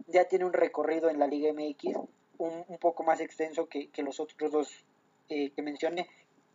ya 0.06 0.24
tiene 0.24 0.44
un 0.44 0.52
recorrido 0.52 1.10
en 1.10 1.18
la 1.18 1.26
Liga 1.26 1.52
MX 1.52 1.96
un, 2.38 2.64
un 2.66 2.78
poco 2.78 3.02
más 3.02 3.20
extenso 3.20 3.68
que, 3.68 3.90
los 3.98 4.20
otros 4.20 4.50
dos 4.50 4.84
eh, 5.28 5.50
que 5.50 5.62
mencioné. 5.62 6.08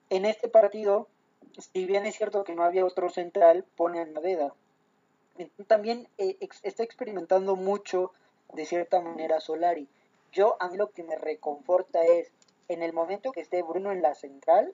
En 0.10 0.26
este 0.26 0.50
partido, 0.50 1.08
si 1.58 1.86
bien 1.86 2.06
es 2.06 2.16
cierto 2.16 2.44
que 2.44 2.56
no 2.56 2.64
había 2.64 2.86
otro 2.86 3.10
central, 3.10 3.66
pone 3.76 4.00
a 4.00 4.06
Nadeda. 4.06 4.54
También 5.68 6.08
eh, 6.18 6.38
está 6.64 6.84
experimentando 6.84 7.56
mucho, 7.56 8.12
de 8.54 8.66
cierta 8.66 9.00
manera, 9.00 9.40
Solari. 9.40 9.88
Yo, 10.32 10.58
a 10.60 10.68
mí 10.68 10.78
lo 10.78 10.92
que 10.92 11.04
me 11.04 11.16
reconforta 11.16 12.04
es, 12.04 12.32
en 12.70 12.84
el 12.84 12.94
momento 12.94 13.32
que 13.32 13.42
esté 13.42 13.62
Bruno 13.62 13.92
en 13.92 14.02
la 14.02 14.16
central, 14.16 14.74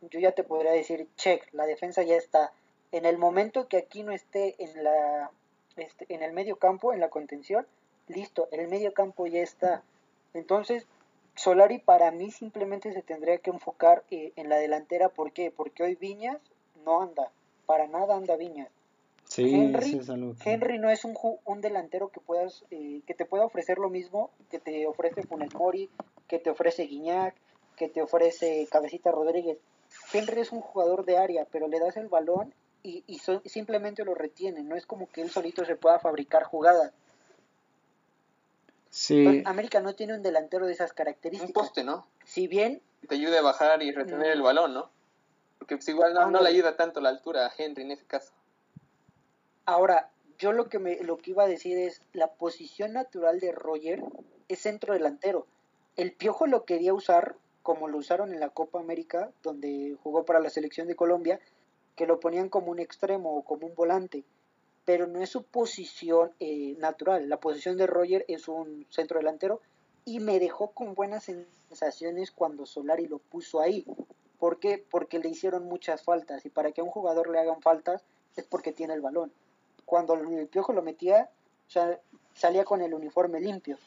yo 0.00 0.18
ya 0.18 0.32
te 0.32 0.42
podría 0.42 0.72
decir, 0.72 1.08
check, 1.16 1.46
la 1.52 1.66
defensa 1.66 2.02
ya 2.02 2.16
está. 2.16 2.52
En 2.90 3.04
el 3.04 3.18
momento 3.18 3.68
que 3.68 3.76
aquí 3.76 4.02
no 4.02 4.12
esté 4.12 4.54
en, 4.58 4.82
la, 4.82 5.30
este, 5.76 6.06
en 6.08 6.22
el 6.22 6.32
medio 6.32 6.56
campo, 6.56 6.92
en 6.92 7.00
la 7.00 7.10
contención, 7.10 7.66
listo, 8.08 8.48
el 8.50 8.68
medio 8.68 8.92
campo 8.92 9.26
ya 9.26 9.40
está. 9.40 9.82
Entonces, 10.32 10.86
Solari 11.34 11.78
para 11.78 12.10
mí 12.10 12.30
simplemente 12.30 12.92
se 12.92 13.02
tendría 13.02 13.38
que 13.38 13.50
enfocar 13.50 14.04
eh, 14.10 14.32
en 14.36 14.48
la 14.48 14.56
delantera. 14.56 15.08
¿Por 15.08 15.32
qué? 15.32 15.50
Porque 15.50 15.82
hoy 15.82 15.96
Viñas 15.96 16.38
no 16.84 17.02
anda, 17.02 17.30
para 17.66 17.86
nada 17.86 18.16
anda 18.16 18.36
Viñas. 18.36 18.70
Sí, 19.26 19.54
Henry, 19.54 20.00
Henry 20.44 20.78
no 20.78 20.90
es 20.90 21.04
un, 21.04 21.16
un 21.44 21.60
delantero 21.62 22.08
que 22.08 22.20
puedas 22.20 22.62
eh, 22.70 23.00
que 23.06 23.14
te 23.14 23.24
pueda 23.24 23.46
ofrecer 23.46 23.78
lo 23.78 23.88
mismo 23.88 24.30
que 24.50 24.58
te 24.58 24.86
ofrece 24.86 25.22
Funes 25.22 25.54
Mori, 25.54 25.88
que 26.28 26.38
te 26.38 26.50
ofrece 26.50 26.84
Guiñac, 26.84 27.34
que 27.76 27.88
te 27.88 28.02
ofrece 28.02 28.66
Cabecita 28.70 29.10
Rodríguez. 29.10 29.58
Henry 30.12 30.40
es 30.40 30.52
un 30.52 30.60
jugador 30.60 31.04
de 31.04 31.18
área, 31.18 31.46
pero 31.50 31.68
le 31.68 31.78
das 31.78 31.96
el 31.96 32.08
balón 32.08 32.54
y, 32.82 33.02
simplemente 33.46 34.04
lo 34.04 34.14
retiene. 34.14 34.62
No 34.62 34.76
es 34.76 34.86
como 34.86 35.08
que 35.08 35.22
él 35.22 35.30
solito 35.30 35.64
se 35.64 35.76
pueda 35.76 35.98
fabricar 35.98 36.44
jugadas. 36.44 36.92
Sí. 38.90 39.42
América 39.46 39.80
no 39.80 39.94
tiene 39.94 40.14
un 40.14 40.22
delantero 40.22 40.66
de 40.66 40.72
esas 40.72 40.92
características. 40.92 41.48
Un 41.48 41.52
poste, 41.52 41.82
¿no? 41.82 42.06
Si 42.24 42.46
bien. 42.46 42.80
te 43.08 43.16
ayude 43.16 43.38
a 43.38 43.42
bajar 43.42 43.82
y 43.82 43.90
retener 43.90 44.30
el 44.30 44.42
balón, 44.42 44.74
¿no? 44.74 44.90
Porque 45.58 45.76
pues 45.76 45.88
igual 45.88 46.14
no, 46.14 46.42
le 46.42 46.48
ayuda 46.48 46.76
tanto 46.76 47.00
la 47.00 47.08
altura 47.08 47.46
a 47.46 47.52
Henry 47.56 47.82
en 47.82 47.92
ese 47.92 48.04
caso. 48.04 48.32
Ahora, 49.64 50.10
yo 50.38 50.52
lo 50.52 50.68
que, 50.68 50.78
me, 50.78 51.02
lo 51.02 51.16
que 51.16 51.30
iba 51.30 51.44
a 51.44 51.48
decir 51.48 51.78
es, 51.78 52.02
la 52.12 52.28
posición 52.28 52.92
natural 52.92 53.40
de 53.40 53.50
Roger 53.50 54.02
es 54.48 54.60
centro 54.60 54.92
delantero. 54.92 55.46
El 55.96 56.12
Piojo 56.12 56.46
lo 56.46 56.64
quería 56.64 56.92
usar 56.92 57.36
como 57.62 57.88
lo 57.88 57.98
usaron 57.98 58.34
en 58.34 58.40
la 58.40 58.50
Copa 58.50 58.80
América, 58.80 59.30
donde 59.42 59.96
jugó 60.02 60.24
para 60.24 60.40
la 60.40 60.50
selección 60.50 60.86
de 60.86 60.96
Colombia, 60.96 61.40
que 61.96 62.06
lo 62.06 62.20
ponían 62.20 62.48
como 62.48 62.70
un 62.70 62.78
extremo 62.78 63.36
o 63.36 63.42
como 63.42 63.66
un 63.66 63.74
volante, 63.74 64.24
pero 64.84 65.06
no 65.06 65.22
es 65.22 65.30
su 65.30 65.44
posición 65.44 66.32
eh, 66.40 66.74
natural. 66.78 67.28
La 67.28 67.38
posición 67.38 67.78
de 67.78 67.86
Roger 67.86 68.24
es 68.28 68.48
un 68.48 68.86
centro 68.90 69.18
delantero 69.18 69.60
y 70.04 70.20
me 70.20 70.40
dejó 70.40 70.72
con 70.72 70.94
buenas 70.94 71.24
sensaciones 71.24 72.32
cuando 72.32 72.66
Solari 72.66 73.06
lo 73.06 73.18
puso 73.18 73.60
ahí. 73.60 73.86
¿Por 74.38 74.58
qué? 74.58 74.84
Porque 74.90 75.20
le 75.20 75.30
hicieron 75.30 75.64
muchas 75.64 76.02
faltas 76.02 76.44
y 76.44 76.50
para 76.50 76.72
que 76.72 76.82
a 76.82 76.84
un 76.84 76.90
jugador 76.90 77.30
le 77.30 77.38
hagan 77.38 77.62
faltas 77.62 78.04
es 78.36 78.44
porque 78.44 78.72
tiene 78.72 78.94
el 78.94 79.00
balón. 79.00 79.32
Cuando 79.86 80.14
el 80.14 80.48
piojo 80.48 80.72
lo 80.72 80.82
metía, 80.82 81.30
salía 82.34 82.64
con 82.64 82.82
el 82.82 82.92
uniforme 82.92 83.40
limpio. 83.40 83.78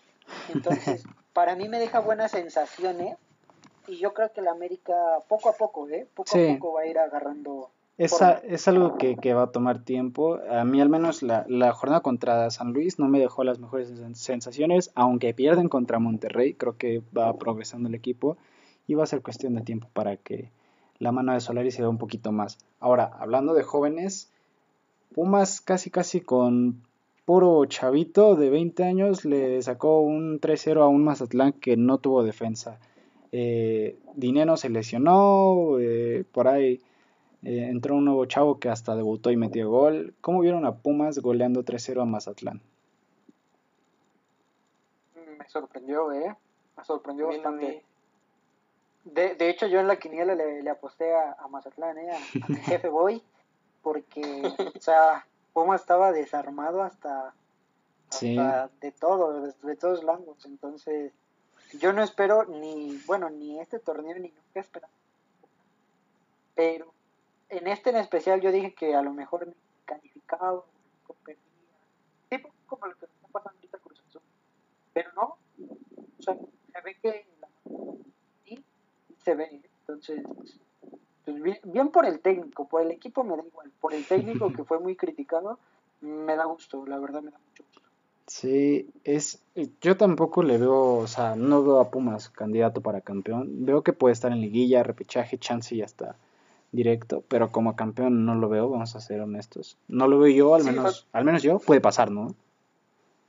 Entonces, 0.53 1.03
para 1.33 1.55
mí 1.55 1.69
me 1.69 1.79
deja 1.79 1.99
buenas 1.99 2.31
sensaciones 2.31 3.17
y 3.87 3.97
yo 3.97 4.13
creo 4.13 4.31
que 4.33 4.41
la 4.41 4.51
América 4.51 4.93
poco 5.27 5.49
a 5.49 5.53
poco, 5.53 5.87
¿eh? 5.89 6.07
Poco 6.13 6.37
a 6.37 6.53
poco 6.53 6.73
va 6.73 6.81
a 6.81 6.87
ir 6.87 6.97
agarrando 6.97 7.69
Es, 7.97 8.13
es 8.43 8.67
algo 8.67 8.97
que, 8.97 9.15
que, 9.15 9.33
va 9.33 9.43
a 9.43 9.51
tomar 9.51 9.83
tiempo. 9.83 10.39
A 10.49 10.63
mí 10.65 10.81
al 10.81 10.89
menos 10.89 11.23
la, 11.23 11.45
la, 11.47 11.71
jornada 11.73 12.01
contra 12.01 12.49
San 12.49 12.73
Luis 12.73 12.99
no 12.99 13.07
me 13.07 13.19
dejó 13.19 13.43
las 13.43 13.59
mejores 13.59 13.93
sensaciones, 14.13 14.91
aunque 14.95 15.33
pierden 15.33 15.69
contra 15.69 15.99
Monterrey, 15.99 16.53
creo 16.53 16.77
que 16.77 17.01
va 17.17 17.33
progresando 17.37 17.87
el 17.87 17.95
equipo 17.95 18.37
y 18.87 18.95
va 18.95 19.03
a 19.03 19.07
ser 19.07 19.21
cuestión 19.21 19.55
de 19.55 19.61
tiempo 19.61 19.87
para 19.93 20.17
que 20.17 20.51
la 20.99 21.11
mano 21.11 21.33
de 21.33 21.39
Solari 21.39 21.71
se 21.71 21.81
vea 21.81 21.89
un 21.89 21.97
poquito 21.97 22.31
más. 22.31 22.57
Ahora, 22.79 23.11
hablando 23.19 23.53
de 23.53 23.63
jóvenes, 23.63 24.31
Pumas 25.13 25.61
casi 25.61 25.89
casi 25.89 26.21
con 26.21 26.83
puro 27.27 27.65
chavito 27.65 28.37
de 28.37 28.49
20 28.49 28.85
años 28.85 29.25
le 29.25 29.61
sacó 29.61 29.99
un 29.99 30.39
3-0 30.39 30.81
a 30.81 30.87
un 30.87 31.03
Mazatlán 31.03 31.51
que 31.51 31.75
no 31.75 31.97
tuvo 31.97 32.23
defensa. 32.23 32.79
Eh, 33.33 33.99
Dinero 34.15 34.55
se 34.55 34.69
lesionó, 34.69 35.77
eh, 35.77 36.23
por 36.31 36.47
ahí 36.47 36.81
eh, 37.43 37.67
entró 37.69 37.95
un 37.95 38.05
nuevo 38.05 38.23
chavo 38.27 38.59
que 38.59 38.69
hasta 38.69 38.95
debutó 38.95 39.29
y 39.29 39.35
metió 39.35 39.69
gol. 39.69 40.13
¿Cómo 40.21 40.39
vieron 40.39 40.65
a 40.65 40.77
Pumas 40.77 41.19
goleando 41.19 41.65
3-0 41.65 42.01
a 42.01 42.05
Mazatlán? 42.05 42.61
Me 45.37 45.49
sorprendió, 45.49 46.13
¿eh? 46.13 46.33
Me 46.77 46.85
sorprendió 46.85 47.27
bastante. 47.27 47.83
De, 49.03 49.35
de, 49.35 49.49
hecho, 49.49 49.67
yo 49.67 49.81
en 49.81 49.87
la 49.87 49.99
quiniela 49.99 50.33
le, 50.33 50.63
le 50.63 50.69
aposté 50.69 51.13
a, 51.13 51.45
Mazatlán, 51.49 51.97
¿eh? 51.97 52.09
A, 52.41 52.47
mi 52.47 52.55
jefe 52.63 52.87
Boy, 52.87 53.21
porque, 53.81 54.43
o 54.73 54.79
sea, 54.79 55.25
Pumas 55.57 55.81
estaba 55.81 56.11
desarmado 56.11 56.83
hasta, 56.83 57.33
de 58.21 58.91
todo, 58.91 59.41
de, 59.41 59.75
todos 59.75 60.03
lados. 60.03 60.45
Entonces, 60.45 61.11
yo 61.79 61.93
no 61.93 62.03
espero 62.03 62.45
ni, 62.45 62.95
bueno, 63.07 63.31
ni 63.31 63.59
este 63.59 63.79
torneo 63.79 64.13
ni 64.19 64.29
nunca 64.29 64.59
espero. 64.59 64.87
Pero 66.53 66.93
en 67.49 67.65
este 67.65 67.89
en 67.89 67.95
especial 67.95 68.39
yo 68.39 68.51
dije 68.51 68.75
que 68.75 68.93
a 68.93 69.01
lo 69.01 69.13
mejor 69.13 69.51
calificado, 69.85 70.67
tipo 72.29 72.49
como 72.67 72.85
lo 72.85 72.95
que 72.95 73.05
está 73.05 73.27
pasando 73.31 73.57
ahorita 73.57 73.79
Cruz 73.79 74.03
Azul. 74.07 74.21
Pero 74.93 75.11
no, 75.13 75.37
o 76.19 76.21
sea, 76.21 76.35
se 76.35 76.81
ve 76.81 76.99
que 77.01 77.25
sí, 78.45 78.63
se 79.25 79.33
ve, 79.33 79.59
entonces 79.79 80.21
pues 81.25 81.41
bien, 81.41 81.59
bien, 81.63 81.89
por 81.89 82.05
el 82.05 82.19
técnico, 82.19 82.67
por 82.67 82.83
el 82.83 82.91
equipo 82.91 83.23
me 83.23 83.35
da 83.35 83.43
igual, 83.43 83.66
por 83.87 83.93
el 83.93 84.05
técnico 84.05 84.51
que 84.53 84.65
fue 84.65 84.79
muy 84.79 84.97
criticado, 84.97 85.59
me 86.01 86.35
da 86.35 86.43
gusto, 86.43 86.85
la 86.85 86.99
verdad 86.99 87.21
me 87.21 87.31
da 87.31 87.37
mucho 87.37 87.63
gusto. 87.63 87.81
Sí, 88.27 88.89
es, 89.05 89.41
yo 89.79 89.95
tampoco 89.95 90.43
le 90.43 90.57
veo, 90.57 90.95
o 90.95 91.07
sea, 91.07 91.37
no 91.37 91.63
veo 91.63 91.79
a 91.79 91.89
Pumas 91.89 92.27
candidato 92.29 92.81
para 92.81 92.99
campeón, 92.99 93.65
veo 93.65 93.83
que 93.83 93.93
puede 93.93 94.11
estar 94.11 94.33
en 94.33 94.41
liguilla, 94.41 94.83
repechaje, 94.83 95.37
chance 95.37 95.73
y 95.73 95.81
hasta 95.81 96.17
directo, 96.73 97.23
pero 97.29 97.49
como 97.49 97.77
campeón 97.77 98.25
no 98.25 98.35
lo 98.35 98.49
veo, 98.49 98.69
vamos 98.69 98.93
a 98.97 98.99
ser 98.99 99.21
honestos. 99.21 99.77
No 99.87 100.09
lo 100.09 100.19
veo 100.19 100.35
yo, 100.35 100.55
al 100.55 100.65
menos, 100.65 101.07
al 101.13 101.23
menos 101.23 101.41
yo, 101.41 101.59
puede 101.59 101.79
pasar, 101.79 102.11
¿no? 102.11 102.35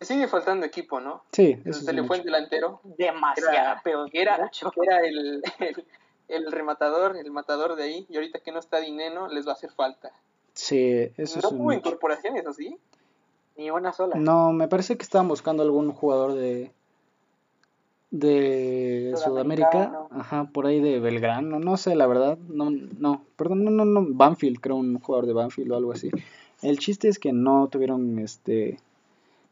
Sigue 0.01 0.27
faltando 0.27 0.67
equipo, 0.67 0.99
¿no? 0.99 1.23
Sí, 1.31 1.57
eso 1.65 1.83
Se 1.83 1.93
le 1.93 2.03
fue 2.03 2.17
el 2.17 2.25
delantero. 2.25 2.81
Demasiado, 2.83 3.81
pero 3.85 4.07
era, 4.13 4.51
era 4.83 5.01
el, 5.07 5.45
el, 6.27 6.51
rematador, 6.51 7.17
el 7.17 7.31
matador 7.31 7.77
de 7.77 7.85
ahí, 7.85 8.07
y 8.09 8.17
ahorita 8.17 8.41
que 8.41 8.51
no 8.51 8.59
está 8.59 8.81
Dineno, 8.81 9.29
les 9.29 9.47
va 9.47 9.53
a 9.53 9.55
hacer 9.55 9.71
falta. 9.71 10.11
Sí, 10.59 11.13
eso 11.17 11.39
¿No 11.41 11.57
hubo 11.57 11.73
incorporaciones, 11.73 12.45
¿o 12.45 12.53
sí? 12.53 12.77
Ni 13.57 13.71
una 13.71 13.93
sola. 13.93 14.17
No, 14.17 14.53
me 14.53 14.67
parece 14.67 14.97
que 14.97 15.05
estaban 15.05 15.29
buscando 15.29 15.63
algún 15.63 15.93
jugador 15.93 16.35
de, 16.35 16.73
de 18.11 19.15
Sudamérica, 19.17 20.09
ajá, 20.11 20.51
por 20.53 20.67
ahí 20.67 20.81
de 20.81 20.99
Belgrano, 20.99 21.61
no 21.61 21.77
sé, 21.77 21.95
la 21.95 22.09
verdad, 22.09 22.39
no, 22.49 22.71
no, 22.71 23.23
perdón, 23.37 23.63
no, 23.63 23.71
no, 23.71 23.85
no, 23.85 24.05
Banfield, 24.11 24.59
creo 24.59 24.75
un 24.75 24.99
jugador 24.99 25.27
de 25.27 25.33
Banfield 25.33 25.71
o 25.71 25.77
algo 25.77 25.93
así. 25.93 26.11
El 26.61 26.81
chiste 26.81 27.07
es 27.07 27.21
que 27.21 27.33
no 27.33 27.69
tuvieron 27.69 28.19
este 28.19 28.81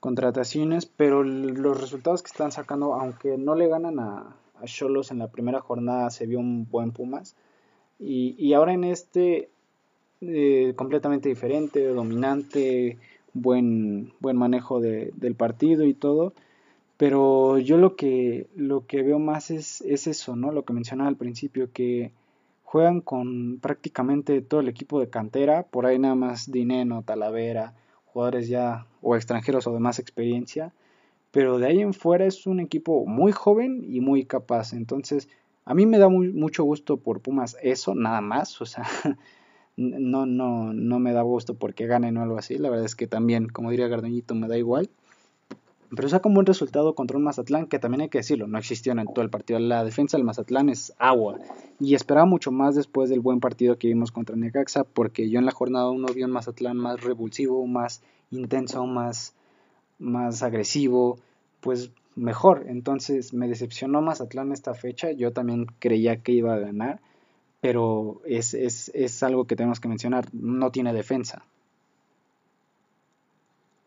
contrataciones, 0.00 0.86
pero 0.86 1.22
los 1.22 1.80
resultados 1.80 2.24
que 2.24 2.32
están 2.32 2.50
sacando, 2.50 2.94
aunque 2.94 3.38
no 3.38 3.54
le 3.54 3.68
ganan 3.68 4.00
a 4.00 4.36
Cholos 4.64 5.12
en 5.12 5.20
la 5.20 5.28
primera 5.28 5.60
jornada, 5.60 6.10
se 6.10 6.26
vio 6.26 6.40
un 6.40 6.68
buen 6.68 6.90
Pumas. 6.90 7.36
Y, 8.00 8.34
y 8.38 8.54
ahora 8.54 8.72
en 8.72 8.82
este, 8.82 9.50
eh, 10.20 10.72
completamente 10.76 11.28
diferente, 11.28 11.84
dominante, 11.86 12.98
buen, 13.32 14.12
buen 14.20 14.36
manejo 14.36 14.80
de, 14.80 15.12
del 15.16 15.34
partido 15.34 15.84
y 15.84 15.94
todo. 15.94 16.32
Pero 16.96 17.58
yo 17.58 17.76
lo 17.76 17.96
que, 17.96 18.46
lo 18.56 18.86
que 18.86 19.02
veo 19.02 19.18
más 19.18 19.50
es, 19.50 19.82
es 19.82 20.06
eso, 20.06 20.34
¿no? 20.36 20.52
Lo 20.52 20.64
que 20.64 20.72
mencionaba 20.72 21.08
al 21.08 21.16
principio, 21.16 21.70
que 21.72 22.12
juegan 22.66 23.00
con 23.00 23.58
prácticamente 23.60 24.42
todo 24.42 24.60
el 24.60 24.68
equipo 24.68 24.98
de 24.98 25.08
cantera, 25.08 25.62
por 25.62 25.86
ahí 25.86 25.98
nada 25.98 26.14
más 26.14 26.50
Dineno, 26.50 27.02
Talavera, 27.02 27.74
jugadores 28.06 28.48
ya 28.48 28.86
o 29.02 29.14
extranjeros 29.14 29.66
o 29.66 29.72
de 29.72 29.78
más 29.78 29.98
experiencia, 29.98 30.72
pero 31.30 31.58
de 31.58 31.66
ahí 31.66 31.80
en 31.80 31.94
fuera 31.94 32.26
es 32.26 32.46
un 32.46 32.60
equipo 32.60 33.06
muy 33.06 33.30
joven 33.30 33.84
y 33.86 34.00
muy 34.00 34.24
capaz, 34.24 34.72
entonces 34.72 35.28
a 35.64 35.74
mí 35.74 35.86
me 35.86 35.98
da 35.98 36.08
mucho 36.08 36.64
gusto 36.64 36.96
por 36.96 37.20
Pumas 37.20 37.56
eso, 37.62 37.94
nada 37.94 38.20
más, 38.20 38.60
o 38.60 38.66
sea, 38.66 38.84
no, 39.76 40.26
no, 40.26 40.72
no 40.72 40.98
me 40.98 41.12
da 41.12 41.22
gusto 41.22 41.54
porque 41.54 41.86
ganen 41.86 42.16
o 42.16 42.22
algo 42.22 42.38
así, 42.38 42.58
la 42.58 42.70
verdad 42.70 42.86
es 42.86 42.96
que 42.96 43.06
también, 43.06 43.48
como 43.48 43.70
diría 43.70 43.88
Gardoñito, 43.88 44.34
me 44.34 44.48
da 44.48 44.56
igual, 44.56 44.90
pero 45.94 46.08
saca 46.08 46.28
un 46.28 46.34
buen 46.34 46.46
resultado 46.46 46.94
contra 46.94 47.16
un 47.16 47.24
Mazatlán 47.24 47.66
que 47.66 47.78
también 47.78 48.00
hay 48.02 48.08
que 48.08 48.18
decirlo, 48.18 48.46
no 48.46 48.58
existió 48.58 48.92
en 48.92 49.06
todo 49.06 49.22
el 49.22 49.30
partido. 49.30 49.58
La 49.58 49.84
defensa 49.84 50.16
del 50.16 50.24
Mazatlán 50.24 50.68
es 50.68 50.92
agua. 50.98 51.38
Y 51.78 51.94
esperaba 51.94 52.26
mucho 52.26 52.50
más 52.50 52.74
después 52.74 53.08
del 53.08 53.20
buen 53.20 53.40
partido 53.40 53.78
que 53.78 53.88
vimos 53.88 54.10
contra 54.10 54.34
Necaxa, 54.34 54.84
porque 54.84 55.30
yo 55.30 55.38
en 55.38 55.46
la 55.46 55.52
jornada 55.52 55.90
1 55.90 56.06
vi 56.14 56.24
un 56.24 56.32
Mazatlán 56.32 56.76
más 56.76 57.02
revulsivo, 57.02 57.66
más 57.66 58.02
intenso, 58.30 58.84
más, 58.86 59.34
más 59.98 60.42
agresivo, 60.42 61.18
pues 61.60 61.90
mejor. 62.16 62.64
Entonces 62.68 63.32
me 63.32 63.46
decepcionó 63.46 64.00
Mazatlán 64.00 64.52
esta 64.52 64.74
fecha. 64.74 65.12
Yo 65.12 65.32
también 65.32 65.66
creía 65.78 66.16
que 66.16 66.32
iba 66.32 66.54
a 66.54 66.58
ganar, 66.58 67.00
pero 67.66 68.20
es, 68.24 68.54
es, 68.54 68.92
es 68.94 69.24
algo 69.24 69.48
que 69.48 69.56
tenemos 69.56 69.80
que 69.80 69.88
mencionar. 69.88 70.32
No 70.32 70.70
tiene 70.70 70.92
defensa. 70.92 71.42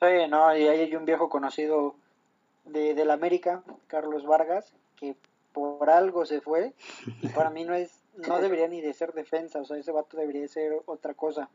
Sí, 0.02 0.28
no, 0.30 0.54
y 0.58 0.68
hay 0.68 0.94
un 0.98 1.06
viejo 1.06 1.30
conocido 1.30 1.96
de, 2.66 2.94
del 2.94 3.10
América, 3.10 3.64
Carlos 3.88 4.26
Vargas, 4.26 4.74
que 4.98 5.16
por 5.54 5.90
algo 5.90 6.26
se 6.26 6.42
fue 6.42 6.74
y 7.22 7.30
para 7.30 7.52
mí 7.52 7.64
no 7.64 7.74
es 7.74 8.04
no 8.18 8.40
debería 8.42 8.68
ni 8.68 8.82
de 8.82 8.94
ser 8.94 9.14
defensa, 9.14 9.62
o 9.62 9.66
sea, 9.66 9.78
ese 9.78 9.94
vato 9.94 10.18
debería 10.18 10.46
ser 10.50 10.82
otra 10.86 11.14
cosa. 11.14 11.50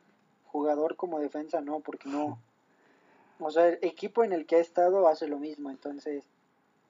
Jugador 0.46 0.96
como 0.96 1.20
defensa 1.20 1.60
no, 1.60 1.80
porque 1.80 2.08
no. 2.08 2.38
O 3.38 3.50
sea, 3.50 3.68
el 3.68 3.78
equipo 3.82 4.24
en 4.24 4.32
el 4.32 4.46
que 4.46 4.56
ha 4.56 4.60
estado 4.60 5.08
hace 5.08 5.28
lo 5.28 5.38
mismo, 5.38 5.70
entonces 5.70 6.24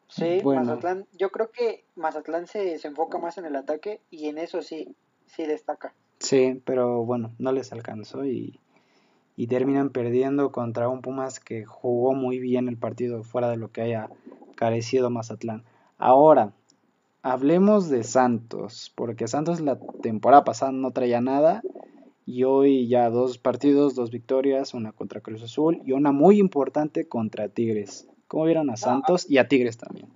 sí, 0.06 0.40
Mazatlán, 0.44 1.08
yo 1.18 1.32
creo 1.32 1.50
que 1.50 1.82
Mazatlán 1.96 2.46
se, 2.46 2.78
se 2.78 2.86
enfoca 2.86 3.18
más 3.18 3.36
en 3.36 3.46
el 3.46 3.56
ataque 3.56 4.00
y 4.12 4.28
en 4.28 4.38
eso 4.38 4.62
sí, 4.62 4.94
sí 5.26 5.44
destaca. 5.44 5.94
Sí, 6.18 6.62
pero 6.64 7.04
bueno, 7.04 7.32
no 7.38 7.52
les 7.52 7.72
alcanzó 7.72 8.24
y 8.24 8.58
y 9.36 9.46
terminan 9.46 9.90
perdiendo 9.90 10.52
contra 10.52 10.88
un 10.88 11.02
Pumas 11.02 11.40
que 11.40 11.64
jugó 11.64 12.14
muy 12.14 12.38
bien 12.38 12.68
el 12.68 12.76
partido 12.76 13.22
fuera 13.22 13.50
de 13.50 13.56
lo 13.56 13.70
que 13.70 13.82
haya 13.82 14.08
carecido 14.54 15.10
Mazatlán. 15.10 15.64
Ahora, 15.98 16.52
hablemos 17.22 17.88
de 17.88 18.04
Santos, 18.04 18.92
porque 18.94 19.26
Santos 19.26 19.60
la 19.60 19.78
temporada 20.02 20.44
pasada 20.44 20.72
no 20.72 20.92
traía 20.92 21.20
nada 21.20 21.62
y 22.26 22.44
hoy 22.44 22.88
ya 22.88 23.10
dos 23.10 23.38
partidos, 23.38 23.94
dos 23.94 24.10
victorias, 24.10 24.72
una 24.72 24.92
contra 24.92 25.20
Cruz 25.20 25.42
Azul 25.42 25.82
y 25.84 25.92
una 25.92 26.12
muy 26.12 26.38
importante 26.38 27.08
contra 27.08 27.48
Tigres. 27.48 28.08
¿Cómo 28.28 28.44
vieron 28.44 28.70
a 28.70 28.76
Santos 28.76 29.28
y 29.28 29.38
a 29.38 29.48
Tigres 29.48 29.76
también? 29.76 30.08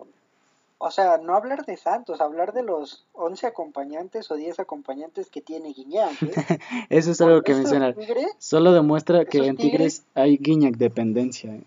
O 0.80 0.92
sea, 0.92 1.18
no 1.18 1.34
hablar 1.34 1.66
de 1.66 1.76
Santos, 1.76 2.20
hablar 2.20 2.52
de 2.52 2.62
los 2.62 3.04
11 3.12 3.48
acompañantes 3.48 4.30
o 4.30 4.36
10 4.36 4.60
acompañantes 4.60 5.28
que 5.28 5.40
tiene 5.40 5.72
Guiñac. 5.72 6.22
¿eh? 6.22 6.58
Eso 6.88 7.10
es 7.10 7.20
algo 7.20 7.42
que 7.42 7.54
mencionar. 7.54 7.96
Solo 8.38 8.72
demuestra 8.72 9.24
que 9.24 9.38
en 9.38 9.56
Tigres, 9.56 10.04
hay 10.14 10.38
Guiñac 10.38 10.76
dependencia. 10.76 11.52
¿eh? 11.52 11.64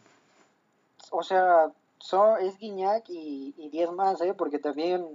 O 1.10 1.24
sea, 1.24 1.72
es 2.42 2.58
Guiñac 2.58 3.10
y, 3.10 3.54
y 3.58 3.70
10 3.70 3.92
más, 3.92 4.22
¿eh? 4.22 4.34
porque 4.34 4.60
también 4.60 5.06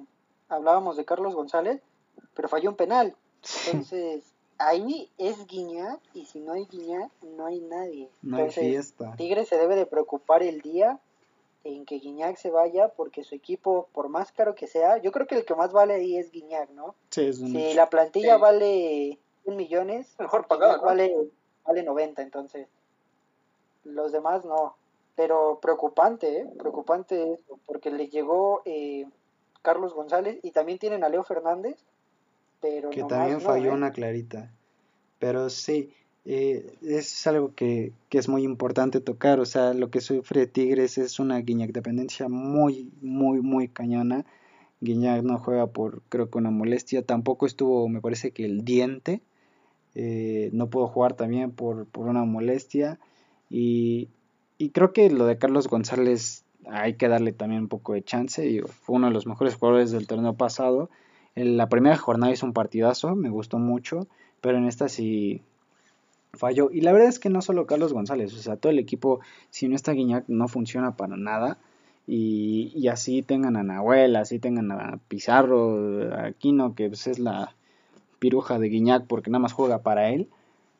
hablábamos 0.51 0.99
de 0.99 1.07
Carlos 1.07 1.35
González, 1.35 1.81
pero 2.35 2.49
falló 2.49 2.71
un 2.71 2.77
penal. 2.77 3.15
Entonces, 3.67 4.25
ahí 4.59 5.11
es 5.19 5.47
Guiñac 5.47 6.01
y 6.13 6.27
si 6.27 6.41
no 6.41 6.53
hay 6.53 6.67
Guiñac, 6.67 7.11
no 7.37 7.47
hay 7.47 7.61
nadie. 7.61 8.11
No 8.21 8.37
hay 8.37 8.51
fiesta. 8.51 9.15
Tigres 9.17 9.49
se 9.49 9.57
debe 9.57 9.75
de 9.75 9.87
preocupar 9.87 10.43
el 10.43 10.61
día 10.61 10.99
en 11.75 11.85
que 11.85 11.97
Guiñac 11.99 12.37
se 12.37 12.51
vaya 12.51 12.89
porque 12.89 13.25
su 13.25 13.35
equipo, 13.35 13.89
por 13.93 14.09
más 14.09 14.33
caro 14.33 14.55
que 14.55 14.67
sea, 14.67 14.99
yo 14.99 15.13
creo 15.13 15.27
que 15.27 15.35
el 15.35 15.45
que 15.45 15.55
más 15.55 15.73
vale 15.73 15.95
ahí 15.95 16.17
es 16.17 16.31
Guiñac, 16.31 16.71
¿no? 16.71 16.95
Sí, 17.11 17.33
si 17.33 17.75
la 17.75 17.89
plantilla 17.89 18.37
vale 18.37 19.19
un 19.45 19.57
millones, 19.57 20.15
mejor 20.19 20.47
pagado, 20.47 20.83
vale, 20.83 21.15
vale 21.65 21.83
90, 21.83 22.23
entonces 22.23 22.69
los 23.85 24.13
demás 24.13 24.45
no. 24.45 24.77
Pero 25.15 25.61
preocupante, 25.63 26.41
¿eh? 26.41 26.47
preocupante 26.59 27.33
eso, 27.33 27.59
porque 27.65 27.91
le 27.91 28.09
llegó 28.09 28.61
eh, 28.67 29.07
Carlos 29.63 29.95
González 29.95 30.39
y 30.43 30.51
también 30.51 30.79
tienen 30.79 31.05
a 31.05 31.09
Leo 31.09 31.25
Fernández, 31.25 31.79
pero 32.61 32.91
que 32.91 33.03
también 33.05 33.41
falló 33.41 33.71
¿eh? 33.71 33.75
una 33.75 33.93
clarita. 33.93 34.53
Pero 35.19 35.49
sí, 35.49 35.95
eh, 36.29 36.77
es 36.83 37.25
algo 37.29 37.55
que, 37.55 37.93
que, 38.09 38.19
es 38.19 38.29
muy 38.29 38.43
importante 38.43 39.01
tocar. 39.01 39.39
O 39.39 39.45
sea, 39.45 39.75
lo 39.75 39.91
que 39.91 40.01
sufre 40.01 40.49
Tigres 40.49 40.99
es 40.99 41.21
una 41.21 41.39
Guiñac 41.39 41.71
dependencia 41.71 42.29
muy, 42.29 42.91
muy, 43.01 43.41
muy 43.41 43.69
cañona. 43.69 44.27
Guiñac 44.81 45.23
no 45.23 45.39
juega 45.39 45.69
por, 45.69 46.03
creo 46.09 46.29
que 46.29 46.39
una 46.39 46.51
molestia. 46.51 47.03
Tampoco 47.03 47.47
estuvo, 47.47 47.89
me 47.89 48.01
parece 48.01 48.33
que 48.33 48.45
el 48.45 48.65
diente. 48.65 49.23
Eh, 49.95 50.51
no 50.53 50.69
pudo 50.69 50.89
jugar 50.89 51.15
también 51.15 51.53
por, 51.53 51.87
por 51.87 52.09
una 52.09 52.25
molestia. 52.25 52.99
Y, 53.49 54.09
y, 54.59 54.71
creo 54.71 54.93
que 54.93 55.09
lo 55.11 55.27
de 55.27 55.39
Carlos 55.39 55.69
González 55.69 56.45
hay 56.67 56.95
que 56.95 57.07
darle 57.07 57.33
también 57.33 57.63
un 57.63 57.69
poco 57.69 57.93
de 57.93 58.03
chance. 58.03 58.45
Y 58.49 58.63
fue 58.63 58.97
uno 58.97 59.07
de 59.07 59.13
los 59.15 59.29
mejores 59.29 59.55
jugadores 59.55 59.93
del 59.93 60.09
torneo 60.09 60.35
pasado. 60.35 60.91
En 61.37 61.57
la 61.57 61.69
primera 61.69 61.97
jornada 61.97 62.33
hizo 62.33 62.47
un 62.47 62.53
partidazo, 62.53 63.15
me 63.15 63.31
gustó 63.31 63.59
mucho. 63.59 64.09
Pero 64.41 64.59
en 64.59 64.67
esta 64.67 64.89
sí 64.89 65.43
falló. 66.35 66.71
Y 66.73 66.81
la 66.81 66.93
verdad 66.93 67.09
es 67.09 67.19
que 67.19 67.31
no 67.31 67.43
solo 67.43 67.67
Carlos 67.67 67.93
González, 67.93 68.33
o 68.35 68.39
sea, 68.39 68.57
todo 68.57 68.71
el 68.71 68.79
equipo, 68.79 69.21
si 69.51 69.69
no 69.69 69.77
está 69.77 69.93
Guiñac, 69.93 70.25
no 70.29 70.49
funciona 70.49 70.97
para 70.97 71.17
nada. 71.17 71.59
Y, 72.07 72.73
y 72.75 72.89
así 72.89 73.23
tengan 73.23 73.57
a 73.57 73.63
Nahuel, 73.63 74.17
así 74.17 74.39
tengan 74.39 74.71
a 74.71 74.99
Pizarro, 75.09 76.15
a 76.15 76.27
Aquino, 76.27 76.75
que 76.75 76.89
pues 76.89 77.07
es 77.09 77.19
la 77.19 77.55
piruja 78.19 78.59
de 78.59 78.69
Guiñac 78.69 79.07
porque 79.07 79.31
nada 79.31 79.41
más 79.43 79.53
juega 79.53 79.83
para 79.83 80.11
él. 80.11 80.29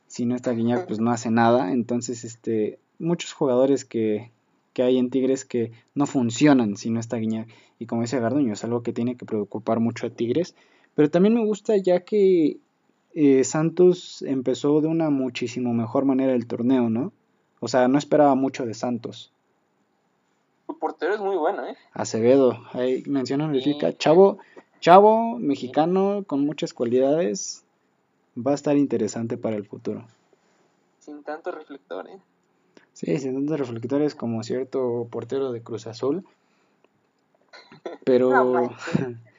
Si 0.07 0.25
no 0.25 0.37
está 0.37 0.53
Guiñac, 0.53 0.87
pues 0.87 1.01
no 1.01 1.11
hace 1.11 1.31
nada. 1.31 1.73
Entonces, 1.73 2.25
este, 2.25 2.79
muchos 2.99 3.33
jugadores 3.33 3.85
que, 3.85 4.31
que 4.73 4.83
hay 4.83 4.99
en 4.99 5.11
Tigres 5.11 5.45
que 5.45 5.73
no 5.95 6.07
funcionan 6.07 6.77
si 6.77 6.91
no 6.91 7.01
está 7.01 7.17
Guiñac. 7.17 7.49
Y 7.79 7.87
como 7.87 8.03
dice 8.03 8.21
Garduño, 8.21 8.53
es 8.53 8.65
algo 8.65 8.83
que 8.83 8.93
tiene 8.93 9.17
que 9.17 9.27
preocupar 9.27 9.81
mucho 9.81 10.07
a 10.07 10.11
Tigres. 10.11 10.55
Pero 10.95 11.11
también 11.11 11.35
me 11.35 11.45
gusta 11.45 11.77
ya 11.77 12.01
que 12.01 12.59
eh, 13.19 13.45
Santos 13.45 14.21
empezó 14.21 14.83
de 14.83 14.89
una 14.89 15.09
muchísimo 15.09 15.73
mejor 15.73 16.05
manera 16.05 16.35
el 16.35 16.47
torneo, 16.47 16.91
¿no? 16.91 17.13
O 17.61 17.67
sea, 17.67 17.89
no 17.89 17.97
esperaba 17.97 18.35
mucho 18.35 18.67
de 18.67 18.75
Santos. 18.75 19.33
Su 20.67 20.79
portero 20.79 21.15
es 21.15 21.21
muy 21.21 21.35
bueno, 21.37 21.67
¿eh? 21.67 21.79
Acevedo, 21.95 22.59
ahí 22.75 23.03
mencionan 23.07 23.59
Chavo, 23.97 24.37
chavo, 24.81 25.39
mexicano, 25.39 26.25
con 26.27 26.45
muchas 26.45 26.75
cualidades. 26.75 27.65
Va 28.37 28.51
a 28.51 28.55
estar 28.55 28.77
interesante 28.77 29.39
para 29.39 29.57
el 29.57 29.65
futuro. 29.65 30.05
Sin 30.99 31.23
tanto 31.23 31.53
reflector, 31.53 32.07
¿eh? 32.11 32.19
Sí, 32.93 33.17
sin 33.17 33.33
tantos 33.33 33.59
reflectores 33.59 34.15
como 34.15 34.43
cierto 34.43 35.09
portero 35.11 35.53
de 35.53 35.63
Cruz 35.63 35.87
Azul. 35.87 36.23
Pero... 38.05 38.69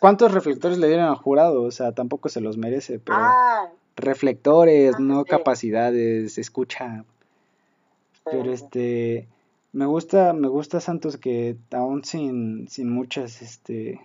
¿Cuántos 0.00 0.32
reflectores 0.32 0.78
le 0.78 0.88
dieron 0.88 1.06
al 1.06 1.16
jurado? 1.16 1.62
O 1.62 1.70
sea, 1.70 1.92
tampoco 1.92 2.28
se 2.28 2.40
los 2.40 2.56
merece, 2.56 2.98
pero... 2.98 3.18
Ah. 3.20 3.70
reflectores, 3.96 4.94
ah, 4.96 4.98
no 5.00 5.24
capacidades, 5.24 6.38
escucha. 6.38 7.04
Pero 8.24 8.52
este... 8.52 9.28
Me 9.72 9.86
gusta, 9.86 10.32
me 10.32 10.46
gusta 10.46 10.80
Santos 10.80 11.16
que 11.16 11.56
aún 11.72 12.04
sin, 12.04 12.68
sin 12.68 12.88
muchas 12.88 13.42
este, 13.42 14.00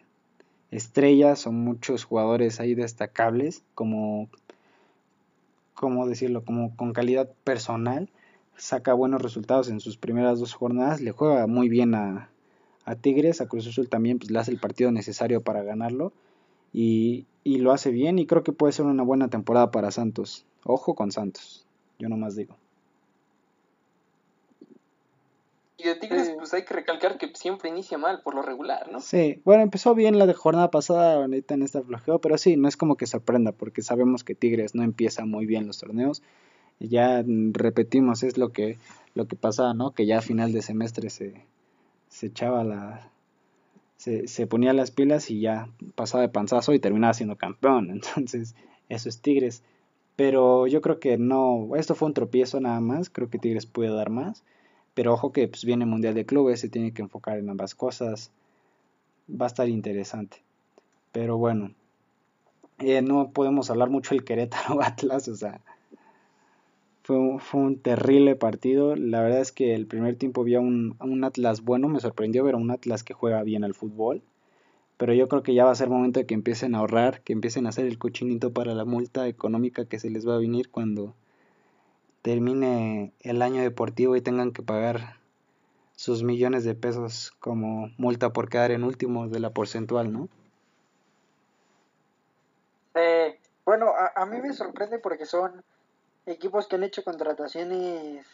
estrellas 0.72 1.46
o 1.46 1.52
muchos 1.52 2.06
jugadores 2.06 2.60
ahí 2.60 2.74
destacables, 2.74 3.64
como, 3.76 4.30
¿cómo 5.76 6.08
decirlo? 6.08 6.44
Como 6.44 6.76
con 6.76 6.94
calidad 6.94 7.30
personal, 7.44 8.10
saca 8.56 8.94
buenos 8.94 9.22
resultados 9.22 9.70
en 9.70 9.80
sus 9.80 9.98
primeras 9.98 10.40
dos 10.40 10.54
jornadas, 10.54 11.02
le 11.02 11.12
juega 11.12 11.48
muy 11.48 11.70
bien 11.70 11.94
a, 11.94 12.30
a 12.90 12.96
Tigres, 12.96 13.40
a 13.40 13.48
Cruz 13.48 13.68
Azul 13.68 13.88
también 13.88 14.18
pues, 14.18 14.32
le 14.32 14.40
hace 14.40 14.50
el 14.50 14.60
partido 14.60 14.92
necesario 14.92 15.42
para 15.42 15.62
ganarlo 15.62 16.12
y, 16.74 17.28
y, 17.44 17.60
lo 17.60 17.72
hace 17.72 17.92
bien 17.92 18.18
y 18.18 18.26
creo 18.26 18.44
que 18.44 18.52
puede 18.52 18.74
ser 18.74 18.86
una 18.86 19.04
buena 19.04 19.28
temporada 19.28 19.70
para 19.70 19.92
Santos. 19.92 20.44
Ojo 20.64 20.96
con 20.96 21.12
Santos, 21.12 21.68
yo 22.00 22.10
nomás 22.10 22.36
digo. 22.36 22.56
Y 25.78 25.84
de 25.84 25.96
Tigres, 25.96 26.34
pues 26.36 26.52
hay 26.56 26.66
que 26.66 26.74
recalcar 26.74 27.20
que 27.20 27.32
siempre 27.36 27.70
inicia 27.70 28.00
mal 28.00 28.22
por 28.24 28.34
lo 28.34 28.42
regular, 28.42 28.92
¿no? 28.92 29.00
Sí, 29.00 29.40
bueno, 29.46 29.62
empezó 29.62 29.94
bien 29.94 30.18
la 30.18 30.26
de 30.26 30.34
jornada 30.34 30.72
pasada, 30.72 31.14
ahorita 31.14 31.54
en 31.54 31.62
esta 31.62 31.84
flojeo, 31.84 32.20
pero 32.20 32.40
sí, 32.40 32.58
no 32.58 32.68
es 32.68 32.76
como 32.76 32.98
que 32.98 33.06
sorprenda, 33.06 33.52
porque 33.52 33.84
sabemos 33.84 34.24
que 34.24 34.34
Tigres 34.34 34.74
no 34.74 34.82
empieza 34.82 35.26
muy 35.26 35.46
bien 35.46 35.68
los 35.68 35.78
torneos. 35.78 36.24
Ya 36.80 37.24
repetimos, 37.26 38.24
es 38.24 38.38
lo 38.38 38.52
que, 38.52 38.80
lo 39.14 39.28
que 39.28 39.36
pasaba, 39.36 39.76
¿no? 39.76 39.92
Que 39.92 40.08
ya 40.08 40.18
a 40.18 40.22
final 40.22 40.52
de 40.54 40.64
semestre 40.64 41.10
se, 41.10 41.46
se 42.10 42.28
echaba 42.28 42.64
la... 42.64 43.10
Se, 43.98 44.28
se 44.28 44.48
ponía 44.48 44.72
las 44.74 44.92
pilas 44.92 45.30
y 45.30 45.42
ya 45.42 45.70
pasaba 45.96 46.22
de 46.22 46.30
panzazo 46.30 46.74
y 46.74 46.80
terminaba 46.80 47.14
siendo 47.14 47.38
campeón. 47.38 47.90
Entonces, 47.92 48.56
eso 48.90 49.10
es 49.10 49.22
Tigres. 49.22 49.64
Pero 50.16 50.68
yo 50.68 50.82
creo 50.82 51.00
que 51.00 51.18
no, 51.18 51.70
esto 51.78 51.96
fue 51.96 52.08
un 52.08 52.14
tropiezo 52.14 52.60
nada 52.60 52.82
más, 52.82 53.10
creo 53.10 53.30
que 53.30 53.40
Tigres 53.40 53.66
puede 53.66 53.94
dar 53.94 54.10
más. 54.10 54.44
Pero 54.94 55.14
ojo 55.14 55.32
que 55.32 55.48
pues, 55.48 55.64
viene 55.64 55.86
Mundial 55.86 56.14
de 56.14 56.26
Clubes, 56.26 56.60
se 56.60 56.68
tiene 56.68 56.92
que 56.92 57.02
enfocar 57.02 57.38
en 57.38 57.50
ambas 57.50 57.74
cosas. 57.74 58.32
Va 59.30 59.46
a 59.46 59.48
estar 59.48 59.70
interesante. 59.70 60.44
Pero 61.12 61.38
bueno, 61.38 61.72
eh, 62.80 63.02
no 63.02 63.32
podemos 63.32 63.70
hablar 63.70 63.90
mucho 63.90 64.16
del 64.16 64.24
Querétaro 64.24 64.82
Atlas, 64.84 65.28
o 65.28 65.36
sea, 65.36 65.62
fue 67.40 67.60
un, 67.60 67.80
terrible 67.82 68.36
partido. 68.36 68.96
La 68.96 69.22
verdad 69.22 69.42
es 69.42 69.52
que 69.52 69.74
el 69.74 69.88
primer 69.88 70.16
tiempo 70.16 70.44
vi 70.44 70.56
a 70.56 70.60
un, 70.60 71.24
Atlas 71.24 71.62
bueno, 71.62 71.88
me 71.88 72.00
sorprendió 72.00 72.44
ver 72.44 72.54
a 72.54 72.58
un 72.58 72.72
Atlas 72.72 73.04
que 73.04 73.14
juega 73.14 73.42
bien 73.44 73.64
al 73.64 73.74
fútbol. 73.74 74.22
Pero 74.98 75.14
yo 75.14 75.28
creo 75.28 75.42
que 75.42 75.54
ya 75.54 75.66
va 75.66 75.72
a 75.72 75.76
ser 75.76 75.90
momento 75.90 76.20
de 76.20 76.26
que 76.26 76.34
empiecen 76.34 76.76
a 76.76 76.80
ahorrar, 76.80 77.22
que 77.22 77.34
empiecen 77.34 77.66
a 77.66 77.70
hacer 77.70 77.86
el 77.86 77.98
cochinito 77.98 78.54
para 78.54 78.76
la 78.76 78.86
multa 78.86 79.28
económica 79.28 79.86
que 79.86 79.98
se 79.98 80.10
les 80.10 80.28
va 80.28 80.36
a 80.36 80.40
venir 80.40 80.70
cuando 80.70 81.16
termine 82.22 83.14
el 83.22 83.42
año 83.42 83.62
deportivo 83.62 84.16
y 84.16 84.22
tengan 84.22 84.52
que 84.52 84.62
pagar 84.62 85.16
sus 85.96 86.22
millones 86.24 86.64
de 86.64 86.76
pesos 86.76 87.32
como 87.40 87.92
multa 87.98 88.34
por 88.34 88.50
quedar 88.50 88.72
en 88.72 88.84
último 88.84 89.28
de 89.30 89.40
la 89.40 89.50
porcentual, 89.52 90.12
¿no? 90.12 90.30
Eh, 92.96 93.40
bueno, 93.66 93.88
a, 93.88 94.22
a 94.22 94.26
mí 94.26 94.40
me 94.42 94.54
sorprende 94.54 95.00
porque 95.00 95.26
son 95.26 95.64
equipos 96.30 96.68
que 96.68 96.76
han 96.76 96.84
hecho 96.84 97.04
contrataciones 97.04 98.26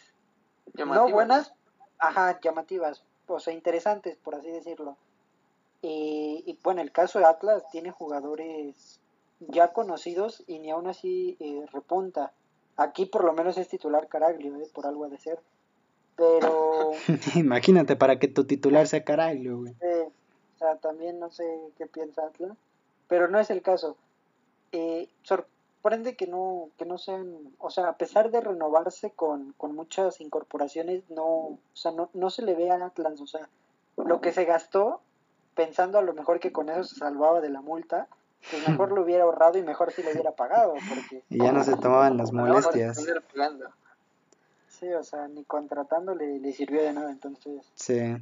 no 0.74 1.10
buenas, 1.10 1.54
ajá, 2.00 2.40
llamativas, 2.42 3.04
o 3.28 3.40
sea, 3.40 3.54
interesantes, 3.54 4.18
por 4.18 4.36
así 4.36 4.50
decirlo. 4.50 4.98
Y, 5.82 6.58
bueno, 6.64 6.82
el 6.82 6.92
caso 6.92 7.20
de 7.20 7.26
Atlas 7.26 7.64
tiene 7.72 7.92
jugadores 7.92 9.00
ya 9.40 9.72
conocidos 9.72 10.44
y 10.48 10.58
ni 10.58 10.72
aún 10.72 10.88
así 10.88 11.38
eh, 11.40 11.64
repunta. 11.72 12.32
Aquí 12.76 13.06
por 13.06 13.24
lo 13.24 13.34
menos 13.34 13.58
es 13.58 13.68
titular 13.68 14.08
Caraglio, 14.08 14.58
eh, 14.58 14.68
por 14.74 14.88
algo 14.88 15.08
de 15.10 15.20
ser. 15.20 15.40
Pero... 16.16 16.92
Imagínate, 17.36 17.96
para 17.96 18.18
que 18.18 18.28
tu 18.28 18.46
titular 18.46 18.88
sea 18.88 19.04
Caraglio, 19.04 19.60
güey. 19.60 19.74
o 19.74 20.58
sea, 20.58 20.76
también 20.78 21.20
no 21.20 21.30
sé 21.30 21.44
qué 21.78 21.86
piensa 21.86 22.26
Atlas, 22.26 22.58
pero 23.08 23.28
no 23.28 23.40
es 23.40 23.52
el 23.52 23.62
caso. 23.62 23.96
Eh, 24.72 25.08
sorprende 25.86 26.16
que 26.16 26.26
no, 26.26 26.70
que 26.80 26.86
no 26.86 26.98
sean, 26.98 27.32
o 27.60 27.70
sea, 27.70 27.90
a 27.90 27.98
pesar 27.98 28.32
de 28.32 28.42
renovarse 28.42 29.12
con, 29.12 29.54
con 29.56 29.76
muchas 29.76 30.20
incorporaciones, 30.20 31.04
no, 31.12 31.24
o 31.24 31.60
sea, 31.74 31.92
no, 31.92 32.10
no 32.16 32.32
se 32.32 32.42
le 32.42 32.56
ve 32.56 32.72
a 32.72 32.84
Atlas, 32.84 33.22
o 33.22 33.28
sea, 33.28 33.48
lo 33.96 34.20
que 34.20 34.34
se 34.34 34.46
gastó, 34.46 35.00
pensando 35.54 36.00
a 36.00 36.02
lo 36.02 36.16
mejor 36.16 36.40
que 36.40 36.52
con 36.52 36.70
eso 36.70 36.86
se 36.86 36.96
salvaba 36.96 37.40
de 37.40 37.50
la 37.50 37.62
multa, 37.62 38.08
pues 38.50 38.68
mejor 38.68 38.94
lo 38.94 39.04
hubiera 39.04 39.26
ahorrado 39.26 39.60
y 39.60 39.62
mejor 39.62 39.92
si 39.92 40.02
lo 40.02 40.10
hubiera 40.10 40.32
pagado, 40.32 40.74
porque... 40.74 41.24
Y 41.30 41.38
ya 41.38 41.52
no 41.52 41.64
se 41.64 41.76
tomaban 41.78 42.18
las 42.18 42.32
molestias. 42.32 43.06
Sí, 44.68 44.92
o 44.92 45.04
sea, 45.04 45.28
ni 45.28 45.44
contratando 45.44 46.16
le, 46.16 46.40
le 46.40 46.52
sirvió 46.52 46.82
de 46.82 46.94
nada, 46.94 47.12
entonces... 47.12 47.62
Sí. 47.76 48.18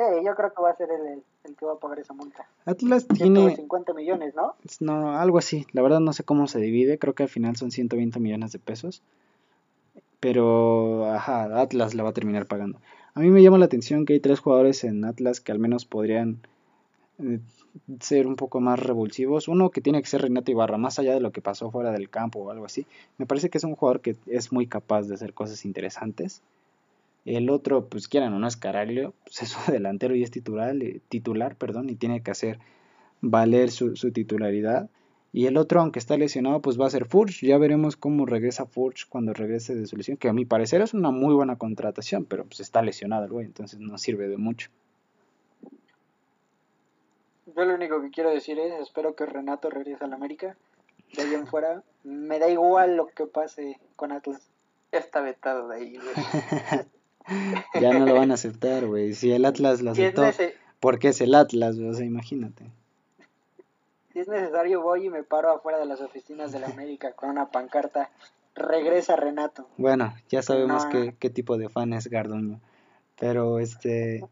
Sí, 0.00 0.24
yo 0.24 0.34
creo 0.34 0.50
que 0.50 0.62
va 0.62 0.70
a 0.70 0.76
ser 0.76 0.88
el, 0.90 1.22
el 1.44 1.56
que 1.56 1.66
va 1.66 1.74
a 1.74 1.78
pagar 1.78 1.98
esa 1.98 2.14
multa. 2.14 2.46
Atlas 2.64 3.06
tiene... 3.06 3.54
50 3.54 3.92
millones, 3.92 4.34
¿no? 4.34 4.54
No, 4.80 5.18
algo 5.18 5.36
así. 5.36 5.66
La 5.72 5.82
verdad 5.82 6.00
no 6.00 6.14
sé 6.14 6.24
cómo 6.24 6.46
se 6.46 6.58
divide. 6.58 6.98
Creo 6.98 7.14
que 7.14 7.24
al 7.24 7.28
final 7.28 7.56
son 7.56 7.70
120 7.70 8.18
millones 8.18 8.52
de 8.52 8.58
pesos. 8.58 9.02
Pero, 10.18 11.04
ajá, 11.12 11.60
Atlas 11.60 11.94
la 11.94 12.02
va 12.02 12.10
a 12.10 12.14
terminar 12.14 12.46
pagando. 12.46 12.78
A 13.12 13.20
mí 13.20 13.28
me 13.28 13.42
llama 13.42 13.58
la 13.58 13.66
atención 13.66 14.06
que 14.06 14.14
hay 14.14 14.20
tres 14.20 14.40
jugadores 14.40 14.84
en 14.84 15.04
Atlas 15.04 15.42
que 15.42 15.52
al 15.52 15.58
menos 15.58 15.84
podrían 15.84 16.38
eh, 17.18 17.40
ser 18.00 18.26
un 18.26 18.36
poco 18.36 18.58
más 18.60 18.80
revulsivos. 18.80 19.48
Uno 19.48 19.68
que 19.68 19.82
tiene 19.82 20.00
que 20.00 20.08
ser 20.08 20.22
Renato 20.22 20.50
Ibarra, 20.50 20.78
más 20.78 20.98
allá 20.98 21.12
de 21.12 21.20
lo 21.20 21.30
que 21.30 21.42
pasó 21.42 21.70
fuera 21.70 21.92
del 21.92 22.08
campo 22.08 22.38
o 22.38 22.50
algo 22.50 22.64
así. 22.64 22.86
Me 23.18 23.26
parece 23.26 23.50
que 23.50 23.58
es 23.58 23.64
un 23.64 23.76
jugador 23.76 24.00
que 24.00 24.16
es 24.28 24.50
muy 24.50 24.66
capaz 24.66 25.02
de 25.02 25.14
hacer 25.14 25.34
cosas 25.34 25.66
interesantes. 25.66 26.40
El 27.24 27.50
otro, 27.50 27.86
pues 27.88 28.08
quieran 28.08 28.32
o 28.32 28.38
no 28.38 28.46
es 28.46 28.56
Caraglio, 28.56 29.14
pues 29.24 29.42
es 29.42 29.50
su 29.50 29.58
delantero 29.72 30.14
y 30.14 30.22
es 30.22 30.30
titular, 30.30 30.74
eh, 30.82 31.00
titular 31.08 31.56
perdón, 31.56 31.90
y 31.90 31.96
tiene 31.96 32.22
que 32.22 32.30
hacer 32.30 32.58
valer 33.20 33.70
su, 33.70 33.94
titularidad. 34.12 34.88
Y 35.32 35.46
el 35.46 35.56
otro, 35.56 35.80
aunque 35.80 36.00
está 36.00 36.16
lesionado, 36.16 36.60
pues 36.60 36.80
va 36.80 36.86
a 36.86 36.90
ser 36.90 37.04
Furch. 37.04 37.42
Ya 37.42 37.56
veremos 37.56 37.96
cómo 37.96 38.26
regresa 38.26 38.66
Furch 38.66 39.06
cuando 39.08 39.32
regrese 39.32 39.76
de 39.76 39.86
su 39.86 39.96
lesión, 39.96 40.16
que 40.16 40.28
a 40.28 40.32
mi 40.32 40.44
parecer 40.44 40.80
es 40.80 40.92
una 40.92 41.10
muy 41.10 41.34
buena 41.34 41.56
contratación, 41.56 42.24
pero 42.24 42.44
pues 42.44 42.60
está 42.60 42.82
lesionado 42.82 43.26
el 43.26 43.30
güey, 43.30 43.46
entonces 43.46 43.78
no 43.78 43.96
sirve 43.96 44.26
de 44.26 44.36
mucho. 44.36 44.70
Yo 47.46 47.64
lo 47.64 47.74
único 47.74 48.00
que 48.00 48.10
quiero 48.10 48.30
decir 48.30 48.58
es, 48.58 48.72
espero 48.80 49.14
que 49.14 49.26
Renato 49.26 49.70
regrese 49.70 50.04
a 50.04 50.08
la 50.08 50.16
América. 50.16 50.56
De 51.14 51.22
ahí 51.22 51.34
en 51.34 51.46
fuera, 51.46 51.82
me 52.04 52.38
da 52.38 52.48
igual 52.48 52.96
lo 52.96 53.08
que 53.08 53.26
pase 53.26 53.78
con 53.96 54.12
Atlas. 54.12 54.48
Ya 54.92 54.98
está 54.98 55.20
vetado 55.20 55.68
de 55.68 55.76
ahí, 55.76 55.98
ya 57.80 57.92
no 57.92 58.06
lo 58.06 58.14
van 58.14 58.30
a 58.30 58.34
aceptar, 58.34 58.86
güey. 58.86 59.14
Si 59.14 59.32
el 59.32 59.44
Atlas 59.44 59.82
lo 59.82 59.90
aceptó, 59.92 60.24
¿por 60.80 60.98
qué 60.98 61.08
es 61.08 61.20
el 61.20 61.34
Atlas? 61.34 61.78
O 61.78 61.92
sea, 61.94 62.04
imagínate. 62.04 62.64
Si 64.12 64.18
es 64.18 64.28
necesario, 64.28 64.82
voy 64.82 65.06
y 65.06 65.10
me 65.10 65.22
paro 65.22 65.50
afuera 65.50 65.78
de 65.78 65.86
las 65.86 66.00
oficinas 66.00 66.52
de 66.52 66.60
la 66.60 66.66
América 66.66 67.12
con 67.12 67.30
una 67.30 67.50
pancarta. 67.50 68.10
Regresa 68.56 69.14
Renato. 69.14 69.68
Bueno, 69.76 70.12
ya 70.28 70.42
sabemos 70.42 70.84
qué, 70.86 71.14
qué 71.18 71.30
tipo 71.30 71.56
de 71.56 71.68
fan 71.68 71.92
es 71.92 72.08
Garduño. 72.08 72.60
Pero 73.18 73.60
este, 73.60 74.24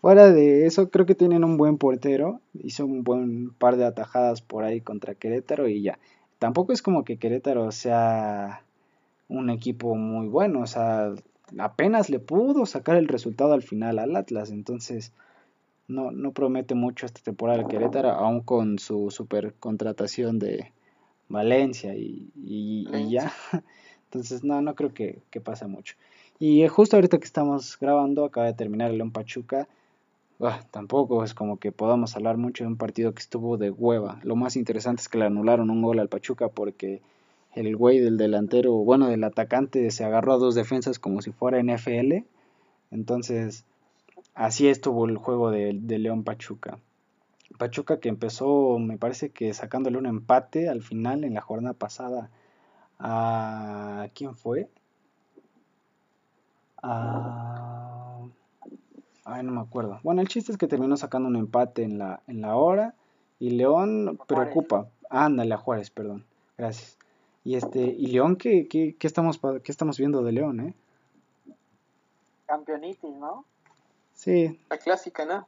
fuera 0.00 0.30
de 0.30 0.66
eso, 0.66 0.90
creo 0.90 1.06
que 1.06 1.14
tienen 1.14 1.44
un 1.44 1.56
buen 1.56 1.78
portero. 1.78 2.40
Hizo 2.52 2.84
un 2.84 3.02
buen 3.02 3.50
par 3.54 3.76
de 3.76 3.86
atajadas 3.86 4.42
por 4.42 4.64
ahí 4.64 4.82
contra 4.82 5.14
Querétaro 5.14 5.68
y 5.68 5.82
ya. 5.82 5.98
Tampoco 6.38 6.72
es 6.72 6.82
como 6.82 7.04
que 7.04 7.18
Querétaro 7.18 7.72
sea 7.72 8.62
un 9.28 9.48
equipo 9.48 9.94
muy 9.94 10.26
bueno. 10.26 10.60
O 10.60 10.66
sea, 10.66 11.14
apenas 11.58 12.10
le 12.10 12.18
pudo 12.18 12.66
sacar 12.66 12.96
el 12.96 13.08
resultado 13.08 13.52
al 13.52 13.62
final 13.62 13.98
al 13.98 14.16
Atlas. 14.16 14.50
Entonces, 14.50 15.12
no, 15.88 16.10
no 16.10 16.32
promete 16.32 16.74
mucho 16.74 17.06
esta 17.06 17.20
temporada 17.20 17.60
el 17.60 17.68
Querétaro, 17.68 18.10
aún 18.10 18.40
con 18.40 18.78
su 18.78 19.10
super 19.10 19.54
contratación 19.54 20.38
de 20.38 20.72
Valencia 21.28 21.94
y, 21.94 22.30
y, 22.36 23.10
ya. 23.10 23.32
Entonces, 24.04 24.44
no, 24.44 24.60
no 24.60 24.74
creo 24.74 24.92
que, 24.92 25.20
que, 25.30 25.40
pase 25.40 25.66
mucho. 25.66 25.94
Y 26.38 26.66
justo 26.68 26.96
ahorita 26.96 27.18
que 27.18 27.24
estamos 27.24 27.78
grabando, 27.78 28.24
acaba 28.24 28.46
de 28.46 28.54
terminar 28.54 28.90
el 28.90 28.98
León 28.98 29.12
Pachuca. 29.12 29.68
Ah, 30.40 30.60
tampoco 30.70 31.22
es 31.22 31.34
como 31.34 31.58
que 31.58 31.70
podamos 31.70 32.16
hablar 32.16 32.36
mucho 32.36 32.64
de 32.64 32.68
un 32.68 32.76
partido 32.76 33.14
que 33.14 33.20
estuvo 33.20 33.56
de 33.56 33.70
hueva. 33.70 34.20
Lo 34.24 34.34
más 34.34 34.56
interesante 34.56 35.00
es 35.00 35.08
que 35.08 35.18
le 35.18 35.26
anularon 35.26 35.70
un 35.70 35.82
gol 35.82 36.00
al 36.00 36.08
Pachuca 36.08 36.48
porque 36.48 37.00
el 37.54 37.76
güey 37.76 38.00
del 38.00 38.16
delantero, 38.16 38.72
bueno, 38.72 39.08
del 39.08 39.24
atacante 39.24 39.90
se 39.90 40.04
agarró 40.04 40.34
a 40.34 40.38
dos 40.38 40.54
defensas 40.54 40.98
como 40.98 41.20
si 41.20 41.32
fuera 41.32 41.62
NFL. 41.62 42.24
Entonces, 42.90 43.66
así 44.34 44.68
estuvo 44.68 45.06
el 45.06 45.16
juego 45.18 45.50
de, 45.50 45.72
León 45.72 46.24
Pachuca. 46.24 46.78
Pachuca 47.58 48.00
que 48.00 48.08
empezó, 48.08 48.78
me 48.78 48.96
parece 48.96 49.30
que 49.30 49.52
sacándole 49.52 49.98
un 49.98 50.06
empate 50.06 50.68
al 50.68 50.82
final 50.82 51.24
en 51.24 51.34
la 51.34 51.42
jornada 51.42 51.74
pasada 51.74 52.30
a... 52.98 54.08
¿Quién 54.14 54.34
fue? 54.34 54.70
A... 56.82 58.22
Ay, 59.24 59.44
no 59.44 59.52
me 59.52 59.60
acuerdo. 59.60 60.00
Bueno, 60.02 60.22
el 60.22 60.28
chiste 60.28 60.52
es 60.52 60.58
que 60.58 60.66
terminó 60.66 60.96
sacando 60.96 61.28
un 61.28 61.36
empate 61.36 61.82
en 61.82 61.98
la, 61.98 62.22
en 62.26 62.40
la 62.40 62.56
hora 62.56 62.94
y 63.38 63.50
León 63.50 64.18
preocupa. 64.26 64.88
Ándale, 65.10 65.54
a 65.54 65.58
Juárez, 65.58 65.90
perdón. 65.90 66.24
Gracias. 66.56 66.98
Y 67.44 67.56
este, 67.56 67.80
y 67.80 68.06
León, 68.08 68.36
¿qué, 68.36 68.68
qué, 68.68 68.94
qué 68.98 69.06
estamos, 69.06 69.40
qué 69.62 69.72
estamos 69.72 69.98
viendo 69.98 70.22
de 70.22 70.32
León, 70.32 70.60
eh? 70.60 70.74
Campeonitis, 72.46 73.14
¿no? 73.16 73.44
Sí. 74.14 74.60
La 74.70 74.78
clásica, 74.78 75.24
¿no? 75.24 75.46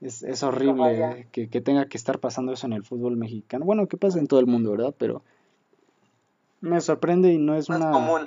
Es, 0.00 0.22
es 0.22 0.42
horrible 0.42 1.26
que, 1.30 1.50
que, 1.50 1.60
tenga 1.60 1.86
que 1.86 1.98
estar 1.98 2.20
pasando 2.20 2.52
eso 2.52 2.66
en 2.66 2.72
el 2.72 2.84
fútbol 2.84 3.18
mexicano. 3.18 3.66
Bueno, 3.66 3.86
que 3.86 3.98
pasa 3.98 4.18
en 4.18 4.26
todo 4.26 4.40
el 4.40 4.46
mundo, 4.46 4.70
¿verdad? 4.70 4.94
Pero 4.96 5.22
me 6.62 6.80
sorprende 6.80 7.30
y 7.32 7.38
no 7.38 7.54
es 7.54 7.68
una... 7.68 7.90
común. 7.90 8.26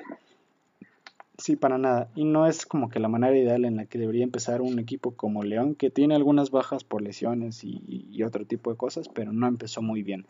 Sí, 1.39 1.55
para 1.55 1.79
nada. 1.79 2.09
Y 2.13 2.25
no 2.25 2.45
es 2.45 2.67
como 2.67 2.89
que 2.89 2.99
la 2.99 3.07
manera 3.07 3.35
ideal 3.35 3.65
en 3.65 3.77
la 3.77 3.85
que 3.87 3.97
debería 3.97 4.23
empezar 4.23 4.61
un 4.61 4.77
equipo 4.77 5.15
como 5.15 5.43
León, 5.43 5.73
que 5.73 5.89
tiene 5.89 6.13
algunas 6.13 6.51
bajas 6.51 6.83
por 6.83 7.01
lesiones 7.01 7.63
y, 7.63 7.81
y 7.87 8.21
otro 8.21 8.45
tipo 8.45 8.69
de 8.69 8.77
cosas, 8.77 9.09
pero 9.09 9.33
no 9.33 9.47
empezó 9.47 9.81
muy 9.81 10.03
bien. 10.03 10.27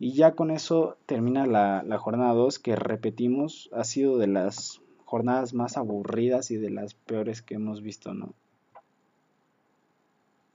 Y 0.00 0.14
ya 0.14 0.32
con 0.32 0.50
eso 0.50 0.96
termina 1.06 1.46
la, 1.46 1.84
la 1.84 1.98
jornada 1.98 2.32
2, 2.32 2.58
que 2.58 2.74
repetimos, 2.74 3.70
ha 3.72 3.84
sido 3.84 4.18
de 4.18 4.26
las 4.26 4.80
jornadas 5.04 5.54
más 5.54 5.76
aburridas 5.76 6.50
y 6.50 6.56
de 6.56 6.70
las 6.70 6.94
peores 6.94 7.42
que 7.42 7.54
hemos 7.54 7.82
visto, 7.82 8.14
¿no? 8.14 8.32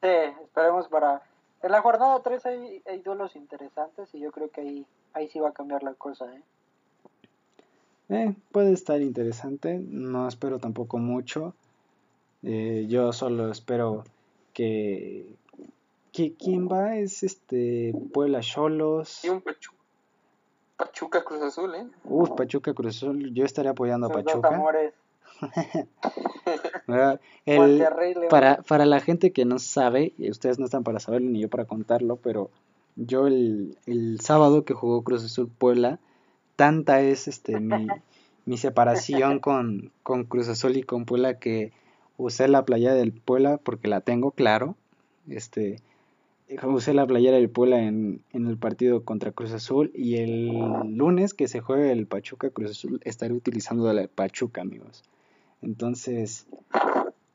Sí, 0.01 0.09
esperemos 0.43 0.87
para... 0.87 1.21
En 1.61 1.71
la 1.71 1.81
jornada 1.81 2.21
3 2.23 2.45
hay, 2.47 2.81
hay 2.85 2.99
duelos 3.01 3.35
interesantes 3.35 4.13
y 4.13 4.19
yo 4.19 4.31
creo 4.31 4.49
que 4.49 4.61
ahí, 4.61 4.85
ahí 5.13 5.27
sí 5.27 5.39
va 5.39 5.49
a 5.49 5.53
cambiar 5.53 5.83
la 5.83 5.93
cosa, 5.93 6.25
¿eh? 6.33 6.41
Eh, 8.09 8.35
puede 8.51 8.71
estar 8.73 9.01
interesante, 9.01 9.79
no 9.79 10.27
espero 10.27 10.59
tampoco 10.59 10.97
mucho. 10.97 11.53
Eh, 12.43 12.85
yo 12.87 13.11
solo 13.13 13.51
espero 13.51 14.03
que, 14.53 15.35
¿Quién 16.15 16.69
va? 16.69 16.95
Es 16.95 17.23
este 17.23 17.93
Puebla 18.13 18.39
Cholos. 18.39 19.25
Y 19.25 19.29
un 19.29 19.41
Pachuca. 19.41 19.75
Pachuca 20.77 21.23
Cruz 21.23 21.41
Azul, 21.41 21.75
¿eh? 21.75 21.87
Uf, 22.05 22.31
Pachuca 22.31 22.73
Cruz 22.73 22.97
Azul. 22.97 23.33
Yo 23.33 23.43
estaría 23.43 23.71
apoyando 23.71 24.07
a 24.07 24.09
Pachuca. 24.09 24.61
para, 28.29 28.61
para 28.61 28.85
la 28.85 29.01
gente 29.01 29.31
que 29.31 29.45
no 29.45 29.59
sabe, 29.59 30.13
y 30.17 30.29
ustedes 30.29 30.59
no 30.59 30.65
están 30.65 30.83
para 30.83 30.99
saberlo 30.99 31.29
ni 31.29 31.39
yo 31.41 31.49
para 31.49 31.65
contarlo, 31.65 32.17
pero 32.17 32.49
yo 32.95 33.27
el, 33.27 33.77
el 33.85 34.19
sábado 34.21 34.63
que 34.63 34.73
jugó 34.73 35.03
Cruz 35.03 35.25
Azul 35.25 35.49
Puebla, 35.49 35.99
tanta 36.55 37.01
es 37.01 37.27
este 37.27 37.59
mi, 37.59 37.87
mi 38.45 38.57
separación 38.57 39.39
con, 39.39 39.91
con 40.03 40.23
Cruz 40.23 40.47
Azul 40.47 40.77
y 40.77 40.83
con 40.83 41.05
Puebla 41.05 41.39
que 41.39 41.73
usé 42.17 42.47
la 42.47 42.63
playa 42.63 42.93
del 42.93 43.11
Puebla 43.11 43.57
porque 43.57 43.89
la 43.89 44.01
tengo, 44.01 44.31
claro. 44.31 44.75
Este, 45.27 45.81
usé 46.67 46.93
la 46.93 47.07
playera 47.07 47.37
del 47.37 47.49
Puebla 47.49 47.81
en, 47.81 48.21
en, 48.31 48.47
el 48.47 48.57
partido 48.57 49.03
contra 49.03 49.31
Cruz 49.31 49.51
Azul 49.51 49.91
y 49.95 50.17
el 50.17 50.49
lunes 50.95 51.33
que 51.33 51.47
se 51.47 51.61
juegue 51.61 51.91
el 51.91 52.07
Pachuca 52.07 52.49
Cruz 52.49 52.71
Azul 52.71 53.01
estaré 53.03 53.33
utilizando 53.33 53.91
la 53.91 54.07
Pachuca, 54.07 54.61
amigos. 54.61 55.03
Entonces, 55.61 56.47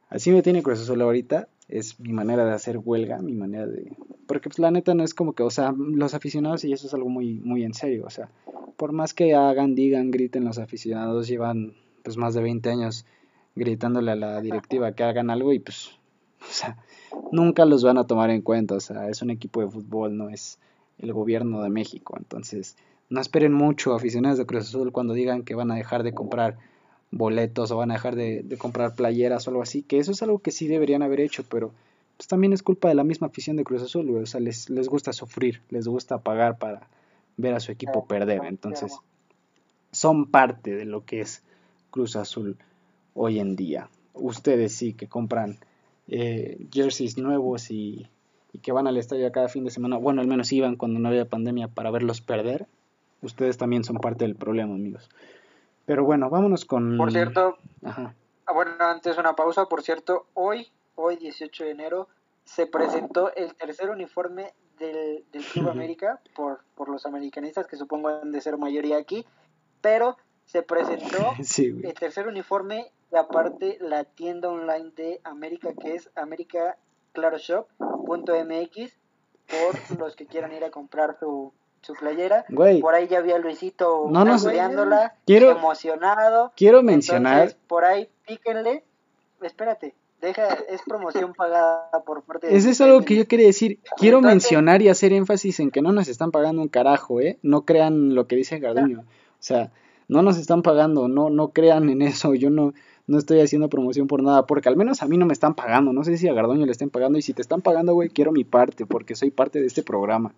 así 0.09 0.31
me 0.31 0.43
tiene 0.43 0.63
Cruz 0.63 0.81
Azul 0.81 1.01
ahorita, 1.03 1.49
es 1.69 1.99
mi 2.01 2.13
manera 2.13 2.45
de 2.45 2.53
hacer 2.53 2.79
huelga, 2.79 3.19
mi 3.19 3.35
manera 3.35 3.67
de... 3.67 3.93
Porque 4.27 4.49
pues 4.49 4.59
la 4.59 4.71
neta 4.71 4.95
no 4.95 5.03
es 5.03 5.15
como 5.15 5.33
que, 5.33 5.43
o 5.43 5.51
sea, 5.51 5.73
los 5.77 6.15
aficionados 6.15 6.65
y 6.65 6.73
eso 6.73 6.87
es 6.87 6.95
algo 6.95 7.09
muy, 7.09 7.35
muy 7.35 7.65
en 7.65 7.75
serio, 7.75 8.05
o 8.07 8.11
sea, 8.11 8.31
por 8.77 8.93
más 8.93 9.15
que 9.15 9.35
hagan, 9.35 9.75
digan, 9.75 10.11
griten 10.11 10.45
los 10.45 10.59
aficionados, 10.59 11.29
llevan 11.29 11.75
pues 12.03 12.17
más 12.17 12.35
de 12.35 12.43
20 12.43 12.71
años 12.71 13.05
gritándole 13.55 14.13
a 14.13 14.17
la 14.17 14.41
directiva 14.41 14.93
que 14.93 15.03
hagan 15.03 15.31
algo 15.31 15.53
y 15.53 15.59
pues, 15.59 15.99
o 16.49 16.53
sea, 16.53 16.76
nunca 17.32 17.64
los 17.64 17.84
van 17.84 17.99
a 17.99 18.07
tomar 18.07 18.30
en 18.30 18.43
cuenta. 18.43 18.74
O 18.74 18.80
sea, 18.80 19.09
es 19.09 19.22
un 19.22 19.30
equipo 19.30 19.61
de 19.61 19.68
fútbol, 19.68 20.16
no 20.16 20.28
es 20.28 20.59
el 20.99 21.12
gobierno 21.12 21.62
de 21.62 21.70
México. 21.70 22.14
Entonces, 22.18 22.76
no 23.09 23.20
esperen 23.20 23.53
mucho 23.53 23.95
aficionados 23.95 24.38
de 24.38 24.47
Cruz 24.47 24.68
Azul 24.68 24.93
cuando 24.93 25.14
digan 25.14 25.43
que 25.43 25.55
van 25.55 25.70
a 25.70 25.74
dejar 25.74 26.03
de 26.03 26.14
comprar 26.14 26.57
boletos 27.11 27.70
o 27.70 27.76
van 27.76 27.91
a 27.91 27.95
dejar 27.95 28.14
de, 28.14 28.45
comprar 28.59 28.95
playeras 28.95 29.47
o 29.47 29.51
algo 29.51 29.62
así, 29.62 29.82
que 29.82 29.99
eso 29.99 30.12
es 30.12 30.22
algo 30.22 30.38
que 30.38 30.53
sí 30.53 30.68
deberían 30.68 31.03
haber 31.03 31.20
hecho, 31.20 31.45
pero 31.49 31.72
pues 32.16 32.28
también 32.28 32.53
es 32.53 32.62
culpa 32.62 32.88
de 32.88 32.95
la 32.95 33.05
misma 33.05 33.26
afición 33.26 33.57
de 33.57 33.64
Cruz 33.64 33.82
Azul, 33.82 34.14
o 34.16 34.26
sea, 34.26 34.41
les, 34.41 34.70
les 34.70 34.88
gusta 34.88 35.12
sufrir, 35.12 35.61
les 35.70 35.88
gusta 35.88 36.18
pagar 36.18 36.59
para 36.59 36.88
ver 37.36 37.55
a 37.55 37.61
su 37.61 37.72
equipo 37.72 38.05
perder, 38.05 38.45
entonces 38.45 38.97
son 39.91 40.26
parte 40.26 40.74
de 40.76 40.84
lo 40.84 41.05
que 41.05 41.20
es 41.20 41.43
Cruz 41.91 42.14
Azul 42.14 42.57
hoy 43.14 43.41
en 43.41 43.57
día. 43.57 43.88
Ustedes 44.14 44.74
sí 44.74 44.93
que 44.93 45.09
compran 45.09 45.59
eh, 46.11 46.67
jerseys 46.73 47.17
nuevos 47.19 47.71
y, 47.71 48.09
que 48.63 48.73
van 48.73 48.87
al 48.87 48.97
estadio 48.97 49.31
cada 49.31 49.49
fin 49.49 49.65
de 49.65 49.71
semana, 49.71 49.97
bueno, 49.97 50.21
al 50.21 50.27
menos 50.27 50.53
iban 50.53 50.77
cuando 50.77 50.99
no 50.99 51.09
había 51.09 51.25
pandemia 51.25 51.69
para 51.69 51.91
verlos 51.91 52.21
perder, 52.21 52.67
ustedes 53.23 53.57
también 53.57 53.85
son 53.85 53.97
parte 53.99 54.25
del 54.25 54.35
problema, 54.35 54.75
amigos. 54.75 55.09
Pero 55.87 56.05
bueno, 56.05 56.29
vámonos 56.31 56.65
con... 56.65 56.97
Por 56.97 57.13
cierto, 57.13 57.59
Ajá. 57.85 58.15
Ah, 58.47 58.53
bueno, 58.53 58.73
antes 58.81 59.17
una 59.17 59.37
pausa, 59.37 59.67
por 59.67 59.83
cierto, 59.83 60.27
hoy, 60.35 60.67
hoy 60.97 61.17
18 61.17 61.65
de 61.65 61.71
enero, 61.71 62.09
se 62.45 62.67
presentó 62.67 63.33
el 63.37 63.55
tercer 63.55 63.91
uniforme 63.91 64.53
del, 64.77 65.25
del 65.31 65.45
Club 65.45 65.69
América 65.71 66.21
por, 66.35 66.65
por 66.75 66.89
los 66.89 67.07
americanistas, 67.07 67.69
que 67.69 67.77
supongo 67.77 68.09
han 68.09 68.33
de 68.33 68.41
ser 68.41 68.59
mayoría 68.59 68.97
aquí, 68.97 69.25
pero 69.81 70.17
se 70.47 70.63
presentó 70.63 71.33
el 71.85 71.95
tercer 71.95 72.27
uniforme 72.27 72.91
y 73.13 73.17
aparte 73.17 73.79
la 73.81 74.05
tienda 74.05 74.49
online 74.49 74.93
de 74.97 75.21
América 75.25 75.71
que 75.81 75.95
es 75.95 76.11
americaclaroshop.mx 76.15 78.93
por 79.49 79.51
los 79.99 80.17
que 80.17 80.27
quieran 80.27 80.53
ir 80.53 80.65
a 80.65 80.71
comprar 80.71 81.17
su, 81.19 81.53
su 81.83 81.95
playera. 81.95 82.45
Por 82.55 82.95
ahí 82.95 83.09
ya 83.09 83.21
vi 83.21 83.33
a 83.33 83.39
Luisito 83.39 84.07
no, 84.09 84.25
quiero, 85.27 85.51
emocionado. 85.51 86.53
Quiero 86.57 86.83
mencionar. 86.83 87.57
por 87.67 87.85
ahí 87.85 88.09
píquenle. 88.27 88.85
Espérate, 89.43 89.95
deja, 90.21 90.55
es 90.69 90.83
promoción 90.83 91.33
pagada 91.33 91.89
por 92.05 92.23
parte 92.23 92.49
de... 92.49 92.57
Eso 92.57 92.69
es 92.69 92.81
algo 92.81 93.03
que 93.03 93.17
yo 93.17 93.27
quería 93.27 93.47
decir. 93.47 93.79
Quiero 93.97 94.21
mencionar 94.21 94.83
y 94.83 94.89
hacer 94.89 95.15
énfasis 95.15 95.61
en 95.61 95.71
que 95.71 95.81
no 95.81 95.93
nos 95.93 96.09
están 96.09 96.31
pagando 96.31 96.61
un 96.61 96.69
carajo, 96.69 97.21
¿eh? 97.21 97.39
No 97.43 97.65
crean 97.65 98.15
lo 98.15 98.27
que 98.27 98.37
dice 98.37 98.59
Garduño. 98.59 99.01
O 99.01 99.43
sea, 99.43 99.73
no 100.09 100.23
nos 100.23 100.37
están 100.37 100.63
pagando, 100.63 101.09
no, 101.09 101.31
no 101.31 101.53
crean 101.53 101.89
en 101.89 102.03
eso, 102.03 102.35
yo 102.35 102.51
no, 102.51 102.75
no 103.07 103.18
estoy 103.18 103.40
haciendo 103.40 103.68
promoción 103.68 104.07
por 104.07 104.22
nada, 104.22 104.46
porque 104.46 104.68
al 104.68 104.76
menos 104.76 105.03
a 105.03 105.07
mí 105.07 105.16
no 105.16 105.26
me 105.26 105.32
están 105.32 105.55
pagando, 105.55 105.92
no 105.92 106.05
sé 106.05 106.16
si 106.16 106.28
a 106.28 106.32
Gardoño 106.32 106.66
le 106.66 106.72
estén 106.72 106.90
pagando, 106.90 107.18
y 107.18 107.22
si 107.22 107.32
te 107.32 107.42
están 107.42 107.62
pagando, 107.62 107.94
güey, 107.94 108.09
quiero 108.09 108.32
mi 108.32 108.44
parte, 108.44 108.86
porque 108.86 109.14
soy 109.14 109.30
parte 109.30 109.61
de 109.61 109.66
este 109.66 109.82
programa. 109.82 110.32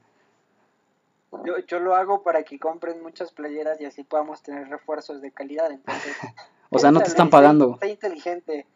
Yo, 1.44 1.58
yo 1.66 1.80
lo 1.80 1.94
hago 1.94 2.22
para 2.22 2.42
que 2.42 2.58
compren 2.58 3.02
muchas 3.02 3.32
playeras 3.32 3.80
y 3.80 3.86
así 3.86 4.04
podamos 4.04 4.42
tener 4.42 4.68
refuerzos 4.68 5.22
de 5.22 5.32
calidad. 5.32 5.70
Entonces, 5.70 6.14
o 6.70 6.78
sea, 6.78 6.90
no 6.90 7.00
te 7.00 7.08
están 7.08 7.30
pagando. 7.30 7.74
Está 7.74 7.86
inteligente. 7.88 8.66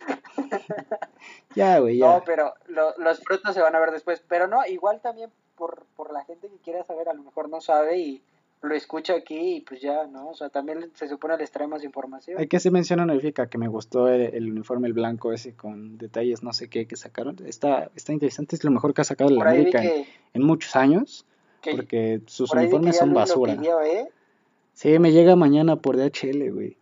ya, 1.54 1.78
güey, 1.78 1.98
ya. 1.98 2.06
No, 2.06 2.22
pero 2.24 2.52
los 2.68 3.20
frutos 3.20 3.54
se 3.54 3.62
van 3.62 3.74
a 3.74 3.80
ver 3.80 3.90
después. 3.90 4.22
Pero 4.28 4.46
no, 4.48 4.66
igual 4.66 5.00
también 5.00 5.30
por, 5.56 5.86
por 5.96 6.12
la 6.12 6.24
gente 6.24 6.48
que 6.48 6.58
quiera 6.58 6.84
saber, 6.84 7.08
a 7.08 7.14
lo 7.14 7.22
mejor 7.22 7.48
no 7.48 7.62
sabe 7.62 7.98
y 7.98 8.22
lo 8.64 8.74
escucha 8.74 9.14
aquí 9.14 9.56
y 9.56 9.60
pues 9.60 9.80
ya, 9.80 10.06
¿no? 10.06 10.28
O 10.28 10.34
sea, 10.34 10.48
también 10.48 10.90
se 10.94 11.08
supone 11.08 11.36
les 11.36 11.50
traemos 11.50 11.84
información. 11.84 12.38
Hay 12.38 12.46
que 12.46 12.56
hacer 12.56 12.72
mención 12.72 13.00
honorífica 13.00 13.48
que 13.48 13.58
me 13.58 13.68
gustó 13.68 14.08
el, 14.08 14.50
uniforme 14.50 14.88
el 14.88 14.94
blanco 14.94 15.32
ese 15.32 15.54
con 15.54 15.98
detalles 15.98 16.42
no 16.42 16.52
sé 16.52 16.68
qué 16.68 16.86
que 16.86 16.96
sacaron. 16.96 17.36
Está, 17.46 17.90
está 17.94 18.12
interesante, 18.12 18.56
es 18.56 18.64
lo 18.64 18.70
mejor 18.70 18.94
que 18.94 19.02
ha 19.02 19.04
sacado 19.04 19.30
la 19.30 19.50
América 19.50 19.82
en, 19.82 20.42
muchos 20.42 20.76
años. 20.76 21.26
porque 21.62 22.22
sus 22.26 22.52
uniformes 22.52 22.96
son 22.96 23.12
basura. 23.12 23.54
¿eh? 23.84 24.08
Sí, 24.72 24.98
me 24.98 25.12
llega 25.12 25.36
mañana 25.36 25.76
por 25.76 25.96
DHL, 25.96 26.50
güey. 26.52 26.76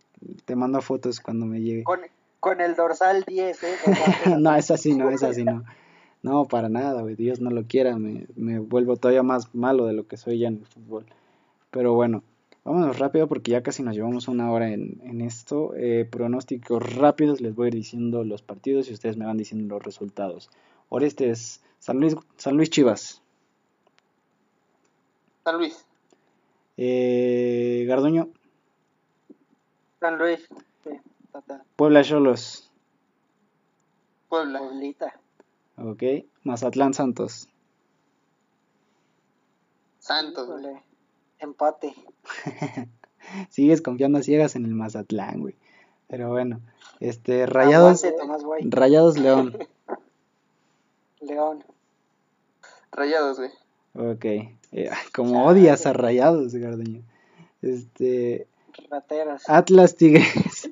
Te 0.45 0.55
mando 0.55 0.81
fotos 0.81 1.19
cuando 1.19 1.45
me 1.45 1.59
llegue. 1.59 1.83
Con, 1.83 1.99
con 2.39 2.61
el 2.61 2.75
dorsal 2.75 3.23
10, 3.27 3.63
¿eh? 3.63 3.67
no, 4.39 4.55
es 4.55 4.71
así, 4.71 4.95
no, 4.95 5.09
es 5.09 5.21
así, 5.23 5.43
no. 5.43 5.63
No, 6.21 6.45
para 6.45 6.69
nada, 6.69 7.01
güey. 7.01 7.15
Dios 7.15 7.41
no 7.41 7.49
lo 7.49 7.65
quiera. 7.65 7.97
Me, 7.97 8.25
me 8.37 8.59
vuelvo 8.59 8.95
todavía 8.95 9.23
más 9.23 9.53
malo 9.53 9.85
de 9.85 9.93
lo 9.93 10.07
que 10.07 10.15
soy 10.15 10.39
ya 10.39 10.47
en 10.47 10.59
el 10.59 10.65
fútbol. 10.65 11.05
Pero 11.73 11.95
bueno, 11.95 12.21
vámonos 12.63 12.99
rápido 12.99 13.27
porque 13.27 13.49
ya 13.49 13.63
casi 13.63 13.81
nos 13.81 13.95
llevamos 13.95 14.27
una 14.27 14.51
hora 14.51 14.71
en, 14.71 15.21
esto. 15.21 15.73
Eh, 15.75 16.07
pronósticos 16.09 16.95
rápidos, 16.95 17.41
les 17.41 17.55
voy 17.55 17.65
a 17.65 17.67
ir 17.69 17.73
diciendo 17.73 18.23
los 18.23 18.43
partidos 18.43 18.87
y 18.87 18.93
ustedes 18.93 19.17
me 19.17 19.25
van 19.25 19.37
diciendo 19.37 19.73
los 19.73 19.83
resultados. 19.83 20.51
Orestes, 20.89 21.63
San 21.79 21.99
Luis, 21.99 22.15
San 22.37 22.57
Luis 22.57 22.69
Chivas. 22.69 23.23
San 25.43 25.57
Luis. 25.57 25.83
Eh, 26.77 27.85
Garduño. 27.87 28.29
San 29.99 30.19
Luis. 30.19 30.47
Puebla 31.75 32.03
Cholos. 32.03 32.69
Puebla. 34.29 34.59
Pueblita. 34.59 35.19
Ok. 35.77 36.03
Mazatlán 36.43 36.93
Santos. 36.93 37.49
Santos. 39.97 40.49
Empate. 41.43 41.93
Sigues 43.49 43.81
confiando 43.81 44.19
a 44.19 44.23
ciegas 44.23 44.55
en 44.55 44.63
el 44.65 44.73
Mazatlán, 44.73 45.41
güey. 45.41 45.55
Pero 46.07 46.29
bueno, 46.29 46.61
este, 47.01 47.45
Rayados. 47.45 48.01
Rayados 48.61 49.17
León. 49.17 49.57
León. 51.21 51.63
Rayados, 52.91 53.39
güey. 53.39 53.51
Ok. 53.93 54.25
Eh, 54.71 54.89
como 55.13 55.45
odias 55.45 55.85
a 55.85 55.93
Rayados, 55.93 56.53
Gardeño. 56.55 57.01
Este. 57.61 58.47
Rateras. 58.89 59.43
Atlas 59.49 59.95
Tigres. 59.95 60.62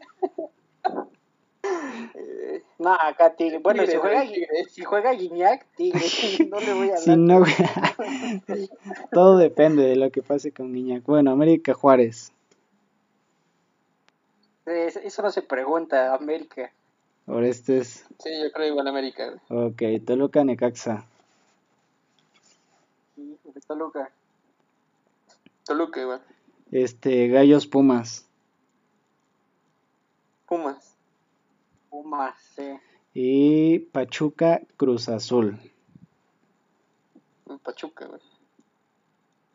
No, 2.81 2.93
acá 2.99 3.35
Tigre. 3.35 3.59
Bueno, 3.59 3.85
si, 3.85 3.95
juega, 3.95 4.25
si 4.67 4.83
juega 4.83 5.13
Guiñac, 5.13 5.67
Tigre. 5.75 6.01
No 6.49 6.59
le 6.59 6.73
voy 6.73 6.89
a 6.89 6.95
hablar. 6.95 6.99
Si 6.99 7.15
no, 7.15 7.43
todo 9.11 9.37
depende 9.37 9.83
de 9.83 9.95
lo 9.95 10.09
que 10.09 10.23
pase 10.23 10.51
con 10.51 10.73
Guiñac. 10.73 11.03
Bueno, 11.03 11.29
América 11.29 11.75
Juárez. 11.75 12.31
Eso 14.65 15.21
no 15.21 15.29
se 15.29 15.43
pregunta, 15.43 16.15
América. 16.15 16.71
Orestes. 17.27 18.03
Sí, 18.17 18.29
yo 18.41 18.51
creo 18.51 18.69
igual 18.69 18.87
América. 18.87 19.39
Ok, 19.49 19.83
Toluca 20.03 20.43
Necaxa. 20.43 21.05
Sí, 23.15 23.37
Toluca. 23.67 24.09
Toluca 25.65 26.01
igual. 26.01 26.21
Este, 26.71 27.27
Gallos 27.27 27.67
Pumas. 27.67 28.25
Pumas. 30.47 30.90
Pumas, 31.91 32.33
sí. 32.55 32.79
Y 33.13 33.79
Pachuca 33.79 34.61
Cruz 34.77 35.09
Azul. 35.09 35.59
Pachuca, 37.63 38.07
güey. 38.07 38.21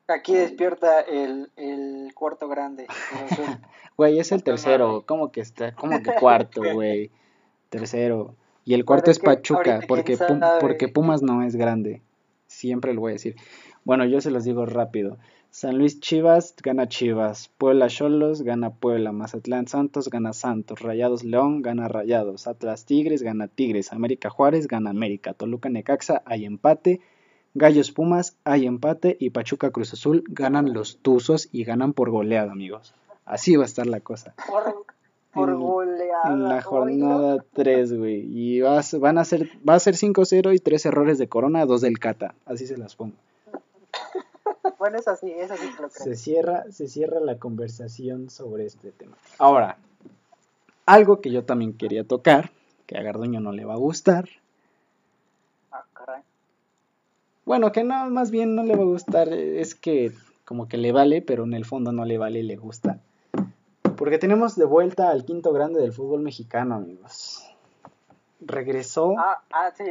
Aquí 0.08 0.34
despierta 0.34 1.00
el, 1.00 1.50
el 1.56 2.12
cuarto 2.14 2.46
grande. 2.46 2.86
Güey, 3.96 4.18
es 4.18 4.30
el 4.30 4.42
tercero. 4.42 5.04
¿Cómo 5.06 5.32
que 5.32 5.40
está? 5.40 5.72
¿Cómo 5.72 6.02
que 6.02 6.12
cuarto, 6.12 6.60
güey? 6.74 7.10
Tercero. 7.70 8.34
Y 8.66 8.74
el 8.74 8.84
cuarto 8.84 9.10
es 9.10 9.18
Pachuca, 9.18 9.80
porque, 9.88 10.18
porque 10.60 10.88
Pumas 10.88 11.22
no 11.22 11.42
es 11.42 11.56
grande. 11.56 12.02
Siempre 12.46 12.92
lo 12.92 13.00
voy 13.00 13.12
a 13.12 13.14
decir. 13.14 13.36
Bueno, 13.84 14.04
yo 14.04 14.20
se 14.20 14.30
los 14.30 14.44
digo 14.44 14.66
rápido. 14.66 15.16
San 15.58 15.78
Luis 15.78 16.00
Chivas 16.00 16.54
gana 16.62 16.86
Chivas, 16.86 17.48
Puebla 17.56 17.86
Cholos 17.86 18.42
gana 18.42 18.74
Puebla, 18.74 19.12
Mazatlán 19.12 19.66
Santos 19.66 20.10
gana 20.10 20.34
Santos, 20.34 20.80
Rayados 20.80 21.24
León 21.24 21.62
gana 21.62 21.88
Rayados, 21.88 22.46
Atlas 22.46 22.84
Tigres 22.84 23.22
gana 23.22 23.48
Tigres, 23.48 23.90
América 23.90 24.28
Juárez 24.28 24.68
gana 24.68 24.90
América, 24.90 25.32
Toluca 25.32 25.70
Necaxa 25.70 26.20
hay 26.26 26.44
empate, 26.44 27.00
Gallos 27.54 27.90
Pumas 27.90 28.36
hay 28.44 28.66
empate 28.66 29.16
y 29.18 29.30
Pachuca 29.30 29.70
Cruz 29.70 29.94
Azul 29.94 30.24
ganan 30.28 30.74
los 30.74 30.98
Tuzos 30.98 31.48
y 31.50 31.64
ganan 31.64 31.94
por 31.94 32.10
goleada, 32.10 32.52
amigos. 32.52 32.94
Así 33.24 33.56
va 33.56 33.62
a 33.62 33.66
estar 33.66 33.86
la 33.86 34.00
cosa. 34.00 34.34
Por, 35.32 35.56
goleada. 35.56 36.34
En 36.34 36.50
la 36.50 36.60
jornada 36.60 37.42
3, 37.54 37.96
güey. 37.96 38.26
Y 38.30 38.60
van 38.60 39.16
a 39.16 39.24
ser, 39.24 39.48
va 39.66 39.72
a 39.72 39.80
ser 39.80 39.94
5-0 39.94 40.54
y 40.54 40.58
3 40.58 40.84
errores 40.84 41.16
de 41.16 41.30
Corona, 41.30 41.64
2 41.64 41.80
del 41.80 41.98
Cata. 41.98 42.34
Así 42.44 42.66
se 42.66 42.76
las 42.76 42.94
pongo. 42.94 43.14
Bueno, 44.78 44.98
es 44.98 45.08
así, 45.08 45.30
es 45.30 45.50
así 45.50 45.66
lo 45.80 45.88
creo. 45.88 45.90
Se 45.90 46.16
cierra, 46.16 46.64
se 46.70 46.88
cierra 46.88 47.20
la 47.20 47.38
conversación 47.38 48.30
sobre 48.30 48.66
este 48.66 48.92
tema. 48.92 49.16
Ahora, 49.38 49.78
algo 50.84 51.20
que 51.20 51.30
yo 51.30 51.44
también 51.44 51.72
quería 51.76 52.04
tocar, 52.04 52.50
que 52.86 52.96
a 52.96 53.02
Garduño 53.02 53.40
no 53.40 53.52
le 53.52 53.64
va 53.64 53.74
a 53.74 53.78
gustar. 53.78 54.28
Ah, 55.72 55.84
caray. 55.92 56.22
Bueno, 57.44 57.72
que 57.72 57.84
no, 57.84 58.10
más 58.10 58.30
bien 58.30 58.54
no 58.54 58.62
le 58.62 58.76
va 58.76 58.82
a 58.82 58.86
gustar, 58.86 59.28
es 59.32 59.74
que 59.74 60.12
como 60.44 60.68
que 60.68 60.76
le 60.76 60.92
vale, 60.92 61.22
pero 61.22 61.44
en 61.44 61.54
el 61.54 61.64
fondo 61.64 61.92
no 61.92 62.04
le 62.04 62.18
vale 62.18 62.40
y 62.40 62.44
le 62.44 62.56
gusta. 62.56 63.00
Porque 63.96 64.18
tenemos 64.18 64.56
de 64.56 64.64
vuelta 64.64 65.10
al 65.10 65.24
quinto 65.24 65.52
grande 65.52 65.80
del 65.80 65.92
fútbol 65.92 66.20
mexicano, 66.20 66.76
amigos. 66.76 67.42
Regresó. 68.40 69.14
Ah, 69.18 69.42
ah 69.50 69.72
sí. 69.76 69.84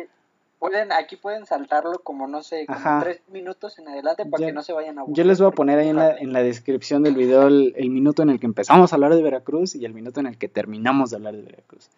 Pueden, 0.68 0.92
aquí 0.92 1.16
pueden 1.16 1.46
saltarlo 1.46 2.00
como 2.00 2.26
no 2.26 2.42
sé, 2.42 2.66
como 2.66 3.02
tres 3.02 3.22
minutos 3.28 3.78
en 3.78 3.88
adelante 3.88 4.26
para 4.26 4.48
que 4.48 4.52
no 4.52 4.64
se 4.64 4.74
vayan 4.74 4.98
a 4.98 5.04
Yo 5.10 5.24
les 5.24 5.40
voy 5.40 5.50
a 5.50 5.52
poner 5.52 5.78
ahí 5.78 5.90
en 5.90 5.96
la, 5.96 6.18
en 6.18 6.34
la 6.34 6.42
descripción 6.42 7.04
del 7.04 7.14
video 7.14 7.46
el, 7.48 7.90
minuto 7.92 8.24
en 8.24 8.32
el 8.32 8.40
que 8.40 8.48
empezamos 8.48 8.92
a 8.92 8.96
hablar 8.96 9.14
de 9.14 9.22
Veracruz 9.22 9.76
y 9.76 9.86
el 9.86 9.94
minuto 9.94 10.22
en 10.22 10.26
el 10.26 10.40
que 10.40 10.48
terminamos 10.48 11.12
de 11.12 11.18
hablar 11.18 11.36
de 11.36 11.44
Veracruz. 11.44 11.92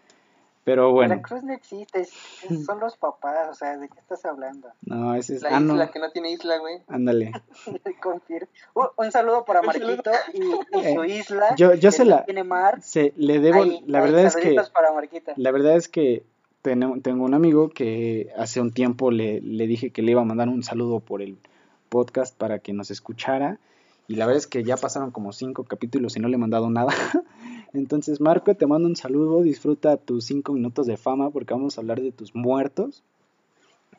Pero 0.65 0.91
bueno. 0.91 1.11
Veracruz 1.11 1.43
no 1.43 1.53
existe, 1.53 2.05
son 2.65 2.81
los 2.81 2.97
papás, 2.97 3.47
o 3.49 3.53
sea, 3.53 3.77
¿de 3.77 3.87
qué 3.87 3.99
estás 3.99 4.25
hablando? 4.25 4.67
No, 4.81 5.15
ese 5.15 5.37
es... 5.37 5.43
La 5.43 5.55
ah, 5.55 5.61
isla 5.61 5.89
que 5.89 5.99
no 5.99 6.11
tiene 6.11 6.31
isla, 6.31 6.57
güey. 6.57 6.81
Ándale. 6.89 7.31
un, 8.97 9.11
saludo 9.13 9.45
para 9.45 9.61
Marquito 9.61 10.11
y, 10.33 10.39
y, 10.43 10.93
su 10.93 11.03
eh, 11.03 11.07
isla. 11.19 11.55
Yo, 11.55 11.73
yo 11.73 11.89
se 11.93 12.03
la... 12.03 12.25
Tiene 12.25 12.43
mar. 12.43 12.81
Se, 12.81 13.13
le 13.15 13.39
debo... 13.39 13.63
la 13.85 14.01
verdad 14.01 14.25
es 14.25 14.35
que... 14.35 14.57
La 15.37 15.51
verdad 15.51 15.77
es 15.77 15.87
que 15.87 16.25
tengo 17.01 17.23
un 17.23 17.33
amigo 17.33 17.69
que 17.69 18.29
hace 18.37 18.59
un 18.61 18.71
tiempo 18.71 19.11
le, 19.11 19.41
le, 19.41 19.67
dije 19.67 19.91
que 19.91 20.01
le 20.01 20.11
iba 20.11 20.21
a 20.21 20.25
mandar 20.25 20.49
un 20.49 20.63
saludo 20.63 20.99
por 20.99 21.21
el 21.21 21.37
podcast 21.89 22.35
para 22.35 22.59
que 22.59 22.73
nos 22.73 22.91
escuchara. 22.91 23.59
Y 24.07 24.15
la 24.15 24.25
verdad 24.25 24.37
es 24.37 24.47
que 24.47 24.63
ya 24.63 24.77
pasaron 24.77 25.11
como 25.11 25.33
cinco 25.33 25.63
capítulos 25.63 26.15
y 26.15 26.19
no 26.19 26.27
le 26.27 26.35
he 26.35 26.39
mandado 26.39 26.69
nada. 26.69 26.93
Entonces, 27.73 28.21
Marco, 28.21 28.55
te 28.55 28.67
mando 28.67 28.87
un 28.87 28.95
saludo. 28.95 29.41
Disfruta 29.41 29.97
tus 29.97 30.25
cinco 30.25 30.53
minutos 30.53 30.87
de 30.87 30.97
fama 30.97 31.29
porque 31.29 31.53
vamos 31.53 31.77
a 31.77 31.81
hablar 31.81 32.01
de 32.01 32.11
tus 32.11 32.33
muertos. 32.33 33.03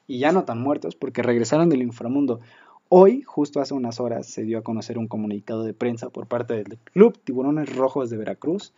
Y 0.07 0.19
ya 0.19 0.33
no 0.33 0.45
tan 0.45 0.61
muertos 0.61 0.95
porque 0.97 1.23
regresaron 1.23 1.69
del 1.69 1.83
inframundo. 1.83 2.41
Hoy, 2.89 3.21
justo 3.23 3.61
hace 3.61 3.75
unas 3.75 4.01
horas, 4.01 4.27
se 4.27 4.45
dio 4.45 4.57
a 4.57 4.63
conocer 4.63 4.97
un 4.97 5.09
comunicado 5.09 5.63
de 5.63 5.75
prensa 5.75 6.09
por 6.09 6.27
parte 6.27 6.55
del 6.55 6.79
Club 6.95 7.19
Tiburones 7.23 7.75
Rojos 7.77 8.09
de 8.09 8.17
Veracruz, 8.17 8.73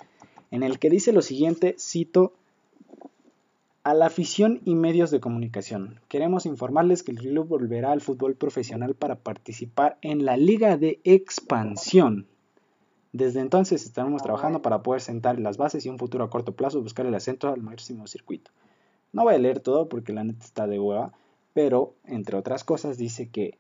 en 0.50 0.64
el 0.64 0.80
que 0.80 0.90
dice 0.90 1.12
lo 1.12 1.22
siguiente, 1.22 1.76
cito, 1.78 2.32
a 3.82 3.94
la 3.94 4.06
afición 4.06 4.60
y 4.66 4.74
medios 4.74 5.10
de 5.10 5.20
comunicación, 5.20 6.00
queremos 6.08 6.44
informarles 6.44 7.02
que 7.02 7.12
el 7.12 7.18
club 7.18 7.48
volverá 7.48 7.92
al 7.92 8.02
fútbol 8.02 8.34
profesional 8.34 8.94
para 8.94 9.16
participar 9.16 9.96
en 10.02 10.26
la 10.26 10.36
Liga 10.36 10.76
de 10.76 11.00
Expansión. 11.04 12.26
Desde 13.12 13.40
entonces 13.40 13.84
estaremos 13.84 14.22
trabajando 14.22 14.60
para 14.60 14.82
poder 14.82 15.00
sentar 15.00 15.40
las 15.40 15.56
bases 15.56 15.86
y 15.86 15.88
un 15.88 15.98
futuro 15.98 16.24
a 16.24 16.30
corto 16.30 16.54
plazo 16.54 16.82
buscar 16.82 17.06
el 17.06 17.14
ascenso 17.14 17.48
al 17.48 17.62
máximo 17.62 18.06
circuito. 18.06 18.50
No 19.12 19.24
voy 19.24 19.34
a 19.34 19.38
leer 19.38 19.60
todo 19.60 19.88
porque 19.88 20.12
la 20.12 20.24
neta 20.24 20.44
está 20.44 20.66
de 20.66 20.78
hueva, 20.78 21.12
pero 21.54 21.94
entre 22.04 22.36
otras 22.36 22.64
cosas 22.64 22.98
dice 22.98 23.30
que 23.30 23.56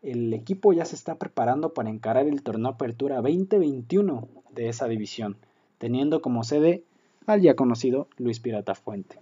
el 0.00 0.32
equipo 0.32 0.72
ya 0.72 0.86
se 0.86 0.96
está 0.96 1.16
preparando 1.16 1.74
para 1.74 1.90
encarar 1.90 2.26
el 2.26 2.42
torneo 2.42 2.70
Apertura 2.70 3.16
2021 3.16 4.28
de 4.50 4.68
esa 4.70 4.88
división, 4.88 5.36
teniendo 5.76 6.22
como 6.22 6.42
sede 6.42 6.84
al 7.26 7.42
ya 7.42 7.54
conocido 7.54 8.08
Luis 8.16 8.40
Pirata 8.40 8.74
Fuente. 8.74 9.18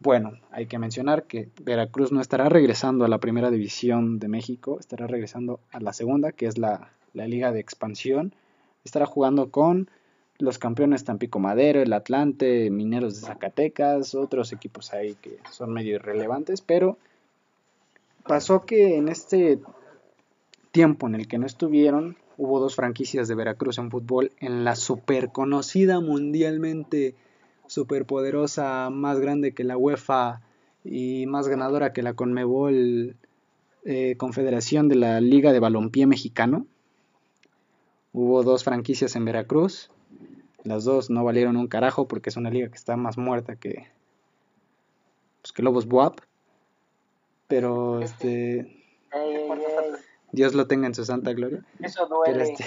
Bueno, 0.00 0.32
hay 0.50 0.66
que 0.66 0.78
mencionar 0.78 1.24
que 1.24 1.50
Veracruz 1.62 2.10
no 2.10 2.22
estará 2.22 2.48
regresando 2.48 3.04
a 3.04 3.08
la 3.08 3.18
primera 3.18 3.50
división 3.50 4.18
de 4.18 4.28
México, 4.28 4.78
estará 4.80 5.06
regresando 5.06 5.60
a 5.70 5.80
la 5.80 5.92
segunda, 5.92 6.32
que 6.32 6.46
es 6.46 6.56
la, 6.56 6.90
liga 7.12 7.52
de 7.52 7.60
expansión. 7.60 8.34
Estará 8.82 9.04
jugando 9.04 9.50
con 9.50 9.90
los 10.38 10.58
campeones 10.58 11.04
Tampico 11.04 11.38
Madero, 11.38 11.82
el 11.82 11.92
Atlante, 11.92 12.70
Mineros 12.70 13.20
de 13.20 13.26
Zacatecas, 13.26 14.14
otros 14.14 14.54
equipos 14.54 14.94
ahí 14.94 15.16
que 15.20 15.36
son 15.50 15.74
medio 15.74 15.96
irrelevantes, 15.96 16.62
pero 16.62 16.96
pasó 18.26 18.64
que 18.64 18.96
en 18.96 19.08
este 19.08 19.58
tiempo 20.70 21.08
en 21.08 21.14
el 21.14 21.28
que 21.28 21.36
no 21.36 21.44
estuvieron, 21.44 22.16
hubo 22.38 22.58
dos 22.58 22.74
franquicias 22.74 23.28
de 23.28 23.34
Veracruz 23.34 23.76
en 23.76 23.90
fútbol 23.90 24.32
en 24.38 24.64
la 24.64 24.76
super 24.76 25.30
conocida 25.30 26.00
mundialmente, 26.00 27.16
superpoderosa, 27.70 28.90
más 28.90 29.20
grande 29.20 29.54
que 29.54 29.62
la 29.62 29.76
UEFA 29.76 30.40
y 30.84 31.26
más 31.26 31.46
ganadora 31.46 31.92
que 31.92 32.02
la 32.02 32.14
Conmebol 32.14 33.14
eh, 33.84 34.16
Confederación 34.16 34.88
de 34.88 34.96
la 34.96 35.20
Liga 35.20 35.52
de 35.52 35.60
Balompié 35.60 36.06
Mexicano. 36.06 36.66
Hubo 38.12 38.42
dos 38.42 38.64
franquicias 38.64 39.14
en 39.14 39.24
Veracruz. 39.24 39.88
Las 40.64 40.82
dos 40.82 41.10
no 41.10 41.22
valieron 41.22 41.56
un 41.56 41.68
carajo 41.68 42.08
porque 42.08 42.30
es 42.30 42.36
una 42.36 42.50
liga 42.50 42.68
que 42.68 42.76
está 42.76 42.96
más 42.96 43.16
muerta 43.16 43.54
que, 43.54 43.86
pues, 45.40 45.52
que 45.52 45.62
Lobos 45.62 45.86
Buap. 45.86 46.18
Pero 47.46 48.00
este. 48.00 48.84
Dios 50.32 50.54
lo 50.54 50.66
tenga 50.66 50.88
en 50.88 50.94
su 50.94 51.04
santa 51.04 51.32
gloria. 51.34 51.64
Eso 51.78 52.06
duele. 52.06 52.32
Pero, 52.32 52.44
este, 52.44 52.64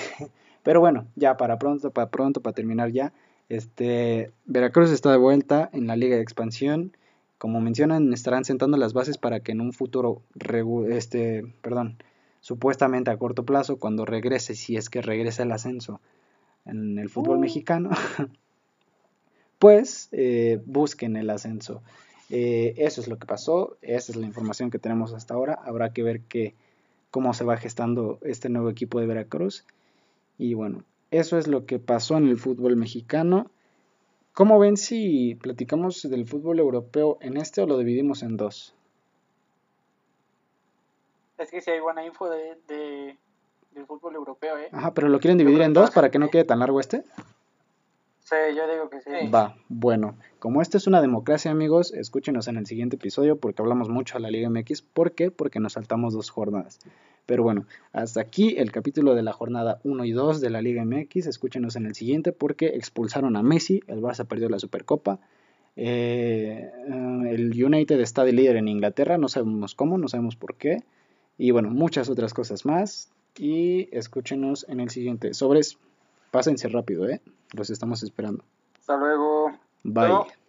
pero 0.63 0.79
bueno, 0.79 1.07
ya 1.17 1.35
para 1.35 1.59
pronto, 1.59 1.91
para 1.91 2.09
pronto, 2.09 2.41
para 2.41 2.55
terminar 2.55 2.91
ya. 2.91 3.11
Este, 3.53 4.31
Veracruz 4.45 4.89
está 4.89 5.11
de 5.11 5.17
vuelta 5.17 5.69
en 5.73 5.85
la 5.85 5.95
Liga 5.95 6.15
de 6.15 6.23
Expansión. 6.23 6.97
Como 7.37 7.61
mencionan, 7.61 8.11
estarán 8.11 8.45
sentando 8.45 8.77
las 8.77 8.93
bases 8.93 9.19
para 9.19 9.41
que 9.41 9.51
en 9.51 9.61
un 9.61 9.73
futuro, 9.73 10.23
este, 10.89 11.45
perdón, 11.61 11.97
supuestamente 12.41 13.11
a 13.11 13.17
corto 13.17 13.45
plazo, 13.45 13.77
cuando 13.77 14.05
regrese, 14.05 14.55
si 14.55 14.75
es 14.75 14.89
que 14.89 15.03
regresa 15.03 15.43
el 15.43 15.51
ascenso 15.51 16.01
en 16.65 16.97
el 16.97 17.09
fútbol 17.09 17.37
uh. 17.37 17.41
mexicano, 17.41 17.91
pues 19.59 20.09
eh, 20.13 20.59
busquen 20.65 21.15
el 21.15 21.29
ascenso. 21.29 21.83
Eh, 22.31 22.73
eso 22.77 23.01
es 23.01 23.07
lo 23.07 23.19
que 23.19 23.27
pasó, 23.27 23.77
esa 23.83 24.11
es 24.11 24.15
la 24.15 24.25
información 24.25 24.71
que 24.71 24.79
tenemos 24.79 25.13
hasta 25.13 25.35
ahora. 25.35 25.59
Habrá 25.63 25.93
que 25.93 26.01
ver 26.01 26.21
que, 26.21 26.55
cómo 27.11 27.35
se 27.35 27.43
va 27.43 27.57
gestando 27.57 28.17
este 28.23 28.49
nuevo 28.49 28.71
equipo 28.71 28.99
de 28.99 29.05
Veracruz. 29.05 29.63
Y 30.39 30.55
bueno, 30.55 30.83
eso 31.13 31.37
es 31.37 31.47
lo 31.47 31.65
que 31.65 31.77
pasó 31.77 32.17
en 32.17 32.27
el 32.27 32.37
fútbol 32.37 32.75
mexicano. 32.75 33.51
¿Cómo 34.33 34.57
ven 34.57 34.77
si 34.77 35.35
platicamos 35.35 36.01
del 36.09 36.25
fútbol 36.25 36.57
europeo 36.57 37.19
en 37.21 37.37
este 37.37 37.61
o 37.61 37.67
lo 37.67 37.77
dividimos 37.77 38.23
en 38.23 38.35
dos? 38.35 38.73
Es 41.37 41.51
que 41.51 41.61
si 41.61 41.69
hay 41.69 41.79
buena 41.79 42.03
info 42.03 42.27
de, 42.29 42.57
del 42.67 43.85
fútbol 43.85 44.15
europeo, 44.15 44.57
¿eh? 44.57 44.69
Ajá, 44.71 44.95
pero 44.95 45.07
lo 45.07 45.19
quieren 45.19 45.37
dividir 45.37 45.61
en 45.61 45.73
dos 45.73 45.91
para 45.91 46.09
que 46.09 46.17
no 46.17 46.29
quede 46.29 46.45
tan 46.45 46.59
largo 46.59 46.79
este. 46.79 47.03
Sí, 48.21 48.35
yo 48.55 48.67
digo 48.67 48.89
que 48.89 49.01
sí. 49.01 49.29
Va, 49.29 49.55
bueno, 49.67 50.17
como 50.39 50.63
esta 50.63 50.77
es 50.77 50.87
una 50.87 50.99
democracia, 50.99 51.51
amigos, 51.51 51.93
escúchenos 51.93 52.47
en 52.47 52.57
el 52.57 52.65
siguiente 52.65 52.95
episodio 52.95 53.37
porque 53.37 53.61
hablamos 53.61 53.89
mucho 53.89 54.17
a 54.17 54.19
la 54.19 54.31
Liga 54.31 54.49
MX. 54.49 54.81
¿Por 54.81 55.11
qué? 55.11 55.29
Porque 55.29 55.59
nos 55.59 55.73
saltamos 55.73 56.13
dos 56.15 56.31
jornadas. 56.31 56.79
Pero 57.25 57.43
bueno, 57.43 57.65
hasta 57.93 58.21
aquí 58.21 58.55
el 58.57 58.71
capítulo 58.71 59.15
de 59.15 59.23
la 59.23 59.31
jornada 59.31 59.79
1 59.83 60.05
y 60.05 60.11
2 60.11 60.41
de 60.41 60.49
la 60.49 60.61
Liga 60.61 60.83
MX. 60.83 61.27
Escúchenos 61.27 61.75
en 61.75 61.85
el 61.85 61.95
siguiente 61.95 62.31
porque 62.31 62.67
expulsaron 62.67 63.35
a 63.35 63.43
Messi, 63.43 63.81
el 63.87 64.01
Barça 64.01 64.25
perdió 64.25 64.49
la 64.49 64.59
Supercopa. 64.59 65.19
Eh, 65.75 66.69
el 67.29 67.63
United 67.63 67.99
está 67.99 68.23
de 68.23 68.33
líder 68.33 68.57
en 68.57 68.67
Inglaterra, 68.67 69.17
no 69.17 69.29
sabemos 69.29 69.73
cómo, 69.73 69.97
no 69.97 70.07
sabemos 70.07 70.35
por 70.35 70.55
qué. 70.55 70.83
Y 71.37 71.51
bueno, 71.51 71.69
muchas 71.69 72.09
otras 72.09 72.33
cosas 72.33 72.65
más. 72.65 73.11
Y 73.37 73.89
escúchenos 73.95 74.65
en 74.69 74.79
el 74.79 74.89
siguiente. 74.89 75.33
Sobres, 75.33 75.79
pásense 76.31 76.67
rápido, 76.67 77.09
¿eh? 77.09 77.21
Los 77.53 77.69
estamos 77.69 78.03
esperando. 78.03 78.43
Hasta 78.79 78.97
luego. 78.97 79.51
Bye. 79.83 80.42